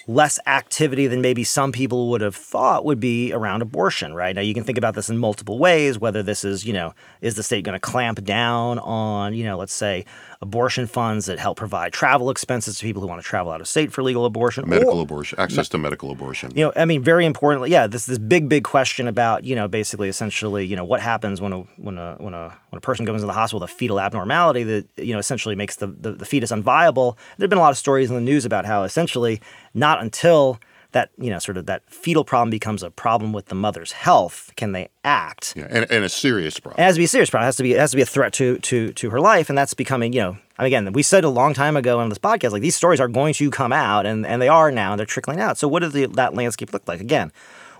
less 0.07 0.39
activity 0.45 1.07
than 1.07 1.21
maybe 1.21 1.45
some 1.45 1.71
people 1.71 2.09
would 2.09 2.19
have 2.19 2.35
thought 2.35 2.83
would 2.83 2.99
be 2.99 3.31
around 3.31 3.61
abortion, 3.61 4.13
right? 4.13 4.35
Now 4.35 4.41
you 4.41 4.53
can 4.53 4.65
think 4.65 4.77
about 4.77 4.93
this 4.93 5.09
in 5.09 5.17
multiple 5.17 5.57
ways, 5.57 5.99
whether 5.99 6.21
this 6.21 6.43
is, 6.43 6.65
you 6.65 6.73
know, 6.73 6.93
is 7.21 7.35
the 7.35 7.43
state 7.43 7.63
going 7.63 7.73
to 7.73 7.79
clamp 7.79 8.23
down 8.25 8.77
on, 8.79 9.33
you 9.33 9.45
know, 9.45 9.57
let's 9.57 9.73
say 9.73 10.05
abortion 10.41 10.87
funds 10.87 11.27
that 11.27 11.37
help 11.37 11.55
provide 11.57 11.93
travel 11.93 12.31
expenses 12.31 12.79
to 12.79 12.83
people 12.83 13.01
who 13.01 13.07
want 13.07 13.21
to 13.21 13.27
travel 13.27 13.51
out 13.51 13.61
of 13.61 13.67
state 13.67 13.91
for 13.91 14.01
legal 14.01 14.25
abortion. 14.25 14.67
Medical 14.67 14.97
or- 14.97 15.03
abortion, 15.03 15.39
access 15.39 15.69
to 15.69 15.77
medical 15.77 16.11
abortion. 16.11 16.51
you 16.55 16.65
know, 16.65 16.73
I 16.75 16.85
mean, 16.85 17.03
very 17.03 17.25
importantly, 17.25 17.69
yeah, 17.69 17.85
this 17.85 18.05
this 18.05 18.17
big 18.17 18.49
big 18.49 18.63
question 18.63 19.07
about 19.07 19.43
you 19.43 19.55
know 19.55 19.67
basically 19.67 20.09
essentially 20.09 20.65
you 20.65 20.75
know 20.75 20.83
what 20.83 20.99
happens 20.99 21.39
when 21.41 21.53
a 21.53 21.59
when 21.77 21.97
a 21.97 22.15
when 22.17 22.33
a 22.33 22.49
when 22.69 22.77
a 22.77 22.81
person 22.81 23.05
goes 23.05 23.15
into 23.15 23.27
the 23.27 23.33
hospital 23.33 23.59
with 23.59 23.69
a 23.69 23.73
fetal 23.73 23.99
abnormality 23.99 24.63
that 24.63 24.87
you 24.97 25.13
know 25.13 25.19
essentially 25.19 25.55
makes 25.55 25.75
the, 25.75 25.87
the 25.87 26.13
the 26.13 26.25
fetus 26.25 26.51
unviable. 26.51 27.17
There've 27.37 27.49
been 27.49 27.59
a 27.59 27.61
lot 27.61 27.71
of 27.71 27.77
stories 27.77 28.09
in 28.09 28.15
the 28.15 28.21
news 28.21 28.43
about 28.43 28.65
how 28.65 28.83
essentially 28.83 29.41
not 29.73 30.01
until 30.01 30.59
that 30.91 31.09
you 31.17 31.29
know 31.29 31.39
sort 31.39 31.57
of 31.57 31.65
that 31.65 31.83
fetal 31.89 32.23
problem 32.23 32.49
becomes 32.49 32.83
a 32.83 32.91
problem 32.91 33.33
with 33.33 33.47
the 33.47 33.55
mother's 33.55 33.91
health 33.91 34.51
can 34.55 34.71
they 34.71 34.89
act. 35.03 35.53
Yeah, 35.55 35.67
and, 35.69 35.89
and 35.91 36.03
a 36.03 36.09
serious 36.09 36.59
problem. 36.59 36.81
It 36.81 36.85
has 36.85 36.95
to 36.95 36.99
be 36.99 37.05
a 37.05 37.07
serious 37.07 37.29
problem. 37.29 37.45
It 37.45 37.47
has 37.47 37.55
to 37.57 37.63
be 37.63 37.73
it 37.73 37.79
has 37.79 37.91
to 37.91 37.97
be 37.97 38.03
a 38.03 38.05
threat 38.05 38.33
to 38.33 38.57
to 38.59 38.93
to 38.93 39.09
her 39.09 39.19
life, 39.19 39.49
and 39.49 39.57
that's 39.57 39.73
becoming 39.73 40.13
you 40.13 40.21
know. 40.21 40.37
Again, 40.57 40.93
we 40.93 41.01
said 41.01 41.23
a 41.23 41.29
long 41.29 41.55
time 41.55 41.75
ago 41.75 41.99
on 41.99 42.09
this 42.09 42.19
podcast, 42.19 42.51
like 42.51 42.61
these 42.61 42.75
stories 42.75 42.99
are 42.99 43.07
going 43.07 43.33
to 43.35 43.49
come 43.49 43.73
out, 43.73 44.05
and 44.05 44.27
and 44.27 44.41
they 44.41 44.47
are 44.47 44.71
now, 44.71 44.91
and 44.91 44.99
they're 44.99 45.07
trickling 45.07 45.39
out. 45.39 45.57
So, 45.57 45.67
what 45.67 45.79
does 45.79 45.93
the, 45.93 46.05
that 46.05 46.35
landscape 46.35 46.71
look 46.71 46.87
like? 46.87 47.01
Again, 47.01 47.31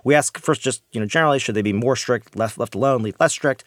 we 0.02 0.16
ask 0.16 0.36
first, 0.38 0.62
just 0.62 0.82
you 0.90 0.98
know, 0.98 1.06
generally, 1.06 1.38
should 1.38 1.54
they 1.54 1.62
be 1.62 1.72
more 1.72 1.94
strict, 1.94 2.34
left 2.34 2.58
left 2.58 2.74
alone, 2.74 3.02
leave 3.02 3.16
less 3.20 3.32
strict? 3.32 3.62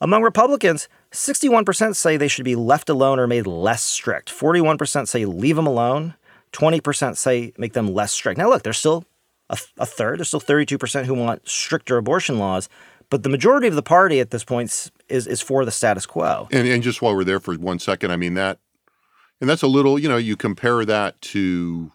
Among 0.00 0.22
Republicans, 0.22 0.88
61% 1.12 1.96
say 1.96 2.16
they 2.16 2.28
should 2.28 2.44
be 2.44 2.54
left 2.54 2.90
alone 2.90 3.18
or 3.18 3.26
made 3.26 3.46
less 3.46 3.82
strict. 3.82 4.30
41% 4.30 5.08
say 5.08 5.24
leave 5.24 5.56
them 5.56 5.66
alone. 5.66 6.14
20% 6.56 7.16
say 7.16 7.52
make 7.58 7.72
them 7.72 7.92
less 7.92 8.12
strict. 8.12 8.38
Now, 8.38 8.48
look, 8.48 8.62
there's 8.62 8.78
still 8.78 9.04
a, 9.50 9.58
a 9.78 9.86
third, 9.86 10.18
there's 10.18 10.28
still 10.28 10.40
32% 10.40 11.04
who 11.04 11.14
want 11.14 11.48
stricter 11.48 11.96
abortion 11.96 12.38
laws, 12.38 12.68
but 13.10 13.22
the 13.22 13.28
majority 13.28 13.68
of 13.68 13.74
the 13.74 13.82
party 13.82 14.20
at 14.20 14.30
this 14.30 14.44
point 14.44 14.90
is, 15.08 15.26
is 15.26 15.40
for 15.40 15.64
the 15.64 15.70
status 15.70 16.06
quo. 16.06 16.48
And 16.50 16.66
and 16.66 16.82
just 16.82 17.00
while 17.00 17.14
we're 17.14 17.24
there 17.24 17.40
for 17.40 17.54
one 17.54 17.78
second, 17.78 18.10
I 18.10 18.16
mean 18.16 18.34
that, 18.34 18.58
and 19.40 19.48
that's 19.48 19.62
a 19.62 19.68
little, 19.68 19.98
you 19.98 20.08
know, 20.08 20.16
you 20.16 20.36
compare 20.36 20.84
that 20.84 21.20
to 21.20 21.92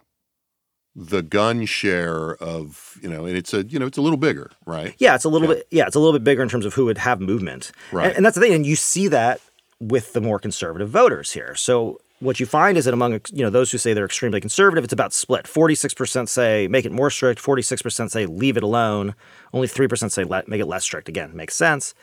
the 0.95 1.21
gun 1.21 1.65
share 1.65 2.35
of, 2.35 2.97
you 3.01 3.09
know, 3.09 3.25
and 3.25 3.37
it's 3.37 3.53
a, 3.53 3.63
you 3.63 3.79
know, 3.79 3.85
it's 3.85 3.97
a 3.97 4.01
little 4.01 4.17
bigger, 4.17 4.51
right? 4.65 4.93
Yeah, 4.99 5.15
it's 5.15 5.23
a 5.23 5.29
little 5.29 5.47
bit. 5.47 5.65
Yeah, 5.71 5.87
it's 5.87 5.95
a 5.95 5.99
little 5.99 6.13
bit 6.13 6.23
bigger 6.23 6.43
in 6.43 6.49
terms 6.49 6.65
of 6.65 6.73
who 6.73 6.85
would 6.85 6.97
have 6.97 7.19
movement, 7.19 7.71
Right. 7.91 8.07
And, 8.07 8.17
and 8.17 8.25
that's 8.25 8.35
the 8.35 8.41
thing. 8.41 8.53
And 8.53 8.65
you 8.65 8.75
see 8.75 9.07
that 9.07 9.39
with 9.79 10.13
the 10.13 10.21
more 10.21 10.37
conservative 10.37 10.89
voters 10.89 11.31
here. 11.31 11.55
So 11.55 11.99
what 12.21 12.39
you 12.39 12.45
find 12.45 12.77
is 12.77 12.85
that 12.85 12.93
among 12.93 13.19
you 13.33 13.43
know 13.43 13.49
those 13.49 13.71
who 13.71 13.77
say 13.77 13.93
they're 13.93 14.05
extremely 14.05 14.39
conservative, 14.39 14.83
it's 14.83 14.93
about 14.93 15.11
split. 15.11 15.47
Forty 15.47 15.75
six 15.75 15.93
percent 15.93 16.29
say 16.29 16.67
make 16.67 16.85
it 16.85 16.91
more 16.91 17.09
strict. 17.09 17.39
Forty 17.39 17.61
six 17.61 17.81
percent 17.81 18.11
say 18.11 18.25
leave 18.25 18.55
it 18.55 18.63
alone. 18.63 19.15
Only 19.51 19.67
three 19.67 19.87
percent 19.87 20.13
say 20.13 20.23
let, 20.23 20.47
make 20.47 20.61
it 20.61 20.67
less 20.67 20.83
strict. 20.83 21.09
Again, 21.09 21.35
makes 21.35 21.55
sense. 21.55 21.93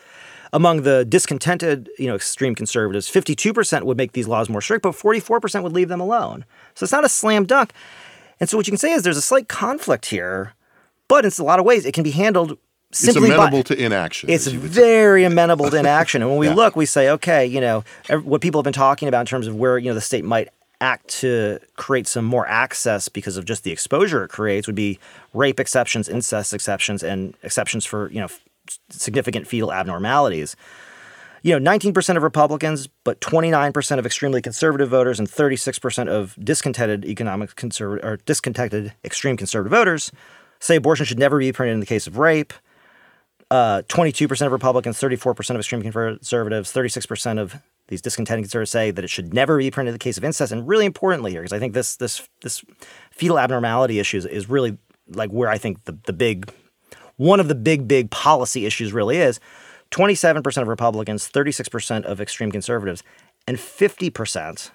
Among 0.52 0.82
the 0.82 1.04
discontented, 1.04 1.88
you 1.98 2.06
know, 2.06 2.14
extreme 2.14 2.54
conservatives, 2.54 3.08
fifty-two 3.08 3.52
percent 3.52 3.86
would 3.86 3.96
make 3.96 4.12
these 4.12 4.28
laws 4.28 4.48
more 4.48 4.60
strict, 4.60 4.82
but 4.82 4.94
forty-four 4.94 5.40
percent 5.40 5.62
would 5.62 5.72
leave 5.72 5.88
them 5.88 6.00
alone. 6.00 6.44
So 6.74 6.84
it's 6.84 6.92
not 6.92 7.04
a 7.04 7.08
slam 7.08 7.46
dunk. 7.46 7.72
And 8.40 8.48
so 8.48 8.56
what 8.56 8.66
you 8.66 8.70
can 8.72 8.78
say 8.78 8.92
is 8.92 9.02
there's 9.02 9.16
a 9.16 9.22
slight 9.22 9.48
conflict 9.48 10.06
here, 10.06 10.54
but 11.06 11.24
in 11.24 11.32
a 11.38 11.42
lot 11.42 11.58
of 11.58 11.64
ways 11.64 11.84
it 11.84 11.92
can 11.92 12.04
be 12.04 12.12
handled 12.12 12.58
It's 12.90 13.00
simply 13.00 13.28
amenable 13.28 13.58
by, 13.58 13.62
to 13.62 13.84
inaction. 13.84 14.30
it's 14.30 14.46
as 14.46 14.54
you 14.54 14.60
would 14.60 14.72
say. 14.72 14.80
very 14.80 15.24
amenable 15.24 15.70
to 15.70 15.76
inaction. 15.76 16.22
And 16.22 16.30
when 16.30 16.38
we 16.38 16.46
Yeah. 16.48 16.54
look, 16.54 16.74
we 16.74 16.86
say, 16.86 17.10
okay, 17.10 17.44
you 17.44 17.60
know, 17.60 17.84
what 18.22 18.40
people 18.40 18.60
have 18.60 18.64
been 18.64 18.72
talking 18.72 19.08
about 19.08 19.20
in 19.20 19.26
terms 19.26 19.46
of 19.46 19.56
where, 19.56 19.76
you 19.76 19.90
know, 19.90 19.94
the 19.94 20.00
state 20.00 20.24
might 20.24 20.48
act 20.80 21.08
to 21.08 21.58
create 21.76 22.06
some 22.06 22.24
more 22.24 22.46
access 22.48 23.08
because 23.08 23.36
of 23.36 23.44
just 23.44 23.64
the 23.64 23.70
exposure 23.70 24.24
it 24.24 24.28
creates 24.28 24.66
would 24.66 24.76
be 24.76 24.98
rape 25.34 25.60
exceptions, 25.60 26.08
incest 26.08 26.54
exceptions, 26.54 27.02
and 27.02 27.34
exceptions 27.42 27.84
for, 27.84 28.10
you 28.10 28.20
know, 28.20 28.28
significant 28.90 29.46
fetal 29.46 29.72
abnormalities. 29.72 30.56
You 31.42 31.58
know, 31.58 31.70
19% 31.70 32.16
of 32.16 32.22
Republicans, 32.22 32.88
but 33.04 33.20
29% 33.20 33.98
of 33.98 34.06
extremely 34.06 34.42
conservative 34.42 34.88
voters 34.88 35.18
and 35.18 35.28
36% 35.28 36.08
of 36.08 36.36
discontented 36.42 37.04
economic 37.04 37.54
conservative 37.54 38.04
or 38.04 38.16
discontented 38.18 38.92
extreme 39.04 39.36
conservative 39.36 39.70
voters 39.70 40.10
say 40.60 40.76
abortion 40.76 41.06
should 41.06 41.18
never 41.18 41.38
be 41.38 41.52
permitted 41.52 41.74
in 41.74 41.80
the 41.80 41.86
case 41.86 42.06
of 42.06 42.18
rape 42.18 42.52
uh, 43.50 43.82
22% 43.88 44.46
of 44.46 44.52
Republicans, 44.52 44.98
34% 44.98 45.50
of 45.50 45.56
extreme 45.56 45.82
conservatives, 45.82 46.72
36% 46.72 47.38
of 47.38 47.56
these 47.88 48.02
discontented 48.02 48.44
conservatives 48.44 48.70
say 48.70 48.90
that 48.90 49.04
it 49.04 49.08
should 49.08 49.32
never 49.32 49.56
be 49.58 49.70
printed 49.70 49.90
in 49.90 49.94
the 49.94 49.98
case 49.98 50.18
of 50.18 50.24
incest. 50.24 50.52
And 50.52 50.68
really 50.68 50.84
importantly 50.84 51.30
here, 51.30 51.40
because 51.40 51.54
I 51.54 51.58
think 51.58 51.72
this 51.72 51.96
this 51.96 52.28
this 52.42 52.62
fetal 53.10 53.38
abnormality 53.38 53.98
issue 53.98 54.18
is, 54.18 54.26
is 54.26 54.50
really 54.50 54.76
like 55.08 55.30
where 55.30 55.48
I 55.48 55.56
think 55.56 55.84
the 55.84 55.96
the 56.04 56.12
big 56.12 56.52
one 57.16 57.40
of 57.40 57.48
the 57.48 57.54
big 57.54 57.88
big 57.88 58.10
policy 58.10 58.66
issues 58.66 58.92
really 58.92 59.16
is. 59.16 59.40
27% 59.90 60.60
of 60.60 60.68
Republicans, 60.68 61.30
36% 61.30 62.04
of 62.04 62.20
extreme 62.20 62.52
conservatives, 62.52 63.02
and 63.46 63.56
50% 63.56 64.70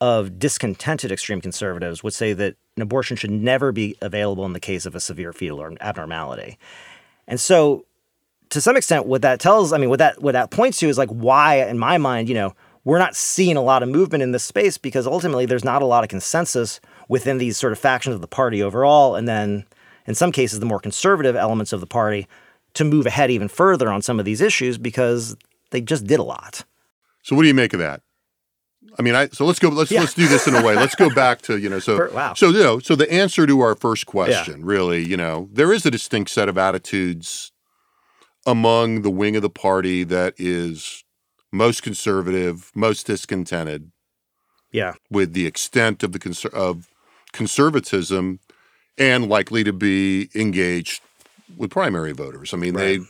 of 0.00 0.38
discontented 0.38 1.10
extreme 1.10 1.40
conservatives 1.40 2.04
would 2.04 2.14
say 2.14 2.32
that 2.32 2.54
an 2.76 2.82
abortion 2.82 3.16
should 3.16 3.32
never 3.32 3.72
be 3.72 3.96
available 4.00 4.46
in 4.46 4.52
the 4.52 4.60
case 4.60 4.86
of 4.86 4.94
a 4.94 5.00
severe 5.00 5.32
fetal 5.32 5.76
abnormality. 5.80 6.56
And 7.32 7.40
so 7.40 7.86
to 8.50 8.60
some 8.60 8.76
extent 8.76 9.06
what 9.06 9.22
that 9.22 9.40
tells, 9.40 9.72
I 9.72 9.78
mean 9.78 9.88
what 9.88 10.00
that 10.00 10.20
what 10.20 10.32
that 10.32 10.50
points 10.50 10.78
to 10.80 10.88
is 10.90 10.98
like 10.98 11.08
why 11.08 11.66
in 11.66 11.78
my 11.78 11.96
mind, 11.96 12.28
you 12.28 12.34
know, 12.34 12.54
we're 12.84 12.98
not 12.98 13.16
seeing 13.16 13.56
a 13.56 13.62
lot 13.62 13.82
of 13.82 13.88
movement 13.88 14.22
in 14.22 14.32
this 14.32 14.44
space 14.44 14.76
because 14.76 15.06
ultimately 15.06 15.46
there's 15.46 15.64
not 15.64 15.80
a 15.80 15.86
lot 15.86 16.04
of 16.04 16.10
consensus 16.10 16.78
within 17.08 17.38
these 17.38 17.56
sort 17.56 17.72
of 17.72 17.78
factions 17.78 18.14
of 18.14 18.20
the 18.20 18.26
party 18.26 18.62
overall 18.62 19.14
and 19.14 19.26
then 19.26 19.64
in 20.06 20.14
some 20.14 20.30
cases 20.30 20.60
the 20.60 20.66
more 20.66 20.78
conservative 20.78 21.34
elements 21.34 21.72
of 21.72 21.80
the 21.80 21.86
party 21.86 22.28
to 22.74 22.84
move 22.84 23.06
ahead 23.06 23.30
even 23.30 23.48
further 23.48 23.90
on 23.90 24.02
some 24.02 24.18
of 24.18 24.26
these 24.26 24.42
issues 24.42 24.76
because 24.76 25.34
they 25.70 25.80
just 25.80 26.06
did 26.06 26.20
a 26.20 26.22
lot. 26.22 26.66
So 27.22 27.34
what 27.34 27.44
do 27.44 27.48
you 27.48 27.54
make 27.54 27.72
of 27.72 27.78
that? 27.78 28.02
I 28.98 29.02
mean, 29.02 29.14
I 29.14 29.28
so 29.28 29.44
let's 29.46 29.58
go. 29.58 29.68
Let's 29.68 29.90
Yeah. 29.90 30.00
let's 30.00 30.14
do 30.14 30.28
this 30.28 30.46
in 30.46 30.54
a 30.54 30.62
way. 30.62 30.74
Let's 30.74 30.94
go 30.94 31.08
back 31.14 31.40
to 31.42 31.56
you 31.58 31.68
know. 31.68 31.78
So 31.78 32.10
wow. 32.14 32.34
so 32.34 32.48
you 32.48 32.62
know. 32.62 32.78
So 32.78 32.94
the 32.94 33.10
answer 33.10 33.46
to 33.46 33.60
our 33.60 33.74
first 33.74 34.06
question, 34.06 34.64
really, 34.64 35.02
you 35.02 35.16
know, 35.16 35.48
there 35.52 35.72
is 35.72 35.86
a 35.86 35.90
distinct 35.90 36.30
set 36.30 36.48
of 36.48 36.58
attitudes 36.58 37.52
among 38.46 39.02
the 39.02 39.10
wing 39.10 39.36
of 39.36 39.42
the 39.42 39.50
party 39.50 40.04
that 40.04 40.34
is 40.36 41.04
most 41.52 41.82
conservative, 41.82 42.70
most 42.74 43.06
discontented 43.06 43.92
Yeah. 44.72 44.94
with 45.10 45.32
the 45.32 45.46
extent 45.46 46.02
of 46.02 46.12
the 46.12 46.18
conser- 46.18 46.52
of 46.52 46.88
conservatism, 47.32 48.40
and 48.98 49.28
likely 49.28 49.64
to 49.64 49.72
be 49.72 50.28
engaged 50.34 51.02
with 51.56 51.70
primary 51.70 52.12
voters. 52.12 52.52
I 52.52 52.56
mean, 52.56 52.74
they, 52.74 53.00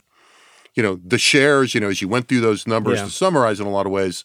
you 0.75 0.83
know, 0.83 0.99
the 1.05 1.17
shares. 1.17 1.73
You 1.73 1.81
know, 1.81 1.89
as 1.89 2.01
you 2.01 2.07
went 2.07 2.27
through 2.27 2.41
those 2.41 2.65
numbers 2.67 2.99
Yeah. 2.99 3.05
to 3.05 3.11
summarize 3.11 3.59
in 3.59 3.65
a 3.67 3.71
lot 3.71 3.85
of 3.85 3.91
ways, 3.91 4.23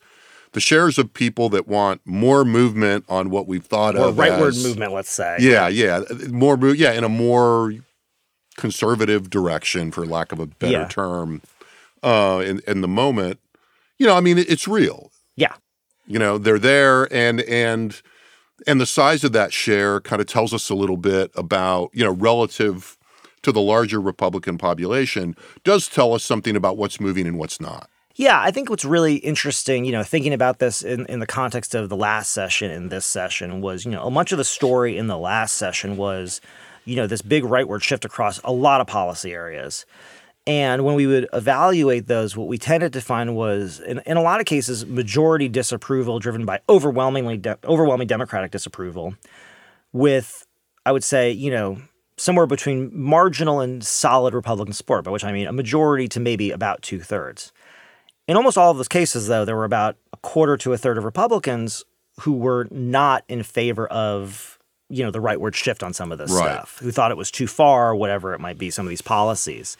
the 0.53 0.61
shares 0.61 0.99
of 0.99 1.13
people 1.13 1.49
that 1.51 1.69
want 1.69 2.01
more 2.05 2.45
movement 2.45 3.05
on 3.09 3.31
what 3.31 3.47
we've 3.47 3.65
thought 3.65 3.97
Or 3.97 4.09
of 4.09 4.17
rightward 4.17 4.49
as- 4.49 4.65
movement, 4.65 4.93
let's 4.93 5.11
say. 5.11 5.37
Yeah, 5.41 5.69
yeah, 5.69 6.03
more 6.31 6.57
mo- 6.57 6.73
yeah, 6.73 6.93
in 6.93 7.05
a 7.05 7.09
more 7.09 7.75
conservative 8.57 9.31
direction, 9.31 9.91
for 9.93 10.05
lack 10.07 10.33
of 10.33 10.41
a 10.41 10.47
better 10.47 10.73
Yeah. 10.73 10.89
term. 10.89 11.43
Uh, 12.03 12.43
in 12.47 12.61
in 12.67 12.81
the 12.81 12.89
moment, 12.89 13.41
you 13.99 14.07
know, 14.07 14.15
I 14.17 14.21
mean, 14.21 14.39
it- 14.39 14.49
it's 14.49 14.69
real 14.69 15.11
Yeah. 15.37 15.55
you 16.07 16.19
know 16.19 16.39
they're 16.39 16.59
there 16.59 17.13
and 17.13 17.41
and 17.43 18.01
and 18.67 18.81
the 18.81 18.87
size 18.87 19.25
of 19.25 19.33
that 19.33 19.53
share 19.53 20.01
kind 20.01 20.21
of 20.21 20.27
tells 20.27 20.53
us 20.55 20.71
a 20.71 20.75
little 20.75 20.97
bit 20.97 21.31
about 21.35 21.91
you 21.93 22.05
know 22.05 22.13
relative 22.13 22.97
to 23.43 23.51
the 23.53 23.61
larger 23.61 24.01
republican 24.01 24.59
population 24.59 25.37
does 25.65 25.87
tell 25.89 26.13
us 26.15 26.25
something 26.25 26.55
about 26.57 26.77
what's 26.77 27.01
moving 27.01 27.27
and 27.27 27.37
what's 27.39 27.61
not 27.61 27.89
Yeah, 28.19 28.41
I 28.41 28.51
think 28.51 28.69
what's 28.69 28.85
really 28.85 29.15
interesting, 29.15 29.85
you 29.85 29.93
know, 29.93 30.03
thinking 30.03 30.35
about 30.35 30.59
this 30.59 30.83
in, 30.83 31.07
in 31.07 31.21
the 31.21 31.27
context 31.27 31.77
of 31.77 31.89
the 31.89 31.95
last 31.95 32.33
session 32.33 32.69
and 32.69 32.91
this 32.91 33.07
session 33.07 33.61
was, 33.61 33.85
you 33.85 33.93
know, 33.93 34.11
much 34.11 34.33
of 34.33 34.39
the 34.39 34.45
story 34.45 34.99
in 34.99 35.07
the 35.07 35.17
last 35.17 35.57
session 35.57 35.97
was, 35.97 36.41
you 36.85 36.97
know, 36.97 37.07
this 37.07 37.23
big 37.23 37.45
rightward 37.45 37.81
shift 37.81 38.05
across 38.05 38.41
a 38.43 38.51
lot 38.51 38.81
of 38.81 38.89
policy 38.89 39.33
areas. 39.33 39.87
And 40.49 40.85
when 40.85 40.97
we 40.97 41.07
would 41.07 41.29
evaluate 41.33 42.09
those, 42.09 42.37
what 42.37 42.49
we 42.49 42.59
tended 42.59 42.93
to 42.95 43.01
find 43.01 43.37
was, 43.37 43.79
in, 43.79 44.01
in 44.05 44.17
a 44.17 44.23
lot 44.23 44.41
of 44.41 44.47
cases, 44.47 44.85
majority 44.85 45.49
disapproval 45.49 46.19
driven 46.19 46.45
by 46.45 46.61
overwhelmingly 46.69 47.37
de- 47.37 47.59
overwhelming 47.67 48.09
Democratic 48.09 48.51
disapproval, 48.51 49.15
with, 49.93 50.45
I 50.85 50.91
would 50.91 51.05
say, 51.05 51.31
you 51.31 51.53
know, 51.53 51.81
somewhere 52.17 52.47
between 52.47 52.91
marginal 52.93 53.61
and 53.61 53.85
solid 53.85 54.35
Republican 54.35 54.73
support, 54.73 55.05
by 55.05 55.13
which 55.13 55.23
I 55.23 55.31
mean 55.31 55.47
a 55.47 55.53
majority 55.53 56.09
to 56.09 56.19
maybe 56.19 56.51
about 56.51 56.83
two 56.83 56.99
thirds. 56.99 57.53
In 58.29 58.37
almost 58.37 58.59
all 58.59 58.71
of 58.71 58.77
those 58.77 58.89
cases, 58.89 59.27
though, 59.27 59.45
there 59.47 59.57
were 59.57 59.65
about 59.65 59.97
a 60.13 60.19
quarter 60.19 60.57
to 60.59 60.75
a 60.75 60.79
third 60.79 60.99
of 60.99 61.05
Republicans 61.05 61.85
who 62.21 62.35
were 62.35 62.69
not 62.71 63.25
in 63.27 63.43
favor 63.43 63.87
of, 63.89 64.59
you 64.91 65.03
know, 65.03 65.11
the 65.11 65.19
rightward 65.19 65.55
shift 65.55 65.83
on 65.83 65.95
some 65.95 66.13
of 66.13 66.19
this 66.19 66.31
Right. 66.31 66.53
stuff, 66.53 66.79
who 66.81 66.91
thought 66.91 67.11
it 67.11 67.17
was 67.17 67.31
too 67.31 67.47
far, 67.47 67.95
whatever 67.95 68.35
it 68.35 68.41
might 68.41 68.59
be, 68.59 68.71
some 68.71 68.85
of 68.85 68.91
these 68.91 69.01
policies. 69.01 69.79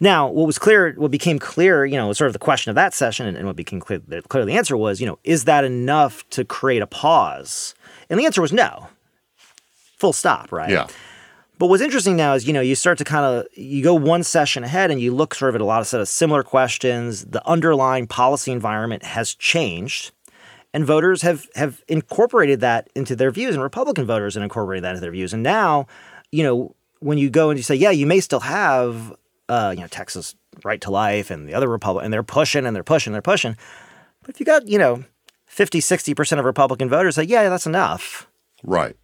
Now, 0.00 0.26
what 0.28 0.46
was 0.46 0.58
clear, 0.58 0.94
what 0.96 1.10
became 1.10 1.38
clear, 1.38 1.84
you 1.84 1.96
know, 1.96 2.08
was 2.08 2.18
sort 2.18 2.26
of 2.26 2.32
the 2.32 2.38
question 2.38 2.70
of 2.70 2.74
that 2.74 2.92
session, 2.92 3.26
and, 3.26 3.36
and 3.36 3.46
what 3.46 3.54
became 3.54 3.80
clear, 3.80 4.00
the, 4.06 4.22
clear 4.22 4.44
the 4.44 4.56
answer 4.56 4.76
was, 4.76 5.00
you 5.00 5.06
know, 5.06 5.18
is 5.24 5.44
that 5.44 5.62
enough 5.62 6.28
to 6.30 6.44
create 6.44 6.82
a 6.82 6.86
pause? 6.86 7.74
And 8.08 8.18
the 8.18 8.24
answer 8.24 8.40
was 8.40 8.52
no. 8.52 8.88
Full 9.98 10.14
stop, 10.14 10.50
right? 10.50 10.70
yeah 10.70 10.86
But 11.60 11.66
what's 11.66 11.82
interesting 11.82 12.16
now 12.16 12.32
is, 12.32 12.46
you 12.46 12.54
know, 12.54 12.62
you 12.62 12.74
start 12.74 12.96
to 12.98 13.04
kind 13.04 13.22
of 13.22 13.46
you 13.52 13.82
go 13.82 13.92
one 13.92 14.22
session 14.22 14.64
ahead 14.64 14.90
and 14.90 14.98
you 14.98 15.12
look 15.14 15.34
sort 15.34 15.50
of 15.50 15.56
at 15.56 15.60
a 15.60 15.66
lot 15.66 15.82
of 15.82 15.86
set 15.86 16.00
of 16.00 16.08
similar 16.08 16.42
questions. 16.42 17.26
The 17.26 17.46
underlying 17.46 18.06
policy 18.06 18.50
environment 18.50 19.04
has 19.04 19.34
changed, 19.34 20.10
and 20.72 20.86
voters 20.86 21.20
have 21.20 21.48
have 21.56 21.84
incorporated 21.86 22.60
that 22.60 22.88
into 22.94 23.14
their 23.14 23.30
views, 23.30 23.54
and 23.54 23.62
Republican 23.62 24.06
voters 24.06 24.36
have 24.36 24.42
incorporated 24.42 24.84
that 24.84 24.92
into 24.92 25.02
their 25.02 25.10
views. 25.10 25.34
And 25.34 25.42
now, 25.42 25.86
you 26.32 26.42
know, 26.42 26.74
when 27.00 27.18
you 27.18 27.28
go 27.28 27.50
and 27.50 27.58
you 27.58 27.62
say, 27.62 27.74
yeah, 27.74 27.90
you 27.90 28.06
may 28.06 28.20
still 28.20 28.40
have, 28.40 29.14
uh, 29.50 29.74
you 29.76 29.82
know, 29.82 29.88
Texas 29.88 30.34
right 30.64 30.80
to 30.80 30.90
life 30.90 31.30
and 31.30 31.46
the 31.46 31.52
other 31.52 31.68
Republican, 31.68 32.06
and 32.06 32.12
they're 32.14 32.22
pushing 32.22 32.64
and 32.64 32.74
they're 32.74 32.82
pushing, 32.82 33.10
and 33.10 33.14
they're 33.16 33.20
pushing. 33.34 33.54
But 34.22 34.30
if 34.30 34.40
you 34.40 34.46
got, 34.46 34.66
you 34.66 34.78
know, 34.78 35.04
50, 35.44 35.80
60% 35.80 36.38
of 36.38 36.46
Republican 36.46 36.88
voters 36.88 37.16
say, 37.16 37.24
yeah, 37.24 37.50
that's 37.50 37.66
enough 37.66 38.28
right 38.64 38.96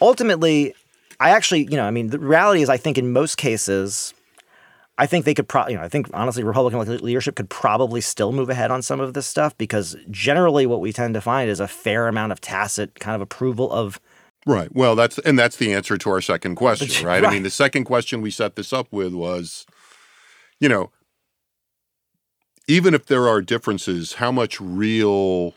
ultimately, 0.00 0.74
I 1.20 1.30
actually, 1.30 1.64
you 1.64 1.76
know, 1.76 1.84
I 1.84 1.90
mean, 1.90 2.08
the 2.08 2.18
reality 2.18 2.62
is, 2.62 2.68
I 2.68 2.76
think 2.76 2.98
in 2.98 3.12
most 3.12 3.36
cases, 3.36 4.12
I 4.98 5.06
think 5.06 5.24
they 5.24 5.34
could 5.34 5.48
probably, 5.48 5.74
you 5.74 5.78
know, 5.78 5.84
I 5.84 5.88
think 5.88 6.08
honestly, 6.14 6.42
Republican 6.42 6.96
leadership 6.98 7.36
could 7.36 7.50
probably 7.50 8.00
still 8.00 8.32
move 8.32 8.48
ahead 8.50 8.70
on 8.70 8.82
some 8.82 9.00
of 9.00 9.14
this 9.14 9.26
stuff 9.26 9.56
because 9.58 9.96
generally 10.10 10.66
what 10.66 10.80
we 10.80 10.92
tend 10.92 11.14
to 11.14 11.20
find 11.20 11.50
is 11.50 11.60
a 11.60 11.68
fair 11.68 12.08
amount 12.08 12.32
of 12.32 12.40
tacit 12.40 12.98
kind 12.98 13.14
of 13.14 13.20
approval 13.20 13.70
of, 13.72 14.00
right. 14.46 14.68
Well 14.74 14.94
that's 14.96 15.18
and 15.18 15.38
that's 15.38 15.56
the 15.56 15.72
answer 15.74 15.98
to 15.98 16.10
our 16.10 16.20
second 16.20 16.54
question 16.54 17.06
right, 17.06 17.24
i 17.24 17.30
mean 17.30 17.42
the 17.42 17.50
second 17.50 17.84
question 17.84 18.22
we 18.22 18.30
set 18.30 18.54
this 18.56 18.72
up 18.72 18.86
with 18.92 19.12
was 19.12 19.66
you 20.60 20.68
know 20.68 20.92
even 22.68 22.94
if 22.94 23.06
there 23.06 23.28
are 23.28 23.42
differences 23.42 24.14
how 24.14 24.30
much 24.30 24.60
real 24.60 25.54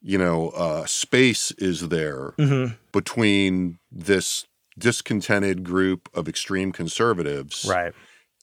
you 0.00 0.18
know 0.18 0.50
uh, 0.50 0.84
space 0.84 1.52
is 1.52 1.88
there 1.88 2.34
Mm-hmm. 2.38 2.74
between 2.92 3.78
this 3.90 4.46
discontented 4.78 5.64
group 5.64 6.08
of 6.14 6.28
extreme 6.28 6.72
conservatives 6.72 7.66
right. 7.68 7.92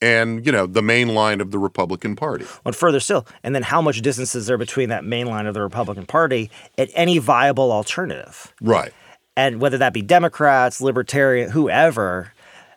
and 0.00 0.46
you 0.46 0.52
know 0.52 0.66
the 0.66 0.82
main 0.82 1.14
line 1.14 1.40
of 1.40 1.50
the 1.50 1.58
Republican 1.58 2.16
Party. 2.16 2.44
And 2.64 2.74
further 2.74 3.00
still, 3.00 3.26
and 3.42 3.54
then 3.54 3.62
how 3.62 3.82
much 3.82 4.00
distance 4.02 4.34
is 4.34 4.46
there 4.46 4.58
between 4.58 4.88
that 4.90 5.04
main 5.04 5.26
line 5.26 5.46
of 5.46 5.54
the 5.54 5.62
Republican 5.62 6.06
Party 6.06 6.50
and 6.78 6.90
any 6.94 7.18
viable 7.18 7.72
alternative? 7.72 8.52
Right. 8.60 8.92
and 9.36 9.60
whether 9.60 9.78
that 9.78 9.92
be 9.92 10.02
Democrats, 10.02 10.80
Libertarian, 10.80 11.50
whoever. 11.50 12.32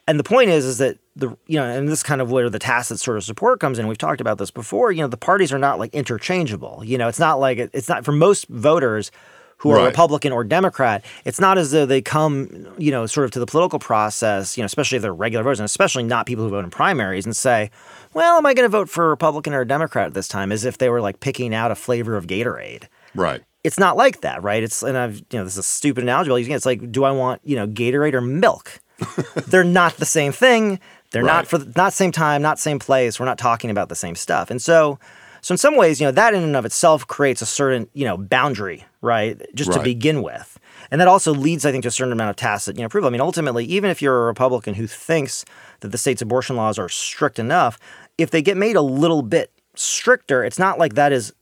And 0.08 0.20
the 0.20 0.24
point 0.24 0.50
is, 0.50 0.66
is 0.66 0.78
that 0.80 0.98
the 1.16 1.30
you 1.48 1.58
know, 1.58 1.66
and 1.66 1.88
this 1.88 2.00
is 2.00 2.04
kind 2.04 2.22
of 2.22 2.32
where 2.32 2.50
the 2.50 2.60
tacit 2.60 3.00
sort 3.00 3.18
of 3.18 3.24
support 3.24 3.60
comes 3.60 3.80
in. 3.80 3.88
We've 3.88 3.98
talked 3.98 4.22
about 4.22 4.38
this 4.38 4.52
before. 4.52 4.92
You 4.92 5.02
know, 5.02 5.08
the 5.08 5.18
parties 5.18 5.54
are 5.54 5.60
not 5.60 5.80
like 5.80 5.94
interchangeable. 5.94 6.82
You 6.84 6.98
know, 6.98 7.08
it's 7.08 7.20
not 7.20 7.40
like 7.40 7.58
it's 7.58 7.88
not 7.88 8.04
for 8.04 8.12
most 8.12 8.48
voters 8.50 9.12
who 9.58 9.72
are 9.72 9.78
Right. 9.78 9.86
Republican 9.86 10.32
or 10.32 10.44
Democrat. 10.44 11.04
It's 11.26 11.40
not 11.40 11.58
as 11.58 11.72
though 11.72 11.86
they 11.86 12.02
come, 12.02 12.68
you 12.78 12.92
know, 12.92 13.06
sort 13.06 13.26
of 13.26 13.32
to 13.32 13.40
the 13.40 13.46
political 13.46 13.80
process. 13.80 14.58
You 14.58 14.62
know, 14.64 14.66
especially 14.66 14.98
if 14.98 15.02
they're 15.02 15.14
regular 15.14 15.44
voters, 15.44 15.60
and 15.60 15.66
especially 15.66 16.04
not 16.04 16.26
people 16.26 16.44
who 16.44 16.50
vote 16.50 16.64
in 16.66 16.70
primaries, 16.72 17.26
and 17.26 17.36
say, 17.36 17.72
"Well, 18.14 18.38
am 18.38 18.46
I 18.46 18.54
going 18.54 18.66
to 18.66 18.70
vote 18.70 18.90
for 18.90 19.06
a 19.06 19.10
Republican 19.10 19.54
or 19.54 19.62
a 19.62 19.68
Democrat 19.68 20.14
this 20.14 20.28
time?" 20.28 20.52
As 20.52 20.66
if 20.66 20.78
they 20.78 20.90
were 20.90 21.02
like 21.02 21.20
picking 21.20 21.54
out 21.54 21.72
a 21.72 21.76
flavor 21.76 22.16
of 22.18 22.28
Gatorade 22.28 22.84
Right. 23.16 23.42
it's 23.64 23.80
not 23.80 23.96
like 23.96 24.22
that, 24.22 24.44
right? 24.44 24.62
It's 24.64 24.84
and 24.84 24.98
I've 24.98 25.18
you 25.18 25.38
know 25.40 25.44
this 25.46 25.54
is 25.54 25.60
a 25.60 25.64
stupid 25.64 26.04
analogy. 26.04 26.30
but 26.30 26.40
It's 26.56 26.66
like, 26.66 26.92
do 26.92 27.04
I 27.06 27.12
want 27.12 27.42
you 27.46 27.56
know 27.56 27.68
Gatorade 27.68 28.14
or 28.14 28.22
milk? 28.22 28.80
They're 29.48 29.64
not 29.64 29.98
the 29.98 30.06
same 30.06 30.32
thing. 30.32 30.80
They're 31.12 31.24
not 31.24 31.48
for 31.48 31.58
the, 31.60 31.72
not 31.76 31.94
same 31.94 32.12
time, 32.12 32.42
not 32.42 32.58
same 32.60 32.80
place. 32.80 33.20
We're 33.20 33.26
not 33.28 33.38
talking 33.38 33.70
about 33.70 33.88
the 33.90 33.96
same 33.96 34.16
stuff. 34.16 34.50
And 34.50 34.60
so, 34.62 34.98
so 35.42 35.54
in 35.54 35.58
some 35.60 35.76
ways, 35.76 36.02
you 36.02 36.08
know, 36.08 36.12
that 36.12 36.34
in 36.34 36.42
and 36.44 36.56
of 36.56 36.66
itself 36.66 37.06
creates 37.08 37.42
a 37.42 37.46
certain 37.46 37.88
you 37.94 38.04
know 38.06 38.18
boundary, 38.18 38.86
right? 39.04 39.40
Just 39.54 39.70
to 39.74 39.84
begin 39.84 40.24
with, 40.24 40.58
and 40.90 41.00
that 41.00 41.08
also 41.08 41.32
leads, 41.34 41.66
I 41.66 41.72
think, 41.72 41.84
to 41.84 41.90
a 41.90 41.92
certain 41.92 42.14
amount 42.14 42.32
of 42.32 42.36
tacit 42.36 42.76
you 42.76 42.82
know 42.82 42.88
approval. 42.88 43.08
I 43.08 43.12
mean, 43.12 43.22
ultimately, 43.22 43.66
even 43.66 43.92
if 43.92 44.02
you're 44.02 44.24
a 44.24 44.26
Republican 44.26 44.74
who 44.74 44.88
thinks 44.88 45.46
that 45.82 45.90
the 45.90 45.98
state's 45.98 46.22
abortion 46.22 46.56
laws 46.56 46.80
are 46.80 46.90
strict 46.90 47.38
enough, 47.38 47.78
if 48.18 48.32
they 48.32 48.42
get 48.42 48.58
made 48.58 48.76
a 48.76 48.82
little 48.82 49.22
bit 49.22 49.52
stricter, 49.76 50.44
it's 50.44 50.58
not 50.58 50.80
like 50.80 50.96
that 50.96 51.12
is 51.12 51.34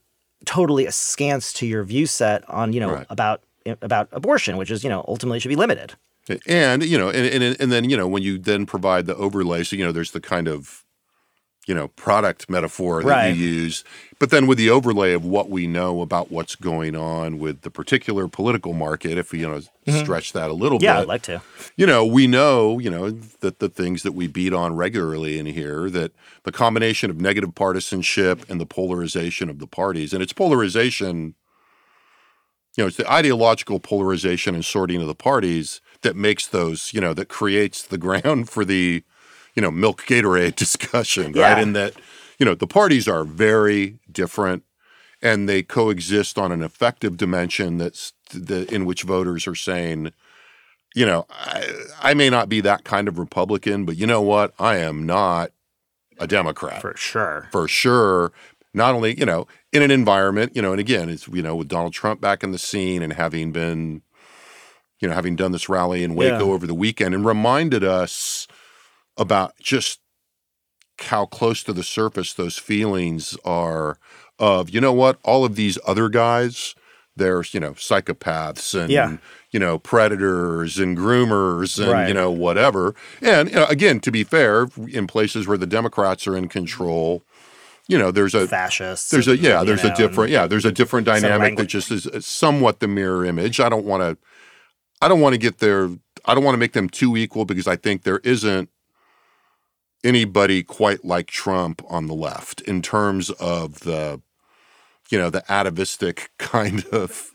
totally 0.44 0.86
askance 0.86 1.52
to 1.54 1.66
your 1.66 1.84
view 1.84 2.04
set 2.04 2.48
on 2.50 2.72
you 2.72 2.80
know 2.80 2.92
Right. 2.92 3.06
about 3.08 3.42
about 3.80 4.08
abortion, 4.12 4.56
which 4.56 4.70
is 4.70 4.82
you 4.84 4.90
know 4.90 5.04
ultimately 5.08 5.38
should 5.38 5.48
be 5.48 5.56
limited. 5.56 5.94
And 6.46 6.84
you 6.84 6.98
know, 6.98 7.08
and, 7.08 7.42
and 7.42 7.56
and 7.60 7.72
then 7.72 7.88
you 7.88 7.96
know 7.96 8.06
when 8.08 8.22
you 8.22 8.38
then 8.38 8.66
provide 8.66 9.06
the 9.06 9.16
overlay, 9.16 9.64
so 9.64 9.76
you 9.76 9.84
know, 9.84 9.92
there's 9.92 10.12
the 10.12 10.20
kind 10.20 10.48
of 10.48 10.84
you 11.66 11.74
know, 11.74 11.88
product 11.88 12.50
metaphor 12.50 13.02
that 13.02 13.06
Right. 13.08 13.36
you 13.36 13.44
use, 13.44 13.84
but 14.18 14.30
then 14.30 14.46
with 14.48 14.58
the 14.58 14.68
overlay 14.70 15.12
of 15.12 15.24
what 15.24 15.48
we 15.48 15.66
know 15.66 16.00
about 16.02 16.30
what's 16.30 16.56
going 16.56 16.96
on 16.96 17.38
with 17.38 17.60
the 17.62 17.70
particular 17.70 18.26
political 18.28 18.72
market, 18.72 19.16
if 19.16 19.30
we, 19.32 19.40
you 19.40 19.48
know, 19.48 19.60
stretch 20.00 20.32
that 20.32 20.50
a 20.50 20.54
little 20.54 20.78
Mm-hmm. 20.78 20.84
Yeah, 20.84 20.94
bit 20.96 21.02
I'd 21.02 21.08
like 21.08 21.22
to. 21.22 21.42
you 21.76 21.86
know, 21.86 22.04
we 22.04 22.26
know, 22.26 22.78
you 22.80 22.90
know, 22.90 23.10
that 23.40 23.60
the 23.60 23.68
things 23.68 24.02
that 24.02 24.12
we 24.12 24.26
beat 24.26 24.52
on 24.52 24.74
regularly 24.74 25.38
in 25.38 25.46
here, 25.46 25.88
that 25.90 26.12
the 26.44 26.52
combination 26.52 27.10
of 27.10 27.20
negative 27.20 27.54
partisanship 27.54 28.44
and 28.50 28.60
the 28.60 28.66
polarization 28.66 29.48
of 29.48 29.58
the 29.60 29.66
parties, 29.68 30.12
and 30.12 30.20
it's 30.22 30.32
polarization, 30.32 31.34
you 32.76 32.82
know, 32.84 32.88
it's 32.88 32.96
the 32.96 33.10
ideological 33.10 33.78
polarization 33.78 34.54
and 34.54 34.64
sorting 34.64 35.00
of 35.00 35.06
the 35.06 35.14
parties 35.14 35.80
that 36.00 36.16
makes 36.16 36.46
those, 36.46 36.92
you 36.92 37.00
know, 37.00 37.14
that 37.14 37.28
creates 37.28 37.82
the 37.82 37.98
ground 38.06 38.48
for 38.50 38.64
the, 38.64 39.04
you 39.54 39.62
know, 39.62 39.70
milk 39.70 40.02
Gatorade 40.06 40.56
discussion, 40.64 41.32
Yeah. 41.34 41.52
right? 41.54 41.62
In 41.62 41.72
that, 41.74 41.94
you 42.38 42.46
know, 42.46 42.54
the 42.54 42.66
parties 42.66 43.06
are 43.08 43.24
very 43.24 43.98
different 44.10 44.64
and 45.20 45.48
they 45.48 45.62
coexist 45.62 46.38
on 46.38 46.50
an 46.52 46.62
effective 46.62 47.16
dimension 47.16 47.78
that's 47.78 48.12
the, 48.32 48.72
in 48.74 48.84
which 48.86 49.02
voters 49.02 49.46
are 49.46 49.54
saying, 49.54 50.12
you 50.94 51.06
know, 51.06 51.26
I, 51.30 51.68
I 52.02 52.14
may 52.14 52.28
not 52.28 52.48
be 52.48 52.60
that 52.62 52.84
kind 52.84 53.08
of 53.08 53.18
Republican, 53.18 53.84
but 53.84 53.96
you 53.96 54.06
know 54.06 54.20
what? 54.22 54.52
I 54.58 54.76
am 54.78 55.06
not 55.06 55.52
a 56.18 56.26
Democrat 56.26 56.80
For 56.80 56.94
sure. 56.96 57.48
for 57.52 57.66
sure. 57.68 58.32
Not 58.74 58.94
only, 58.94 59.18
you 59.18 59.26
know, 59.26 59.46
in 59.72 59.82
an 59.82 59.90
environment, 59.90 60.52
you 60.56 60.62
know, 60.62 60.72
and 60.72 60.80
again, 60.80 61.08
it's, 61.08 61.28
you 61.28 61.42
know, 61.42 61.54
with 61.56 61.68
Donald 61.68 61.92
Trump 61.92 62.20
back 62.20 62.42
in 62.42 62.52
the 62.52 62.58
scene 62.58 63.02
and 63.02 63.12
having 63.12 63.52
been, 63.52 64.02
you 64.98 65.08
know, 65.08 65.14
having 65.14 65.36
done 65.36 65.52
this 65.52 65.68
rally 65.68 66.02
in 66.04 66.14
Waco 66.14 66.46
Yeah. 66.46 66.52
over 66.52 66.66
the 66.66 66.74
weekend 66.74 67.14
and 67.14 67.24
reminded 67.24 67.84
us 67.84 68.46
about 69.16 69.54
just 69.60 70.00
how 70.98 71.26
close 71.26 71.62
to 71.64 71.72
the 71.72 71.82
surface 71.82 72.32
those 72.32 72.58
feelings 72.58 73.36
are 73.44 73.98
of, 74.38 74.70
you 74.70 74.80
know 74.80 74.92
what, 74.92 75.18
all 75.24 75.44
of 75.44 75.56
these 75.56 75.78
other 75.86 76.08
guys, 76.08 76.74
there's, 77.16 77.52
you 77.54 77.60
know, 77.60 77.72
psychopaths 77.72 78.78
and, 78.78 78.90
Yeah. 78.90 79.16
you 79.50 79.58
know, 79.60 79.78
predators 79.78 80.78
and 80.78 80.96
groomers 80.96 81.78
and, 81.80 81.90
Right. 81.92 82.08
you 82.08 82.14
know, 82.14 82.30
whatever. 82.30 82.94
And, 83.20 83.48
you 83.50 83.56
know, 83.56 83.66
again, 83.66 84.00
to 84.00 84.10
be 84.10 84.24
fair, 84.24 84.68
in 84.88 85.06
places 85.06 85.46
where 85.46 85.58
the 85.58 85.66
Democrats 85.66 86.26
are 86.26 86.36
in 86.36 86.48
control, 86.48 87.22
you 87.88 87.98
know, 87.98 88.10
there's 88.10 88.34
a, 88.34 88.46
Fascists. 88.46 89.10
there's 89.10 89.28
a 89.28 89.36
yeah 89.36 89.64
there's 89.64 89.82
know, 89.82 89.90
a 89.92 89.94
different 89.96 90.30
yeah 90.30 90.46
there's 90.46 90.64
a 90.64 90.72
different 90.72 91.04
dynamic 91.04 91.56
that 91.56 91.66
just 91.66 91.90
is 91.90 92.06
is 92.06 92.24
somewhat 92.24 92.78
the 92.78 92.86
mirror 92.86 93.24
image 93.24 93.58
i 93.58 93.68
don't 93.68 93.84
want 93.84 94.02
to 94.02 94.16
i 95.02 95.08
don't 95.08 95.20
want 95.20 95.32
to 95.34 95.38
get 95.38 95.58
there 95.58 95.90
i 96.24 96.32
don't 96.32 96.44
want 96.44 96.54
to 96.54 96.58
make 96.58 96.72
them 96.74 96.88
too 96.88 97.16
equal 97.16 97.44
because 97.44 97.66
i 97.66 97.74
think 97.74 98.04
there 98.04 98.20
isn't 98.20 98.68
anybody 100.04 100.62
quite 100.62 101.04
like 101.04 101.28
trump 101.28 101.82
on 101.88 102.06
the 102.06 102.14
left 102.14 102.60
in 102.62 102.82
terms 102.82 103.30
of 103.30 103.80
the 103.80 104.20
you 105.10 105.18
know 105.18 105.30
the 105.30 105.44
atavistic 105.50 106.30
kind 106.38 106.84
of 106.86 107.30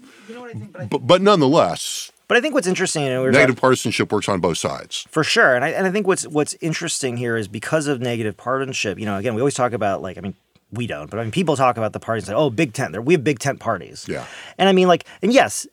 but, 0.90 1.00
but 1.08 1.22
nonetheless 1.22 2.12
But 2.28 2.36
I 2.38 2.42
think 2.42 2.54
what's 2.54 2.68
interesting, 2.68 3.04
you 3.04 3.10
know, 3.10 3.22
we 3.22 3.28
were 3.28 3.32
negative 3.32 3.56
partisanship 3.56 4.12
works 4.12 4.28
on 4.28 4.42
both 4.42 4.58
sides 4.58 5.06
For 5.10 5.24
sure, 5.24 5.56
and 5.56 5.64
I 5.64 5.70
and 5.70 5.88
I 5.88 5.92
think 5.92 6.08
what's 6.08 6.28
what's 6.28 6.56
interesting 6.60 7.16
here 7.18 7.38
is 7.38 7.48
because 7.48 7.88
of 7.88 8.02
negative 8.02 8.36
partisanship. 8.36 9.00
You 9.00 9.06
know, 9.06 9.18
again, 9.18 9.34
we 9.36 9.42
always 9.42 9.54
talk 9.56 9.74
about 9.74 10.02
like 10.02 10.18
I 10.18 10.22
mean. 10.22 10.36
We 10.70 10.86
don't, 10.86 11.10
but 11.10 11.18
I 11.18 11.24
mean, 11.24 11.32
people 11.32 11.56
talk 11.56 11.78
about 11.78 11.94
the 11.94 12.00
parties 12.02 12.28
like, 12.28 12.36
oh, 12.36 12.50
big 12.50 12.74
tent. 12.74 12.92
There, 12.92 13.02
we 13.02 13.14
have 13.14 13.24
big 13.24 13.40
tent 13.40 13.62
parties. 13.62 14.06
Yeah. 14.06 14.26
and 14.58 14.68
I 14.68 14.74
mean, 14.74 14.90
like, 14.90 15.06
and 15.22 15.32
yes, 15.32 15.66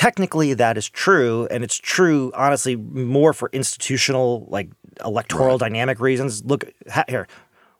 technically 0.00 0.54
that 0.54 0.78
is 0.78 0.88
true, 0.88 1.46
and 1.50 1.62
it's 1.62 1.76
true, 1.76 2.32
honestly, 2.34 2.74
more 2.74 3.34
for 3.34 3.50
institutional, 3.52 4.46
like, 4.48 4.70
electoral 5.04 5.58
dynamic 5.58 6.00
reasons. 6.00 6.42
Look 6.42 6.64
ha, 6.90 7.04
here, 7.06 7.28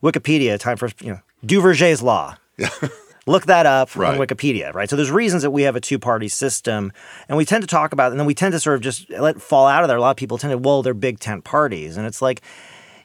Wikipedia. 0.03 0.59
Time 0.59 0.77
for 0.77 0.91
you 1.01 1.13
know 1.13 1.21
Duverger's 1.45 2.03
law. 2.03 2.37
Look 3.27 3.47
that 3.47 3.65
up 3.65 3.95
Right. 3.97 4.19
on 4.19 4.27
Wikipedia, 4.27 4.75
right? 4.75 4.89
So 4.91 4.97
there's 4.97 5.11
reasons 5.11 5.43
that 5.43 5.51
we 5.51 5.63
have 5.63 5.77
a 5.77 5.81
two-party 5.81 6.29
system, 6.29 6.93
and 7.29 7.39
we 7.39 7.45
tend 7.47 7.63
to 7.63 7.67
talk 7.67 7.93
about, 7.93 8.11
and 8.11 8.21
then 8.21 8.27
we 8.27 8.35
tend 8.35 8.53
to 8.53 8.61
sort 8.61 8.77
of 8.77 8.83
just 8.83 9.09
let 9.11 9.41
fall 9.41 9.67
out 9.67 9.83
of 9.83 9.89
there. 9.89 9.97
A 9.97 10.01
lot 10.01 10.11
of 10.11 10.17
people 10.19 10.37
tend 10.37 10.51
to, 10.51 10.59
well, 10.59 10.83
they're 10.83 10.95
big 10.95 11.21
tent 11.21 11.45
parties, 11.45 11.97
and 11.97 12.07
it's 12.07 12.21
like, 12.21 12.43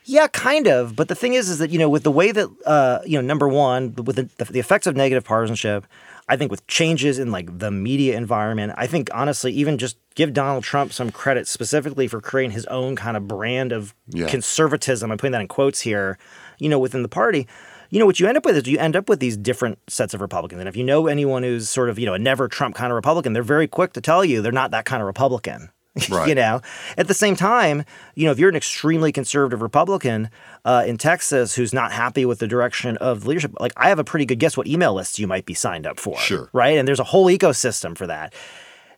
yeah, 0.04 0.28
kind 0.28 0.68
of. 0.68 0.96
But 0.96 1.08
the 1.08 1.16
thing 1.16 1.34
is, 1.36 1.50
is 1.50 1.60
that 1.60 1.70
you 1.70 1.80
know, 1.80 1.90
with 1.90 2.04
the 2.04 2.12
way 2.12 2.32
that 2.32 2.48
uh, 2.66 3.00
you 3.06 3.18
know, 3.18 3.26
number 3.26 3.48
one, 3.48 3.94
with 3.96 4.16
the, 4.18 4.46
the 4.52 4.60
effects 4.60 4.88
of 4.88 4.96
negative 4.96 5.24
partisanship, 5.24 5.86
I 6.28 6.38
think 6.38 6.50
with 6.50 6.66
changes 6.68 7.20
in 7.20 7.32
like 7.32 7.60
the 7.60 7.70
media 7.70 8.18
environment, 8.18 8.74
I 8.78 8.88
think 8.88 9.10
honestly, 9.14 9.52
even 9.54 9.78
just 9.78 9.98
give 10.16 10.34
Donald 10.34 10.64
Trump 10.64 10.92
some 10.92 11.12
credit 11.12 11.48
specifically 11.48 12.08
for 12.08 12.20
creating 12.20 12.52
his 12.52 12.66
own 12.66 12.96
kind 12.96 13.16
of 13.16 13.28
brand 13.28 13.72
of 13.72 13.94
Yeah. 14.08 14.28
conservatism. 14.28 15.12
I'm 15.12 15.18
putting 15.18 15.34
that 15.34 15.42
in 15.42 15.48
quotes 15.48 15.82
here. 15.82 16.18
You 16.58 16.70
know, 16.70 16.80
within 16.80 17.04
the 17.04 17.10
party. 17.10 17.48
You 17.92 18.00
know 18.00 18.06
what 18.08 18.20
you 18.20 18.28
end 18.28 18.38
up 18.38 18.46
with 18.46 18.58
is 18.58 18.66
you 18.68 18.80
end 18.80 18.96
up 18.96 19.08
with 19.10 19.20
these 19.20 19.38
different 19.38 19.78
sets 19.88 20.14
of 20.14 20.22
Republicans. 20.22 20.60
And 20.60 20.68
if 20.70 20.76
you 20.76 20.84
know 20.84 21.08
anyone 21.08 21.44
who's 21.44 21.70
sort 21.70 21.90
of, 21.90 22.00
you 22.00 22.06
know, 22.06 22.14
a 22.16 22.20
never 22.20 22.48
Trump 22.48 22.76
kind 22.76 22.92
of 22.92 22.96
Republican, 22.96 23.34
they're 23.34 23.44
very 23.44 23.68
quick 23.68 23.94
to 23.94 24.02
tell 24.02 24.26
you 24.26 24.42
they're 24.42 24.52
not 24.52 24.72
that 24.72 24.86
kind 24.86 25.02
of 25.02 25.06
Republican. 25.06 25.70
Right. 26.10 26.28
you 26.28 26.36
know, 26.36 26.62
at 26.98 27.08
the 27.08 27.14
same 27.14 27.38
time, 27.38 27.86
you 28.16 28.26
know, 28.26 28.32
if 28.32 28.38
you're 28.38 28.50
an 28.50 28.56
extremely 28.56 29.14
conservative 29.14 29.62
Republican 29.62 30.30
uh, 30.66 30.84
in 30.86 30.98
Texas 30.98 31.56
who's 31.56 31.74
not 31.74 31.94
happy 31.94 32.26
with 32.26 32.40
the 32.40 32.48
direction 32.48 32.98
of 32.98 33.22
the 33.22 33.30
leadership, 33.30 33.54
like 33.62 33.72
I 33.78 33.88
have 33.88 34.00
a 34.00 34.04
pretty 34.04 34.26
good 34.26 34.38
guess 34.40 34.58
what 34.58 34.68
email 34.68 34.94
lists 34.94 35.20
you 35.20 35.28
might 35.28 35.46
be 35.46 35.54
signed 35.54 35.88
up 35.88 35.98
for. 35.98 36.18
Sure. 36.18 36.50
Right. 36.52 36.78
And 36.78 36.86
there's 36.86 37.00
a 37.00 37.06
whole 37.06 37.28
ecosystem 37.28 37.98
for 37.98 38.08
that. 38.08 38.34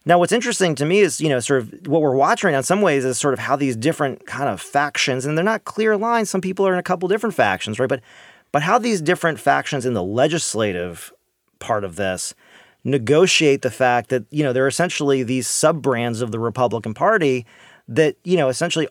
Now, 0.08 0.18
what's 0.20 0.32
interesting 0.32 0.74
to 0.76 0.86
me 0.86 1.02
is, 1.02 1.20
you 1.20 1.28
know, 1.28 1.39
sort 1.41 1.62
of 1.62 1.86
what 1.86 2.02
we're 2.02 2.16
watching 2.16 2.48
right 2.48 2.54
now 2.54 2.60
in 2.60 2.64
some 2.64 2.82
ways 2.82 3.04
is 3.04 3.18
sort 3.20 3.34
of 3.34 3.39
how 3.39 3.58
these 3.58 3.76
different 3.76 4.26
kind 4.26 4.50
of 4.50 4.62
factions, 4.62 5.26
and 5.26 5.38
they're 5.38 5.43
not 5.43 5.66
clear 5.66 5.98
lines. 5.98 6.30
Some 6.30 6.39
people 6.39 6.66
are 6.66 6.72
in 6.72 6.80
a 6.80 6.84
couple 6.84 7.10
different 7.10 7.36
factions, 7.36 7.78
right? 7.78 7.89
But, 7.89 8.02
but 8.54 8.64
how 8.64 8.80
these 8.80 9.02
different 9.02 9.38
factions 9.38 9.86
in 9.86 9.93
the 9.93 10.04
legislative 10.04 11.14
part 11.60 11.84
of 11.84 11.98
this 11.98 12.34
negotiate 12.88 13.62
the 13.62 13.70
fact 13.70 14.10
that, 14.10 14.24
you 14.32 14.44
know, 14.44 14.54
there 14.54 14.64
are 14.64 14.68
essentially 14.68 15.22
these 15.22 15.48
sub 15.48 15.82
brands 15.82 16.22
of 16.22 16.32
the 16.32 16.40
Republican 16.40 16.94
Party 16.94 17.46
that, 17.88 18.16
you 18.24 18.38
know, 18.38 18.48
essentially 18.48 18.88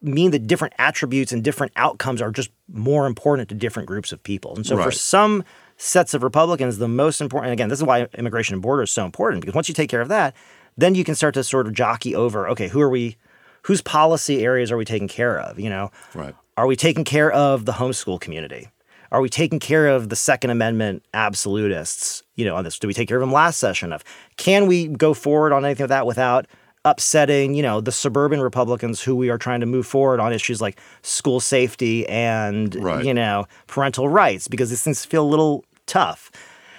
mean 0.00 0.30
that 0.30 0.46
different 0.46 0.72
attributes 0.78 1.32
and 1.32 1.42
different 1.42 1.72
outcomes 1.76 2.22
are 2.22 2.30
just 2.30 2.50
more 2.72 3.06
important 3.06 3.48
to 3.48 3.54
different 3.54 3.88
groups 3.88 4.12
of 4.12 4.22
people. 4.22 4.54
And 4.54 4.64
so 4.64 4.76
for 4.76 4.92
some 4.92 5.44
sets 5.76 6.14
of 6.14 6.22
Republicans, 6.22 6.78
the 6.78 6.88
most 6.88 7.20
important, 7.20 7.50
and 7.50 7.52
again, 7.52 7.68
this 7.68 7.80
is 7.80 7.84
why 7.84 8.06
immigration 8.16 8.54
and 8.54 8.62
border 8.62 8.84
is 8.84 8.92
so 8.92 9.04
important, 9.04 9.40
because 9.42 9.54
once 9.54 9.68
you 9.68 9.74
take 9.74 9.90
care 9.90 10.00
of 10.00 10.08
that, 10.08 10.34
then 10.76 10.94
you 10.94 11.04
can 11.04 11.14
start 11.14 11.34
to 11.34 11.44
sort 11.44 11.66
of 11.66 11.74
jockey 11.74 12.14
over, 12.14 12.48
okay, 12.48 12.68
who 12.68 12.80
are 12.80 12.88
we, 12.88 13.16
whose 13.62 13.82
policy 13.82 14.44
areas 14.44 14.70
are 14.70 14.76
we 14.76 14.84
taking 14.84 15.08
care 15.08 15.38
of? 15.38 15.58
You 15.58 15.68
know, 15.68 15.90
Right. 16.14 16.34
are 16.56 16.66
we 16.66 16.76
taking 16.76 17.04
care 17.04 17.30
of 17.30 17.64
the 17.64 17.72
homeschool 17.72 18.20
community? 18.20 18.68
Are 19.12 19.20
we 19.20 19.28
taking 19.28 19.58
care 19.58 19.88
of 19.88 20.08
the 20.08 20.16
Second 20.16 20.50
Amendment 20.50 21.04
absolutists? 21.14 22.22
You 22.36 22.44
know, 22.44 22.54
on 22.56 22.64
this, 22.64 22.78
do 22.78 22.86
we 22.86 22.94
take 22.94 23.08
care 23.08 23.16
of 23.16 23.20
them 23.20 23.32
last 23.32 23.58
session? 23.58 23.92
Of 23.92 24.04
can 24.36 24.66
we 24.66 24.86
go 24.88 25.14
forward 25.14 25.52
on 25.52 25.64
anything 25.64 25.84
of 25.84 25.88
that 25.88 26.06
without 26.06 26.46
upsetting, 26.84 27.54
you 27.54 27.62
know, 27.62 27.80
the 27.80 27.92
suburban 27.92 28.40
Republicans 28.40 29.02
who 29.02 29.14
we 29.16 29.28
are 29.28 29.36
trying 29.36 29.60
to 29.60 29.66
move 29.66 29.86
forward 29.86 30.20
on 30.20 30.32
issues 30.32 30.60
like 30.60 30.78
school 31.02 31.40
safety 31.40 32.08
and 32.08 32.74
Right. 32.74 33.04
you 33.04 33.12
know 33.12 33.46
parental 33.66 34.08
rights 34.08 34.48
because 34.48 34.70
these 34.70 34.82
things 34.82 35.04
feel 35.04 35.22
a 35.22 35.28
little 35.28 35.64
tough. 35.86 36.30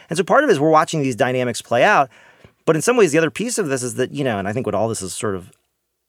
And 0.10 0.18
so 0.18 0.24
part 0.24 0.44
of 0.44 0.50
it 0.50 0.54
is 0.54 0.60
we're 0.60 0.70
watching 0.70 1.02
these 1.04 1.16
dynamics 1.16 1.62
play 1.62 1.84
out. 1.84 2.10
But 2.66 2.76
in 2.76 2.82
some 2.82 2.98
ways, 2.98 3.12
the 3.12 3.18
other 3.18 3.32
piece 3.32 3.58
of 3.58 3.68
this 3.68 3.84
is 3.84 3.96
that, 3.96 4.12
you 4.12 4.24
know, 4.24 4.38
and 4.40 4.48
I 4.48 4.54
think 4.54 4.66
what 4.66 4.76
all 4.76 4.88
this 4.88 5.02
is 5.02 5.14
sort 5.14 5.36
of 5.36 5.52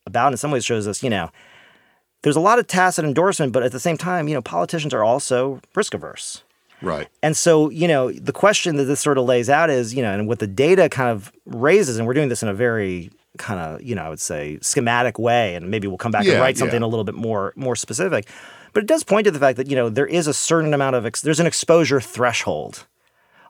about 0.07 0.33
in 0.33 0.37
some 0.37 0.51
ways 0.51 0.65
shows 0.65 0.87
us, 0.89 1.03
you 1.03 1.11
know, 1.11 1.31
there's 2.23 2.37
a 2.37 2.41
lot 2.41 2.59
of 2.59 2.67
tacit 2.67 3.05
endorsement, 3.05 3.53
but 3.53 3.63
at 3.63 3.73
the 3.73 3.81
same 3.81 3.97
time, 3.97 4.29
you 4.29 4.35
know, 4.35 4.43
politicians 4.43 4.95
are 4.95 5.05
also 5.05 5.61
risk 5.75 5.95
averse. 5.95 6.43
right 6.81 7.09
And 7.23 7.37
so, 7.37 7.69
you 7.71 7.89
know, 7.89 8.11
the 8.13 8.33
question 8.33 8.77
that 8.77 8.85
this 8.85 9.01
sort 9.01 9.19
of 9.19 9.25
lays 9.25 9.51
out 9.51 9.71
is, 9.71 9.95
you 9.95 10.03
know, 10.03 10.13
and 10.13 10.29
what 10.29 10.39
the 10.39 10.47
data 10.47 10.89
kind 10.89 11.11
of 11.11 11.33
raises, 11.47 11.97
and 11.99 12.07
we're 12.07 12.15
doing 12.15 12.29
this 12.29 12.43
in 12.43 12.49
a 12.49 12.55
very 12.55 13.11
kind 13.39 13.59
of, 13.61 13.83
you 13.83 13.95
know, 13.95 14.03
I 14.05 14.09
would 14.09 14.21
say 14.21 14.59
schematic 14.61 15.19
way, 15.19 15.55
and 15.55 15.71
maybe 15.71 15.89
we'll 15.89 15.97
come 15.99 16.13
back 16.13 16.25
Yeah, 16.25 16.33
and 16.33 16.41
write 16.43 16.59
something 16.59 16.81
yeah. 16.81 16.87
a 16.87 16.89
little 16.89 17.05
bit 17.05 17.15
more 17.15 17.53
more 17.57 17.75
specific. 17.77 18.29
But 18.75 18.83
it 18.85 18.87
does 18.87 19.05
point 19.05 19.25
to 19.27 19.31
the 19.31 19.39
fact 19.39 19.57
that, 19.59 19.69
you 19.69 19.77
know, 19.77 19.89
there 19.91 20.07
is 20.07 20.27
a 20.27 20.33
certain 20.35 20.73
amount 20.73 20.97
of, 20.97 21.05
ex- 21.05 21.21
there's 21.21 21.41
an 21.41 21.47
exposure 21.47 22.01
threshold 22.01 22.87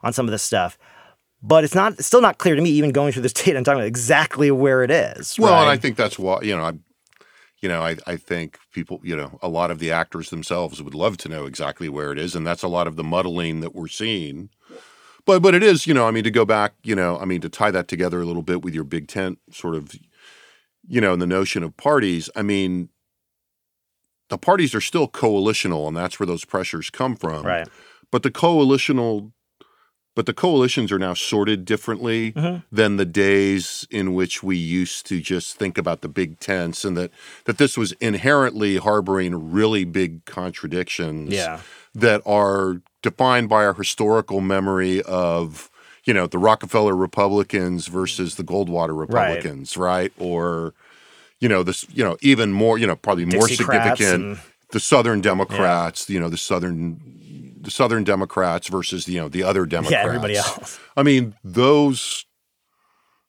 on 0.03 0.11
some 0.13 0.25
of 0.25 0.31
this 0.31 0.43
stuff. 0.43 0.77
But 1.41 1.63
it's 1.63 1.75
not, 1.75 1.93
it's 1.93 2.05
still 2.07 2.21
not 2.21 2.37
clear 2.39 2.55
to 2.55 2.61
me, 2.61 2.69
even 2.71 2.91
going 2.91 3.11
through 3.13 3.21
this 3.21 3.33
data 3.43 3.55
and 3.57 3.65
talking 3.65 3.79
about 3.79 3.87
exactly 3.87 4.51
where 4.51 4.83
it 4.83 4.91
is. 4.91 5.37
Well, 5.39 5.61
and 5.61 5.69
I 5.69 5.77
think 5.77 5.95
that's 5.97 6.17
why 6.19 6.39
you 6.41 6.55
know 6.55 6.63
I, 6.63 6.73
you 7.63 7.69
know 7.69 7.81
I 7.81 7.95
I 8.05 8.17
think 8.17 8.59
people 8.73 8.99
you 9.03 9.15
know 9.15 9.39
a 9.41 9.47
lot 9.47 9.71
of 9.71 9.79
the 9.79 9.89
actors 9.89 10.29
themselves 10.29 10.83
would 10.83 10.93
love 10.93 11.15
to 11.19 11.29
know 11.29 11.45
exactly 11.45 11.87
where 11.87 12.11
it 12.11 12.19
is, 12.19 12.35
and 12.35 12.45
that's 12.45 12.61
a 12.61 12.67
lot 12.67 12.87
of 12.87 12.97
the 12.97 13.03
muddling 13.03 13.61
that 13.61 13.73
we're 13.73 13.87
seeing. 13.87 14.49
But 15.25 15.41
but 15.41 15.55
it 15.55 15.63
is 15.63 15.87
you 15.87 15.93
know 15.93 16.05
I 16.05 16.11
mean 16.11 16.25
to 16.25 16.31
go 16.31 16.43
back 16.43 16.73
you 16.83 16.93
know 16.93 17.17
I 17.17 17.25
mean 17.25 17.39
to 17.41 17.49
tie 17.49 17.71
that 17.71 17.87
together 17.87 18.21
a 18.21 18.25
little 18.25 18.41
bit 18.41 18.61
with 18.61 18.75
your 18.75 18.83
big 18.83 19.07
tent 19.07 19.39
sort 19.49 19.75
of 19.75 19.95
you 20.85 20.99
know 20.99 21.13
and 21.13 21.21
the 21.21 21.25
notion 21.25 21.63
of 21.63 21.77
parties. 21.77 22.29
I 22.35 22.41
mean 22.41 22.89
the 24.29 24.37
parties 24.37 24.75
are 24.75 24.81
still 24.81 25.07
coalitional, 25.07 25.87
and 25.87 25.95
that's 25.95 26.19
where 26.19 26.27
those 26.27 26.43
pressures 26.43 26.89
come 26.89 27.15
from. 27.15 27.45
Right. 27.45 27.67
But 28.11 28.23
the 28.23 28.31
coalitional 28.31 29.31
but 30.15 30.25
the 30.25 30.33
coalitions 30.33 30.91
are 30.91 30.99
now 30.99 31.13
sorted 31.13 31.65
differently 31.65 32.31
Mm-hmm. 32.33 32.57
than 32.71 32.97
the 32.97 33.05
days 33.05 33.87
in 33.89 34.13
which 34.13 34.43
we 34.43 34.57
used 34.57 35.05
to 35.07 35.19
just 35.19 35.55
think 35.57 35.77
about 35.77 36.01
the 36.01 36.07
big 36.09 36.39
tents 36.39 36.85
and 36.85 36.95
that 36.97 37.11
that 37.45 37.57
this 37.57 37.77
was 37.77 37.91
inherently 37.93 38.77
harboring 38.77 39.51
really 39.51 39.83
big 39.85 40.25
contradictions 40.25 41.31
Yeah. 41.33 41.59
that 41.95 42.21
are 42.25 42.81
defined 43.01 43.49
by 43.49 43.65
our 43.65 43.73
historical 43.73 44.39
memory 44.41 45.01
of 45.03 45.69
you 46.05 46.13
know 46.13 46.27
the 46.27 46.37
Rockefeller 46.37 46.95
Republicans 46.95 47.87
versus 47.87 48.35
the 48.35 48.43
Goldwater 48.43 48.97
Republicans, 48.97 49.77
right? 49.77 50.11
Or 50.17 50.73
you 51.39 51.47
know 51.49 51.63
this 51.63 51.85
you 51.93 52.03
know 52.03 52.17
even 52.21 52.51
more 52.53 52.77
you 52.77 52.85
know 52.87 52.95
probably 52.95 53.25
more 53.25 53.47
Dixiecrats 53.47 53.57
significant 53.97 54.23
and- 54.23 54.39
the 54.71 54.79
Southern 54.79 55.21
Democrats, 55.21 56.09
you 56.09 56.19
know 56.19 56.29
the 56.29 56.37
Southern 56.37 56.99
the 57.63 57.71
Southern 57.71 58.03
Democrats 58.03 58.67
versus 58.67 59.07
you 59.07 59.19
know 59.19 59.29
the 59.29 59.43
other 59.43 59.65
Democrats. 59.65 60.03
Yeah, 60.03 60.05
everybody 60.07 60.37
else. 60.37 60.79
I 60.95 61.03
mean 61.03 61.35
those 61.43 62.25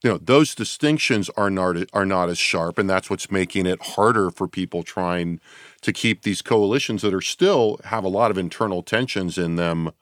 you 0.03 0.11
know 0.11 0.19
those 0.19 0.55
distinctions 0.55 1.31
are 1.31 1.51
not 1.51 1.77
are 1.93 2.05
not 2.05 2.29
as 2.29 2.39
sharp, 2.39 2.79
and 2.79 2.91
that's 2.91 3.09
what's 3.09 3.31
making 3.31 3.65
it 3.67 3.81
harder 3.81 4.31
for 4.31 4.47
people 4.47 4.83
trying 4.83 5.41
to 5.81 5.93
keep 5.93 6.23
these 6.23 6.43
coalitions 6.43 7.01
that 7.03 7.15
are 7.15 7.21
still 7.23 7.81
have 7.85 8.05
a 8.05 8.09
lot 8.09 8.31
of 8.31 8.37
internal 8.37 8.83
tensions 8.83 9.39
in 9.39 9.57
them, 9.57 9.93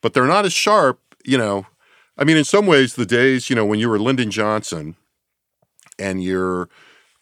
but 0.00 0.14
they're 0.14 0.26
not 0.26 0.44
as 0.44 0.52
sharp. 0.52 1.00
You 1.24 1.36
know, 1.38 1.66
I 2.16 2.24
mean, 2.24 2.36
in 2.36 2.44
some 2.44 2.66
ways, 2.66 2.94
the 2.94 3.06
days 3.06 3.50
you 3.50 3.56
know 3.56 3.66
when 3.66 3.80
you 3.80 3.90
were 3.90 3.98
Lyndon 3.98 4.30
Johnson 4.30 4.96
and 5.98 6.22
you're 6.22 6.68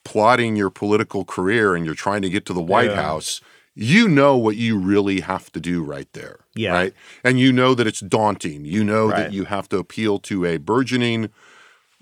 plotting 0.05 0.57
your 0.57 0.71
political 0.71 1.25
career 1.25 1.75
and 1.75 1.85
you're 1.87 1.95
trying 1.95 2.23
to 2.23 2.31
get 2.31 2.45
to 2.47 2.53
the 2.53 2.63
White 2.63 2.91
Yeah. 2.91 3.03
House, 3.03 3.41
you 3.75 4.09
know 4.09 4.37
what 4.37 4.57
you 4.57 4.79
really 4.79 5.21
have 5.21 5.51
to 5.53 5.61
do 5.61 5.83
right 5.83 6.09
there. 6.13 6.41
Yeah. 6.55 6.73
Right. 6.73 6.95
And 7.25 7.41
you 7.41 7.53
know 7.53 7.75
that 7.75 7.87
it's 7.87 8.01
daunting. 8.01 8.65
You 8.65 8.85
know 8.85 9.09
Right. 9.09 9.17
that 9.17 9.33
you 9.33 9.45
have 9.45 9.69
to 9.71 9.79
appeal 9.79 10.19
to 10.21 10.45
a 10.45 10.59
burgeoning 10.59 11.31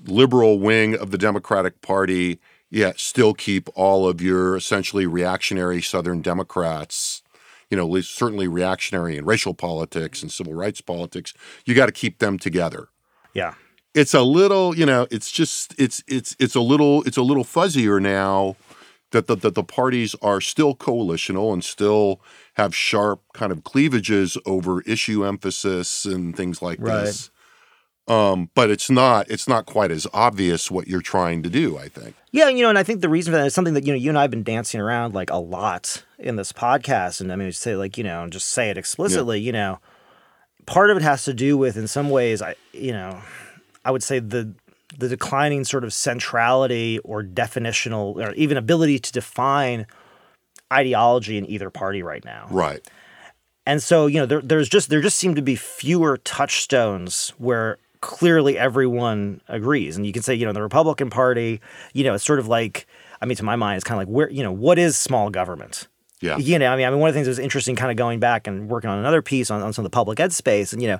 liberal 0.06 0.58
wing 0.58 0.96
of 0.96 1.10
the 1.10 1.18
Democratic 1.18 1.80
Party, 1.82 2.38
yet 2.70 2.98
still 2.98 3.34
keep 3.34 3.68
all 3.74 4.08
of 4.08 4.20
your 4.20 4.56
essentially 4.56 5.06
reactionary 5.06 5.82
Southern 5.82 6.22
Democrats, 6.22 7.22
you 7.70 7.76
know, 7.76 7.84
at 7.84 7.90
least 7.90 8.14
certainly 8.14 8.48
reactionary 8.48 9.16
in 9.16 9.24
racial 9.24 9.54
politics 9.54 10.22
and 10.22 10.32
civil 10.32 10.54
rights 10.54 10.80
politics. 10.80 11.34
You 11.64 11.74
got 11.74 11.86
to 11.86 11.92
keep 11.92 12.18
them 12.18 12.38
together 12.38 12.88
Yeah. 13.34 13.54
it's 13.94 14.14
a 14.14 14.22
little 14.22 14.76
you 14.76 14.86
know 14.86 15.06
it's 15.10 15.30
just 15.30 15.74
it's 15.78 16.02
it's 16.06 16.34
it's 16.38 16.54
a 16.54 16.60
little 16.60 17.02
it's 17.04 17.16
a 17.16 17.22
little 17.22 17.44
fuzzier 17.44 18.00
now 18.00 18.56
that 19.10 19.26
the, 19.26 19.36
that 19.36 19.54
the 19.54 19.64
parties 19.64 20.14
are 20.22 20.40
still 20.40 20.74
coalitional 20.74 21.52
and 21.52 21.64
still 21.64 22.20
have 22.54 22.74
sharp 22.74 23.22
kind 23.32 23.52
of 23.52 23.64
cleavages 23.64 24.38
over 24.46 24.82
issue 24.82 25.24
emphasis 25.24 26.04
and 26.04 26.36
things 26.36 26.62
like 26.62 26.78
this. 26.78 27.30
Um, 28.08 28.50
but 28.54 28.70
it's 28.70 28.90
not 28.90 29.30
it's 29.30 29.46
not 29.46 29.66
quite 29.66 29.92
as 29.92 30.06
obvious 30.12 30.68
what 30.68 30.88
you're 30.88 31.00
trying 31.00 31.44
to 31.44 31.48
do 31.48 31.78
i 31.78 31.86
think. 31.88 32.16
Yeah, 32.32 32.48
you 32.48 32.62
know, 32.62 32.68
and 32.68 32.78
I 32.78 32.82
think 32.82 33.00
the 33.00 33.08
reason 33.08 33.32
for 33.32 33.38
that 33.38 33.46
is 33.46 33.54
something 33.54 33.74
that 33.74 33.84
you 33.84 33.92
know 33.92 33.98
you 33.98 34.08
and 34.08 34.18
I 34.18 34.22
have 34.22 34.30
been 34.30 34.42
dancing 34.42 34.80
around 34.80 35.14
like 35.14 35.30
a 35.30 35.36
lot 35.36 36.04
in 36.18 36.36
this 36.36 36.52
podcast, 36.52 37.20
and 37.20 37.32
I 37.32 37.36
mean, 37.36 37.50
say 37.52 37.76
like 37.76 37.98
you 37.98 38.04
know, 38.04 38.26
just 38.28 38.48
say 38.48 38.70
it 38.70 38.78
explicitly. 38.78 39.40
You 39.40 39.52
know, 39.52 39.78
part 40.66 40.90
of 40.90 40.96
it 40.96 41.02
has 41.02 41.24
to 41.24 41.34
do 41.34 41.58
with, 41.58 41.76
in 41.76 41.88
some 41.88 42.10
ways, 42.10 42.40
I 42.40 42.54
you 42.72 42.92
know, 42.92 43.20
I 43.84 43.90
would 43.90 44.02
say 44.02 44.20
the 44.20 44.54
the 44.98 45.08
declining 45.08 45.64
sort 45.64 45.84
of 45.84 45.92
centrality 45.92 46.98
or 47.00 47.22
definitional 47.22 48.16
or 48.16 48.32
even 48.34 48.56
ability 48.56 48.98
to 48.98 49.12
define 49.12 49.86
ideology 50.72 51.36
in 51.38 51.48
either 51.50 51.70
party 51.70 52.02
right 52.02 52.24
now. 52.24 52.46
right 52.50 52.86
And 53.66 53.82
so, 53.82 54.06
you 54.06 54.18
know, 54.18 54.26
there, 54.26 54.40
there's 54.40 54.68
just 54.68 54.88
there 54.88 55.00
just 55.00 55.18
seem 55.18 55.34
to 55.34 55.42
be 55.42 55.56
fewer 55.56 56.16
touchstones 56.18 57.30
where 57.38 57.78
clearly 58.00 58.56
everyone 58.56 59.40
agrees. 59.48 59.96
And 59.96 60.06
you 60.06 60.12
can 60.12 60.22
say, 60.22 60.34
you 60.34 60.46
know, 60.46 60.52
the 60.52 60.62
Republican 60.62 61.10
Party, 61.10 61.60
you 61.92 62.02
know, 62.04 62.14
it's 62.14 62.24
sort 62.24 62.38
of 62.38 62.48
like, 62.48 62.86
I 63.20 63.26
mean, 63.26 63.36
to 63.36 63.44
my 63.44 63.56
mind, 63.56 63.76
it's 63.76 63.84
kind 63.84 64.00
of 64.00 64.08
like 64.08 64.14
where, 64.14 64.30
you 64.30 64.42
know, 64.42 64.52
what 64.52 64.78
is 64.78 64.96
small 64.96 65.30
government? 65.30 65.86
yeah 66.20 66.38
You 66.38 66.58
know, 66.58 66.72
I 66.72 66.76
mean, 66.76 66.86
I 66.86 66.90
mean, 66.90 67.00
one 67.00 67.08
of 67.08 67.14
the 67.14 67.18
things 67.18 67.26
that 67.26 67.32
was 67.32 67.38
interesting, 67.38 67.76
kind 67.76 67.90
of 67.90 67.96
going 67.96 68.20
back 68.20 68.46
and 68.46 68.68
working 68.68 68.90
on 68.90 68.98
another 68.98 69.22
piece 69.22 69.50
on, 69.50 69.62
on 69.62 69.72
some 69.72 69.84
of 69.84 69.90
the 69.90 69.94
public 69.94 70.18
ed 70.20 70.32
space, 70.32 70.72
and 70.72 70.80
you 70.80 70.88
know, 70.88 70.98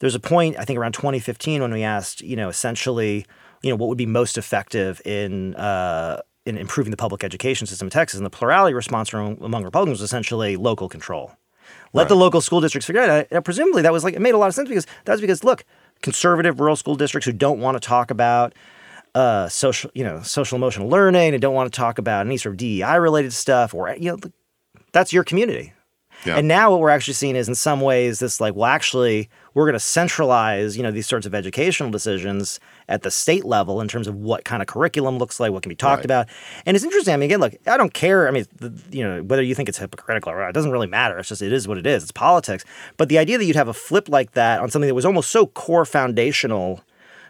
there's 0.00 0.14
a 0.14 0.20
point 0.20 0.56
I 0.58 0.64
think 0.64 0.78
around 0.78 0.92
2015 0.92 1.62
when 1.62 1.72
we 1.72 1.82
asked, 1.82 2.20
you 2.20 2.36
know, 2.36 2.48
essentially, 2.48 3.26
you 3.62 3.70
know, 3.70 3.76
what 3.76 3.88
would 3.88 3.98
be 3.98 4.06
most 4.06 4.38
effective 4.38 5.00
in 5.04 5.54
uh, 5.56 6.22
in 6.44 6.56
improving 6.56 6.90
the 6.90 6.96
public 6.96 7.24
education 7.24 7.66
system 7.66 7.86
in 7.86 7.90
Texas, 7.90 8.18
and 8.18 8.24
the 8.24 8.30
plurality 8.30 8.72
response 8.72 9.08
from, 9.08 9.36
among 9.42 9.64
Republicans 9.64 10.00
was 10.00 10.08
essentially 10.08 10.56
local 10.56 10.88
control. 10.88 11.32
Let 11.92 12.08
the 12.08 12.16
local 12.16 12.40
school 12.40 12.60
districts 12.60 12.86
figure 12.86 13.02
it 13.02 13.10
out. 13.10 13.26
And 13.30 13.44
presumably, 13.44 13.82
that 13.82 13.92
was 13.92 14.04
like 14.04 14.14
it 14.14 14.20
made 14.20 14.34
a 14.34 14.38
lot 14.38 14.48
of 14.48 14.54
sense 14.54 14.68
because 14.68 14.86
that's 15.04 15.20
because 15.20 15.42
look, 15.42 15.64
conservative 16.02 16.60
rural 16.60 16.76
school 16.76 16.94
districts 16.94 17.26
who 17.26 17.32
don't 17.32 17.58
want 17.58 17.80
to 17.80 17.86
talk 17.86 18.10
about 18.10 18.54
uh, 19.14 19.48
social, 19.48 19.90
you 19.94 20.04
know, 20.04 20.20
social 20.22 20.56
emotional 20.56 20.88
learning 20.88 21.32
and 21.32 21.40
don't 21.40 21.54
want 21.54 21.72
to 21.72 21.76
talk 21.76 21.98
about 21.98 22.26
any 22.26 22.36
sort 22.36 22.52
of 22.52 22.58
DEI 22.58 22.98
related 22.98 23.32
stuff, 23.32 23.72
or 23.74 23.94
you 23.98 24.12
know, 24.12 24.18
that's 24.92 25.12
your 25.12 25.24
community. 25.24 25.72
Yeah. 26.26 26.36
And 26.36 26.48
now 26.48 26.70
what 26.70 26.80
we're 26.80 26.90
actually 26.90 27.14
seeing 27.14 27.36
is 27.36 27.48
in 27.48 27.54
some 27.54 27.80
ways 27.80 28.18
this 28.18 28.40
like, 28.40 28.54
well, 28.54 28.66
actually, 28.66 29.28
we're 29.54 29.64
going 29.64 29.74
to 29.74 29.80
centralize, 29.80 30.76
you 30.76 30.82
know, 30.82 30.90
these 30.90 31.06
sorts 31.06 31.26
of 31.26 31.34
educational 31.34 31.90
decisions 31.90 32.58
at 32.88 33.02
the 33.02 33.10
state 33.10 33.44
level 33.44 33.80
in 33.80 33.88
terms 33.88 34.06
of 34.06 34.14
what 34.16 34.44
kind 34.44 34.60
of 34.62 34.68
curriculum 34.68 35.18
looks 35.18 35.38
like, 35.40 35.52
what 35.52 35.62
can 35.62 35.70
be 35.70 35.76
talked 35.76 36.00
Right. 36.00 36.04
about. 36.04 36.28
And 36.66 36.76
it's 36.76 36.84
interesting. 36.84 37.14
I 37.14 37.16
mean, 37.16 37.28
again, 37.30 37.40
look, 37.40 37.54
I 37.66 37.76
don't 37.76 37.94
care. 37.94 38.28
I 38.28 38.30
mean, 38.30 38.44
the, 38.58 38.72
you 38.90 39.02
know, 39.04 39.22
whether 39.22 39.42
you 39.42 39.54
think 39.54 39.68
it's 39.68 39.78
hypocritical 39.78 40.32
or 40.32 40.40
not, 40.40 40.48
it 40.50 40.54
doesn't 40.54 40.70
really 40.72 40.86
matter. 40.86 41.18
It's 41.18 41.28
just, 41.28 41.42
it 41.42 41.52
is 41.52 41.66
what 41.68 41.78
it 41.78 41.86
is. 41.86 42.02
It's 42.02 42.12
politics. 42.12 42.64
But 42.96 43.08
the 43.08 43.18
idea 43.18 43.38
that 43.38 43.44
you'd 43.44 43.56
have 43.56 43.68
a 43.68 43.74
flip 43.74 44.08
like 44.08 44.32
that 44.32 44.60
on 44.60 44.70
something 44.70 44.88
that 44.88 44.94
was 44.94 45.04
almost 45.06 45.30
so 45.30 45.46
core 45.46 45.84
foundational 45.84 46.82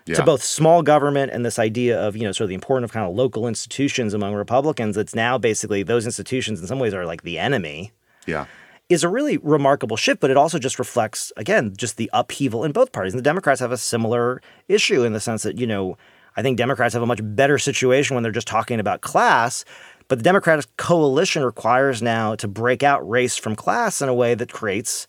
Yeah. 0.06 0.14
to 0.16 0.22
both 0.22 0.42
small 0.42 0.82
government 0.82 1.32
and 1.32 1.44
this 1.44 1.58
idea 1.58 1.98
of 2.00 2.16
you 2.16 2.22
know 2.22 2.30
sort 2.30 2.44
of 2.44 2.48
the 2.50 2.54
importance 2.54 2.88
of 2.88 2.92
kind 2.92 3.04
of 3.08 3.16
local 3.16 3.48
institutions 3.48 4.14
among 4.14 4.34
Republicans. 4.34 4.96
It's 4.96 5.16
now 5.16 5.36
basically 5.36 5.82
those 5.82 6.04
institutions 6.06 6.60
in 6.60 6.66
some 6.68 6.78
ways 6.78 6.94
are 6.94 7.04
like 7.04 7.22
the 7.22 7.38
enemy. 7.40 7.90
yeah 8.26 8.46
Is 8.88 9.02
a 9.02 9.08
really 9.08 9.36
remarkable 9.38 9.96
shift, 9.96 10.20
but 10.20 10.30
it 10.30 10.36
also 10.36 10.60
just 10.60 10.78
reflects 10.78 11.32
again 11.36 11.74
just 11.76 11.96
the 11.96 12.08
upheaval 12.12 12.62
in 12.62 12.70
both 12.70 12.92
parties. 12.92 13.14
And 13.14 13.18
the 13.18 13.24
Democrats 13.24 13.60
have 13.60 13.72
a 13.72 13.76
similar 13.76 14.40
issue 14.68 15.02
in 15.02 15.12
the 15.12 15.18
sense 15.18 15.42
that 15.42 15.58
you 15.58 15.66
know 15.66 15.98
I 16.36 16.42
think 16.42 16.58
Democrats 16.58 16.94
have 16.94 17.02
a 17.02 17.06
much 17.06 17.20
better 17.22 17.58
situation 17.58 18.14
when 18.14 18.22
they're 18.22 18.30
just 18.30 18.46
talking 18.46 18.78
about 18.78 19.00
class. 19.00 19.64
But 20.08 20.18
the 20.18 20.24
Democratic 20.24 20.66
coalition 20.76 21.42
requires 21.42 22.00
now 22.00 22.36
to 22.36 22.46
break 22.46 22.82
out 22.82 23.08
race 23.08 23.36
from 23.36 23.56
class 23.56 24.00
in 24.00 24.08
a 24.08 24.14
way 24.14 24.34
that 24.34 24.52
creates 24.52 25.06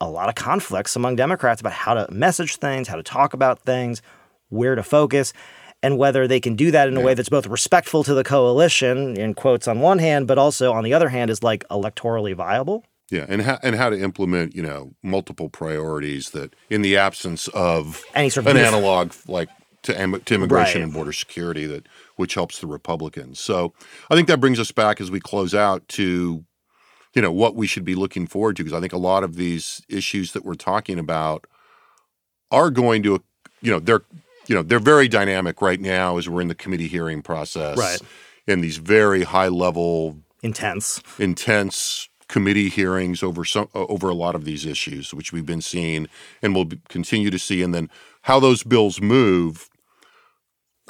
a 0.00 0.08
lot 0.08 0.28
of 0.28 0.34
conflicts 0.34 0.96
among 0.96 1.16
Democrats 1.16 1.60
about 1.60 1.72
how 1.72 1.94
to 1.94 2.10
message 2.10 2.56
things, 2.56 2.88
how 2.88 2.96
to 2.96 3.02
talk 3.02 3.34
about 3.34 3.60
things, 3.60 4.00
where 4.48 4.74
to 4.74 4.82
focus, 4.82 5.32
and 5.82 5.98
whether 5.98 6.26
they 6.26 6.40
can 6.40 6.54
do 6.54 6.70
that 6.70 6.88
in 6.88 6.96
a 6.96 7.00
way 7.00 7.14
that's 7.14 7.28
both 7.28 7.46
respectful 7.46 8.02
to 8.04 8.14
the 8.14 8.24
coalition, 8.24 9.16
in 9.16 9.34
quotes 9.34 9.68
on 9.68 9.80
one 9.80 9.98
hand, 9.98 10.26
but 10.26 10.38
also 10.38 10.72
on 10.72 10.84
the 10.84 10.94
other 10.94 11.08
hand 11.08 11.30
is 11.30 11.42
like 11.42 11.66
electorally 11.68 12.34
viable. 12.34 12.84
Yeah 13.10 13.24
and 13.28 13.42
how 13.42 13.58
and 13.62 13.74
how 13.76 13.88
to 13.90 13.98
implement 14.00 14.54
you 14.54 14.62
know 14.62 14.94
multiple 15.02 15.48
priorities 15.48 16.30
that 16.30 16.54
in 16.70 16.82
the 16.82 16.96
absence 16.96 17.48
of 17.48 18.04
Any 18.14 18.28
sort 18.30 18.46
of 18.46 18.56
an 18.56 18.62
analog 18.62 19.12
like 19.26 19.48
to, 19.82 20.00
im- 20.00 20.20
to 20.20 20.34
immigration 20.34 20.80
Right. 20.80 20.84
and 20.84 20.92
border 20.92 21.12
security 21.12 21.66
that 21.66 21.86
which 22.16 22.34
helps 22.34 22.58
the 22.58 22.66
Republicans. 22.66 23.38
So 23.38 23.72
I 24.10 24.16
think 24.16 24.26
that 24.28 24.40
brings 24.40 24.58
us 24.58 24.72
back 24.72 25.00
as 25.00 25.08
we 25.10 25.20
close 25.20 25.54
out 25.54 25.86
to 25.90 26.44
you 27.14 27.22
know 27.22 27.32
what 27.32 27.54
we 27.56 27.66
should 27.66 27.84
be 27.84 27.94
looking 27.94 28.26
forward 28.26 28.56
to 28.56 28.64
because 28.64 28.76
I 28.76 28.80
think 28.80 28.92
a 28.92 28.98
lot 28.98 29.24
of 29.24 29.36
these 29.36 29.82
issues 29.88 30.32
that 30.32 30.44
we're 30.44 30.54
talking 30.54 30.98
about 30.98 31.46
are 32.50 32.70
going 32.70 33.02
to 33.04 33.22
you 33.62 33.70
know 33.70 33.78
they're 33.80 34.02
you 34.46 34.54
know 34.54 34.62
they're 34.62 34.78
very 34.80 35.08
dynamic 35.08 35.62
right 35.62 35.80
now 35.80 36.16
as 36.18 36.28
we're 36.28 36.40
in 36.40 36.48
the 36.48 36.54
committee 36.54 36.88
hearing 36.88 37.22
process 37.22 37.76
Right. 37.78 38.00
in 38.46 38.60
these 38.60 38.76
very 38.78 39.22
high 39.22 39.48
level 39.48 40.18
Intense. 40.42 41.02
intense 41.18 42.08
committee 42.28 42.68
hearings 42.68 43.22
over 43.22 43.44
some 43.44 43.68
over 43.74 44.08
a 44.08 44.14
lot 44.14 44.34
of 44.34 44.44
these 44.44 44.66
issues, 44.66 45.12
which 45.12 45.32
we've 45.32 45.46
been 45.46 45.62
seeing 45.62 46.08
and 46.42 46.54
will 46.54 46.68
continue 46.88 47.30
to 47.30 47.38
see, 47.38 47.62
and 47.62 47.74
then 47.74 47.90
how 48.22 48.38
those 48.38 48.62
bills 48.62 49.00
move. 49.00 49.68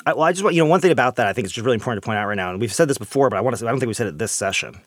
I, 0.06 0.12
well, 0.12 0.24
I 0.24 0.32
just 0.32 0.44
want 0.44 0.54
you 0.54 0.62
know 0.62 0.68
one 0.68 0.80
thing 0.80 0.90
about 0.92 1.16
that 1.16 1.26
I 1.26 1.32
think 1.32 1.44
it's 1.44 1.54
just 1.54 1.64
really 1.64 1.76
important 1.76 2.02
to 2.02 2.06
point 2.06 2.18
out 2.18 2.26
right 2.26 2.36
now, 2.36 2.50
and 2.50 2.60
we've 2.60 2.72
said 2.72 2.88
this 2.88 2.98
before, 2.98 3.30
but 3.30 3.36
I 3.36 3.40
want 3.40 3.56
to. 3.56 3.66
I 3.66 3.70
don't 3.70 3.78
think 3.78 3.88
we 3.88 3.94
said 3.94 4.06
it 4.06 4.18
this 4.18 4.32
session. 4.32 4.80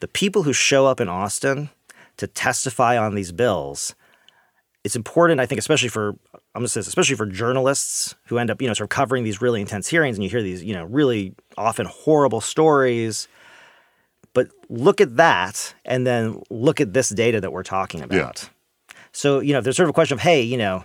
The 0.00 0.08
people 0.08 0.42
who 0.42 0.52
show 0.52 0.86
up 0.86 1.00
in 1.00 1.08
Austin 1.08 1.70
to 2.16 2.26
testify 2.26 2.98
on 2.98 3.14
these 3.14 3.32
bills, 3.32 3.94
it's 4.84 4.96
important. 4.96 5.40
I 5.40 5.46
think, 5.46 5.58
especially 5.58 5.88
for 5.88 6.16
I'm 6.54 6.60
going 6.60 6.66
to 6.66 6.68
say 6.68 6.80
especially 6.80 7.16
for 7.16 7.26
journalists 7.26 8.14
who 8.26 8.38
end 8.38 8.50
up 8.50 8.60
you 8.60 8.68
know 8.68 8.74
sort 8.74 8.86
of 8.86 8.90
covering 8.90 9.24
these 9.24 9.40
really 9.40 9.60
intense 9.60 9.88
hearings, 9.88 10.16
and 10.16 10.24
you 10.24 10.30
hear 10.30 10.42
these 10.42 10.62
you 10.62 10.74
know 10.74 10.84
really 10.84 11.34
often 11.56 11.86
horrible 11.86 12.40
stories. 12.40 13.28
But 14.34 14.48
look 14.68 15.00
at 15.00 15.16
that, 15.16 15.74
and 15.84 16.06
then 16.06 16.42
look 16.48 16.80
at 16.80 16.92
this 16.92 17.10
data 17.10 17.40
that 17.40 17.52
we're 17.52 17.62
talking 17.62 18.00
about. 18.00 18.42
Yeah. 18.42 18.96
So, 19.12 19.40
you 19.40 19.52
know, 19.52 19.60
there's 19.60 19.76
sort 19.76 19.86
of 19.86 19.90
a 19.90 19.92
question 19.92 20.14
of, 20.14 20.20
hey, 20.20 20.40
you 20.40 20.56
know, 20.56 20.84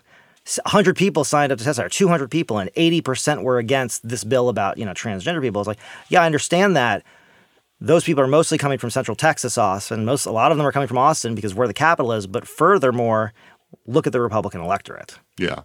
100 0.64 0.96
people 0.98 1.24
signed 1.24 1.52
up 1.52 1.58
to 1.58 1.64
testify, 1.64 1.86
or 1.86 1.90
200 1.90 2.30
people, 2.30 2.58
and 2.58 2.70
80% 2.74 3.44
were 3.44 3.58
against 3.58 4.08
this 4.08 4.24
bill 4.24 4.50
about, 4.50 4.78
you 4.78 4.86
know, 4.86 4.94
transgender 4.94 5.42
people. 5.42 5.62
It's 5.62 5.68
like, 5.68 5.80
yeah, 6.10 6.22
I 6.22 6.26
understand 6.26 6.76
that. 6.76 7.04
Those 7.80 8.04
people 8.04 8.24
are 8.24 8.28
mostly 8.28 8.58
coming 8.58 8.80
from 8.80 8.90
Central 8.90 9.16
Texas, 9.16 9.58
Austin. 9.58 10.04
Most, 10.04 10.26
a 10.26 10.32
lot 10.32 10.52
of 10.52 10.58
them 10.58 10.66
are 10.66 10.72
coming 10.72 10.88
from 10.88 10.98
Austin 10.98 11.36
because 11.36 11.54
where 11.54 11.68
the 11.68 11.74
capital 11.74 12.12
is. 12.12 12.26
But 12.26 12.48
furthermore, 12.48 13.34
look 13.86 14.08
at 14.08 14.14
the 14.14 14.20
Republican 14.20 14.62
electorate. 14.62 15.20
Yeah. 15.38 15.62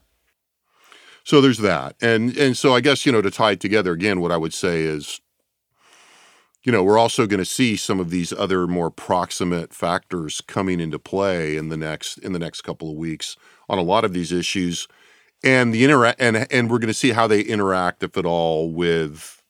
So 1.24 1.40
there's 1.40 1.58
that. 1.58 1.96
And 2.02 2.36
and 2.36 2.56
so 2.56 2.74
I 2.74 2.80
guess, 2.80 3.06
you 3.06 3.12
know, 3.12 3.22
to 3.22 3.30
tie 3.30 3.52
it 3.52 3.60
together 3.60 3.92
again, 3.92 4.20
what 4.20 4.30
I 4.32 4.36
would 4.36 4.52
say 4.52 4.82
is, 4.82 5.20
you 6.64 6.70
know, 6.70 6.84
we're 6.84 6.98
also 6.98 7.26
going 7.26 7.38
to 7.38 7.44
see 7.44 7.76
some 7.76 7.98
of 7.98 8.10
these 8.10 8.32
other 8.32 8.66
more 8.66 8.90
proximate 8.90 9.74
factors 9.74 10.40
coming 10.46 10.78
into 10.80 10.98
play 10.98 11.56
in 11.56 11.68
the 11.68 11.76
next 11.76 12.18
in 12.18 12.32
the 12.32 12.38
next 12.38 12.62
couple 12.62 12.90
of 12.90 12.96
weeks 12.96 13.36
on 13.68 13.78
a 13.78 13.82
lot 13.82 14.04
of 14.04 14.12
these 14.12 14.30
issues. 14.32 14.86
And 15.44 15.74
the 15.74 15.84
interact 15.84 16.20
and 16.20 16.46
and 16.52 16.70
we're 16.70 16.78
going 16.78 16.86
to 16.88 16.94
see 16.94 17.10
how 17.10 17.26
they 17.26 17.40
interact, 17.40 18.02
if 18.04 18.16
at 18.16 18.24
all, 18.24 18.70
with 18.70 19.42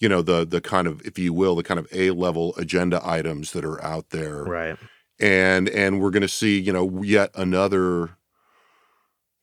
you 0.00 0.08
know 0.08 0.22
the 0.22 0.44
the 0.44 0.60
kind 0.60 0.88
of 0.88 1.00
if 1.02 1.18
you 1.18 1.32
will 1.32 1.54
the 1.54 1.62
kind 1.62 1.78
of 1.78 1.86
a 1.92 2.10
level 2.10 2.54
agenda 2.56 3.00
items 3.04 3.52
that 3.52 3.64
are 3.64 3.82
out 3.84 4.10
there 4.10 4.42
Right. 4.42 4.76
and 5.20 5.68
and 5.68 6.00
we're 6.00 6.10
going 6.10 6.22
to 6.22 6.28
see 6.28 6.58
you 6.58 6.72
know 6.72 7.02
yet 7.04 7.30
another 7.36 8.16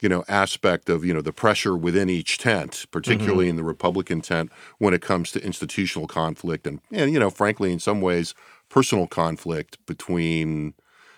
you 0.02 0.10
know 0.10 0.24
aspect 0.28 0.89
of 0.89 1.04
you 1.04 1.14
know 1.14 1.22
the 1.22 1.34
pressure 1.34 1.76
within 1.76 2.10
each 2.10 2.38
tent 2.38 2.86
particularly 2.91 3.50
in 3.50 3.56
the 3.56 3.64
republican 3.64 4.22
tent 4.22 4.52
when 4.78 4.93
it 4.93 5.02
comes 5.02 5.32
to 5.32 5.43
institutional 5.43 6.08
conflict 6.08 6.66
and 6.66 6.80
and 6.91 7.12
you 7.12 7.20
know 7.20 7.30
frankly 7.30 7.72
in 7.72 7.80
some 7.80 8.02
ways 8.02 8.34
personal 8.70 9.08
conflict 9.08 9.78
between 9.86 10.74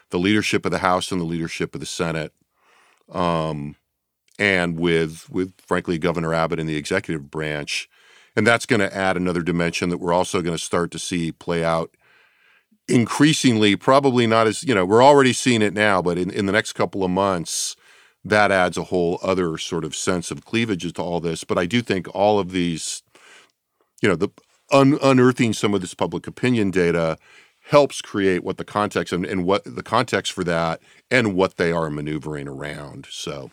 the 0.09 0.19
leadership 0.19 0.65
of 0.65 0.71
the 0.71 0.79
house 0.79 1.11
and 1.11 1.21
the 1.21 1.25
leadership 1.25 1.73
of 1.75 1.79
the 1.79 1.85
senate 1.85 2.33
um 3.11 3.75
and 4.41 4.79
with 4.79 5.29
with 5.29 5.53
frankly 5.61 5.99
governor 5.99 6.33
abbott 6.33 6.59
in 6.59 6.65
the 6.65 6.75
executive 6.75 7.29
branch. 7.29 7.87
And 8.35 8.47
that's 8.47 8.65
going 8.65 8.79
to 8.79 8.95
add 8.95 9.15
another 9.15 9.43
dimension 9.43 9.89
that 9.89 9.99
we're 9.99 10.13
also 10.13 10.41
going 10.41 10.57
to 10.57 10.63
start 10.63 10.89
to 10.91 10.99
see 10.99 11.31
play 11.31 11.63
out 11.63 11.95
increasingly, 12.87 13.75
probably 13.75 14.25
not 14.25 14.47
as, 14.47 14.63
you 14.63 14.73
know, 14.73 14.83
we're 14.83 15.03
already 15.03 15.33
seeing 15.33 15.61
it 15.61 15.73
now, 15.73 16.01
but 16.01 16.17
in, 16.17 16.31
in 16.31 16.47
the 16.47 16.51
next 16.51 16.73
couple 16.73 17.03
of 17.03 17.11
months, 17.11 17.75
that 18.23 18.51
adds 18.51 18.77
a 18.77 18.85
whole 18.85 19.19
other 19.23 19.57
sort 19.57 19.83
of 19.83 19.95
sense 19.95 20.31
of 20.31 20.45
cleavage 20.45 20.91
to 20.93 21.01
all 21.01 21.19
this. 21.19 21.43
But 21.43 21.57
I 21.57 21.65
do 21.65 21.81
think 21.81 22.07
all 22.15 22.39
of 22.39 22.51
these, 22.51 23.01
you 24.01 24.09
know, 24.09 24.15
the 24.15 24.29
un- 24.71 24.99
unearthing 25.01 25.53
some 25.53 25.73
of 25.73 25.81
this 25.81 25.93
public 25.93 26.27
opinion 26.27 26.71
data 26.71 27.17
helps 27.65 28.01
create 28.01 28.43
what 28.43 28.57
the 28.57 28.65
context 28.65 29.13
and, 29.13 29.25
and 29.25 29.45
what 29.45 29.63
the 29.63 29.83
context 29.83 30.31
for 30.31 30.43
that 30.43 30.81
and 31.09 31.35
what 31.35 31.57
they 31.57 31.71
are 31.71 31.89
maneuvering 31.89 32.47
around. 32.47 33.07
So, 33.09 33.51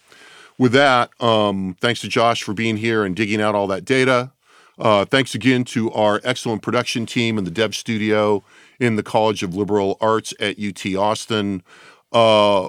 with 0.59 0.73
that, 0.73 1.11
um, 1.23 1.77
thanks 1.81 2.01
to 2.01 2.09
Josh 2.09 2.43
for 2.43 2.53
being 2.53 2.79
here 2.79 3.05
and 3.05 3.15
digging 3.15 3.41
out 3.41 3.55
all 3.55 3.69
that 3.69 3.85
data. 3.85 4.33
Uh, 4.79 5.05
thanks 5.05 5.35
again 5.35 5.65
to 5.65 5.91
our 5.93 6.21
excellent 6.25 6.63
production 6.63 7.07
team 7.07 7.39
in 7.39 7.45
the 7.45 7.51
Dev 7.51 7.75
Studio 7.75 8.43
in 8.79 8.97
the 8.97 9.03
College 9.03 9.43
of 9.43 9.55
Liberal 9.55 9.97
Arts 10.01 10.33
at 10.41 10.59
UT 10.59 10.95
Austin. 10.95 11.63
Uh, 12.13 12.69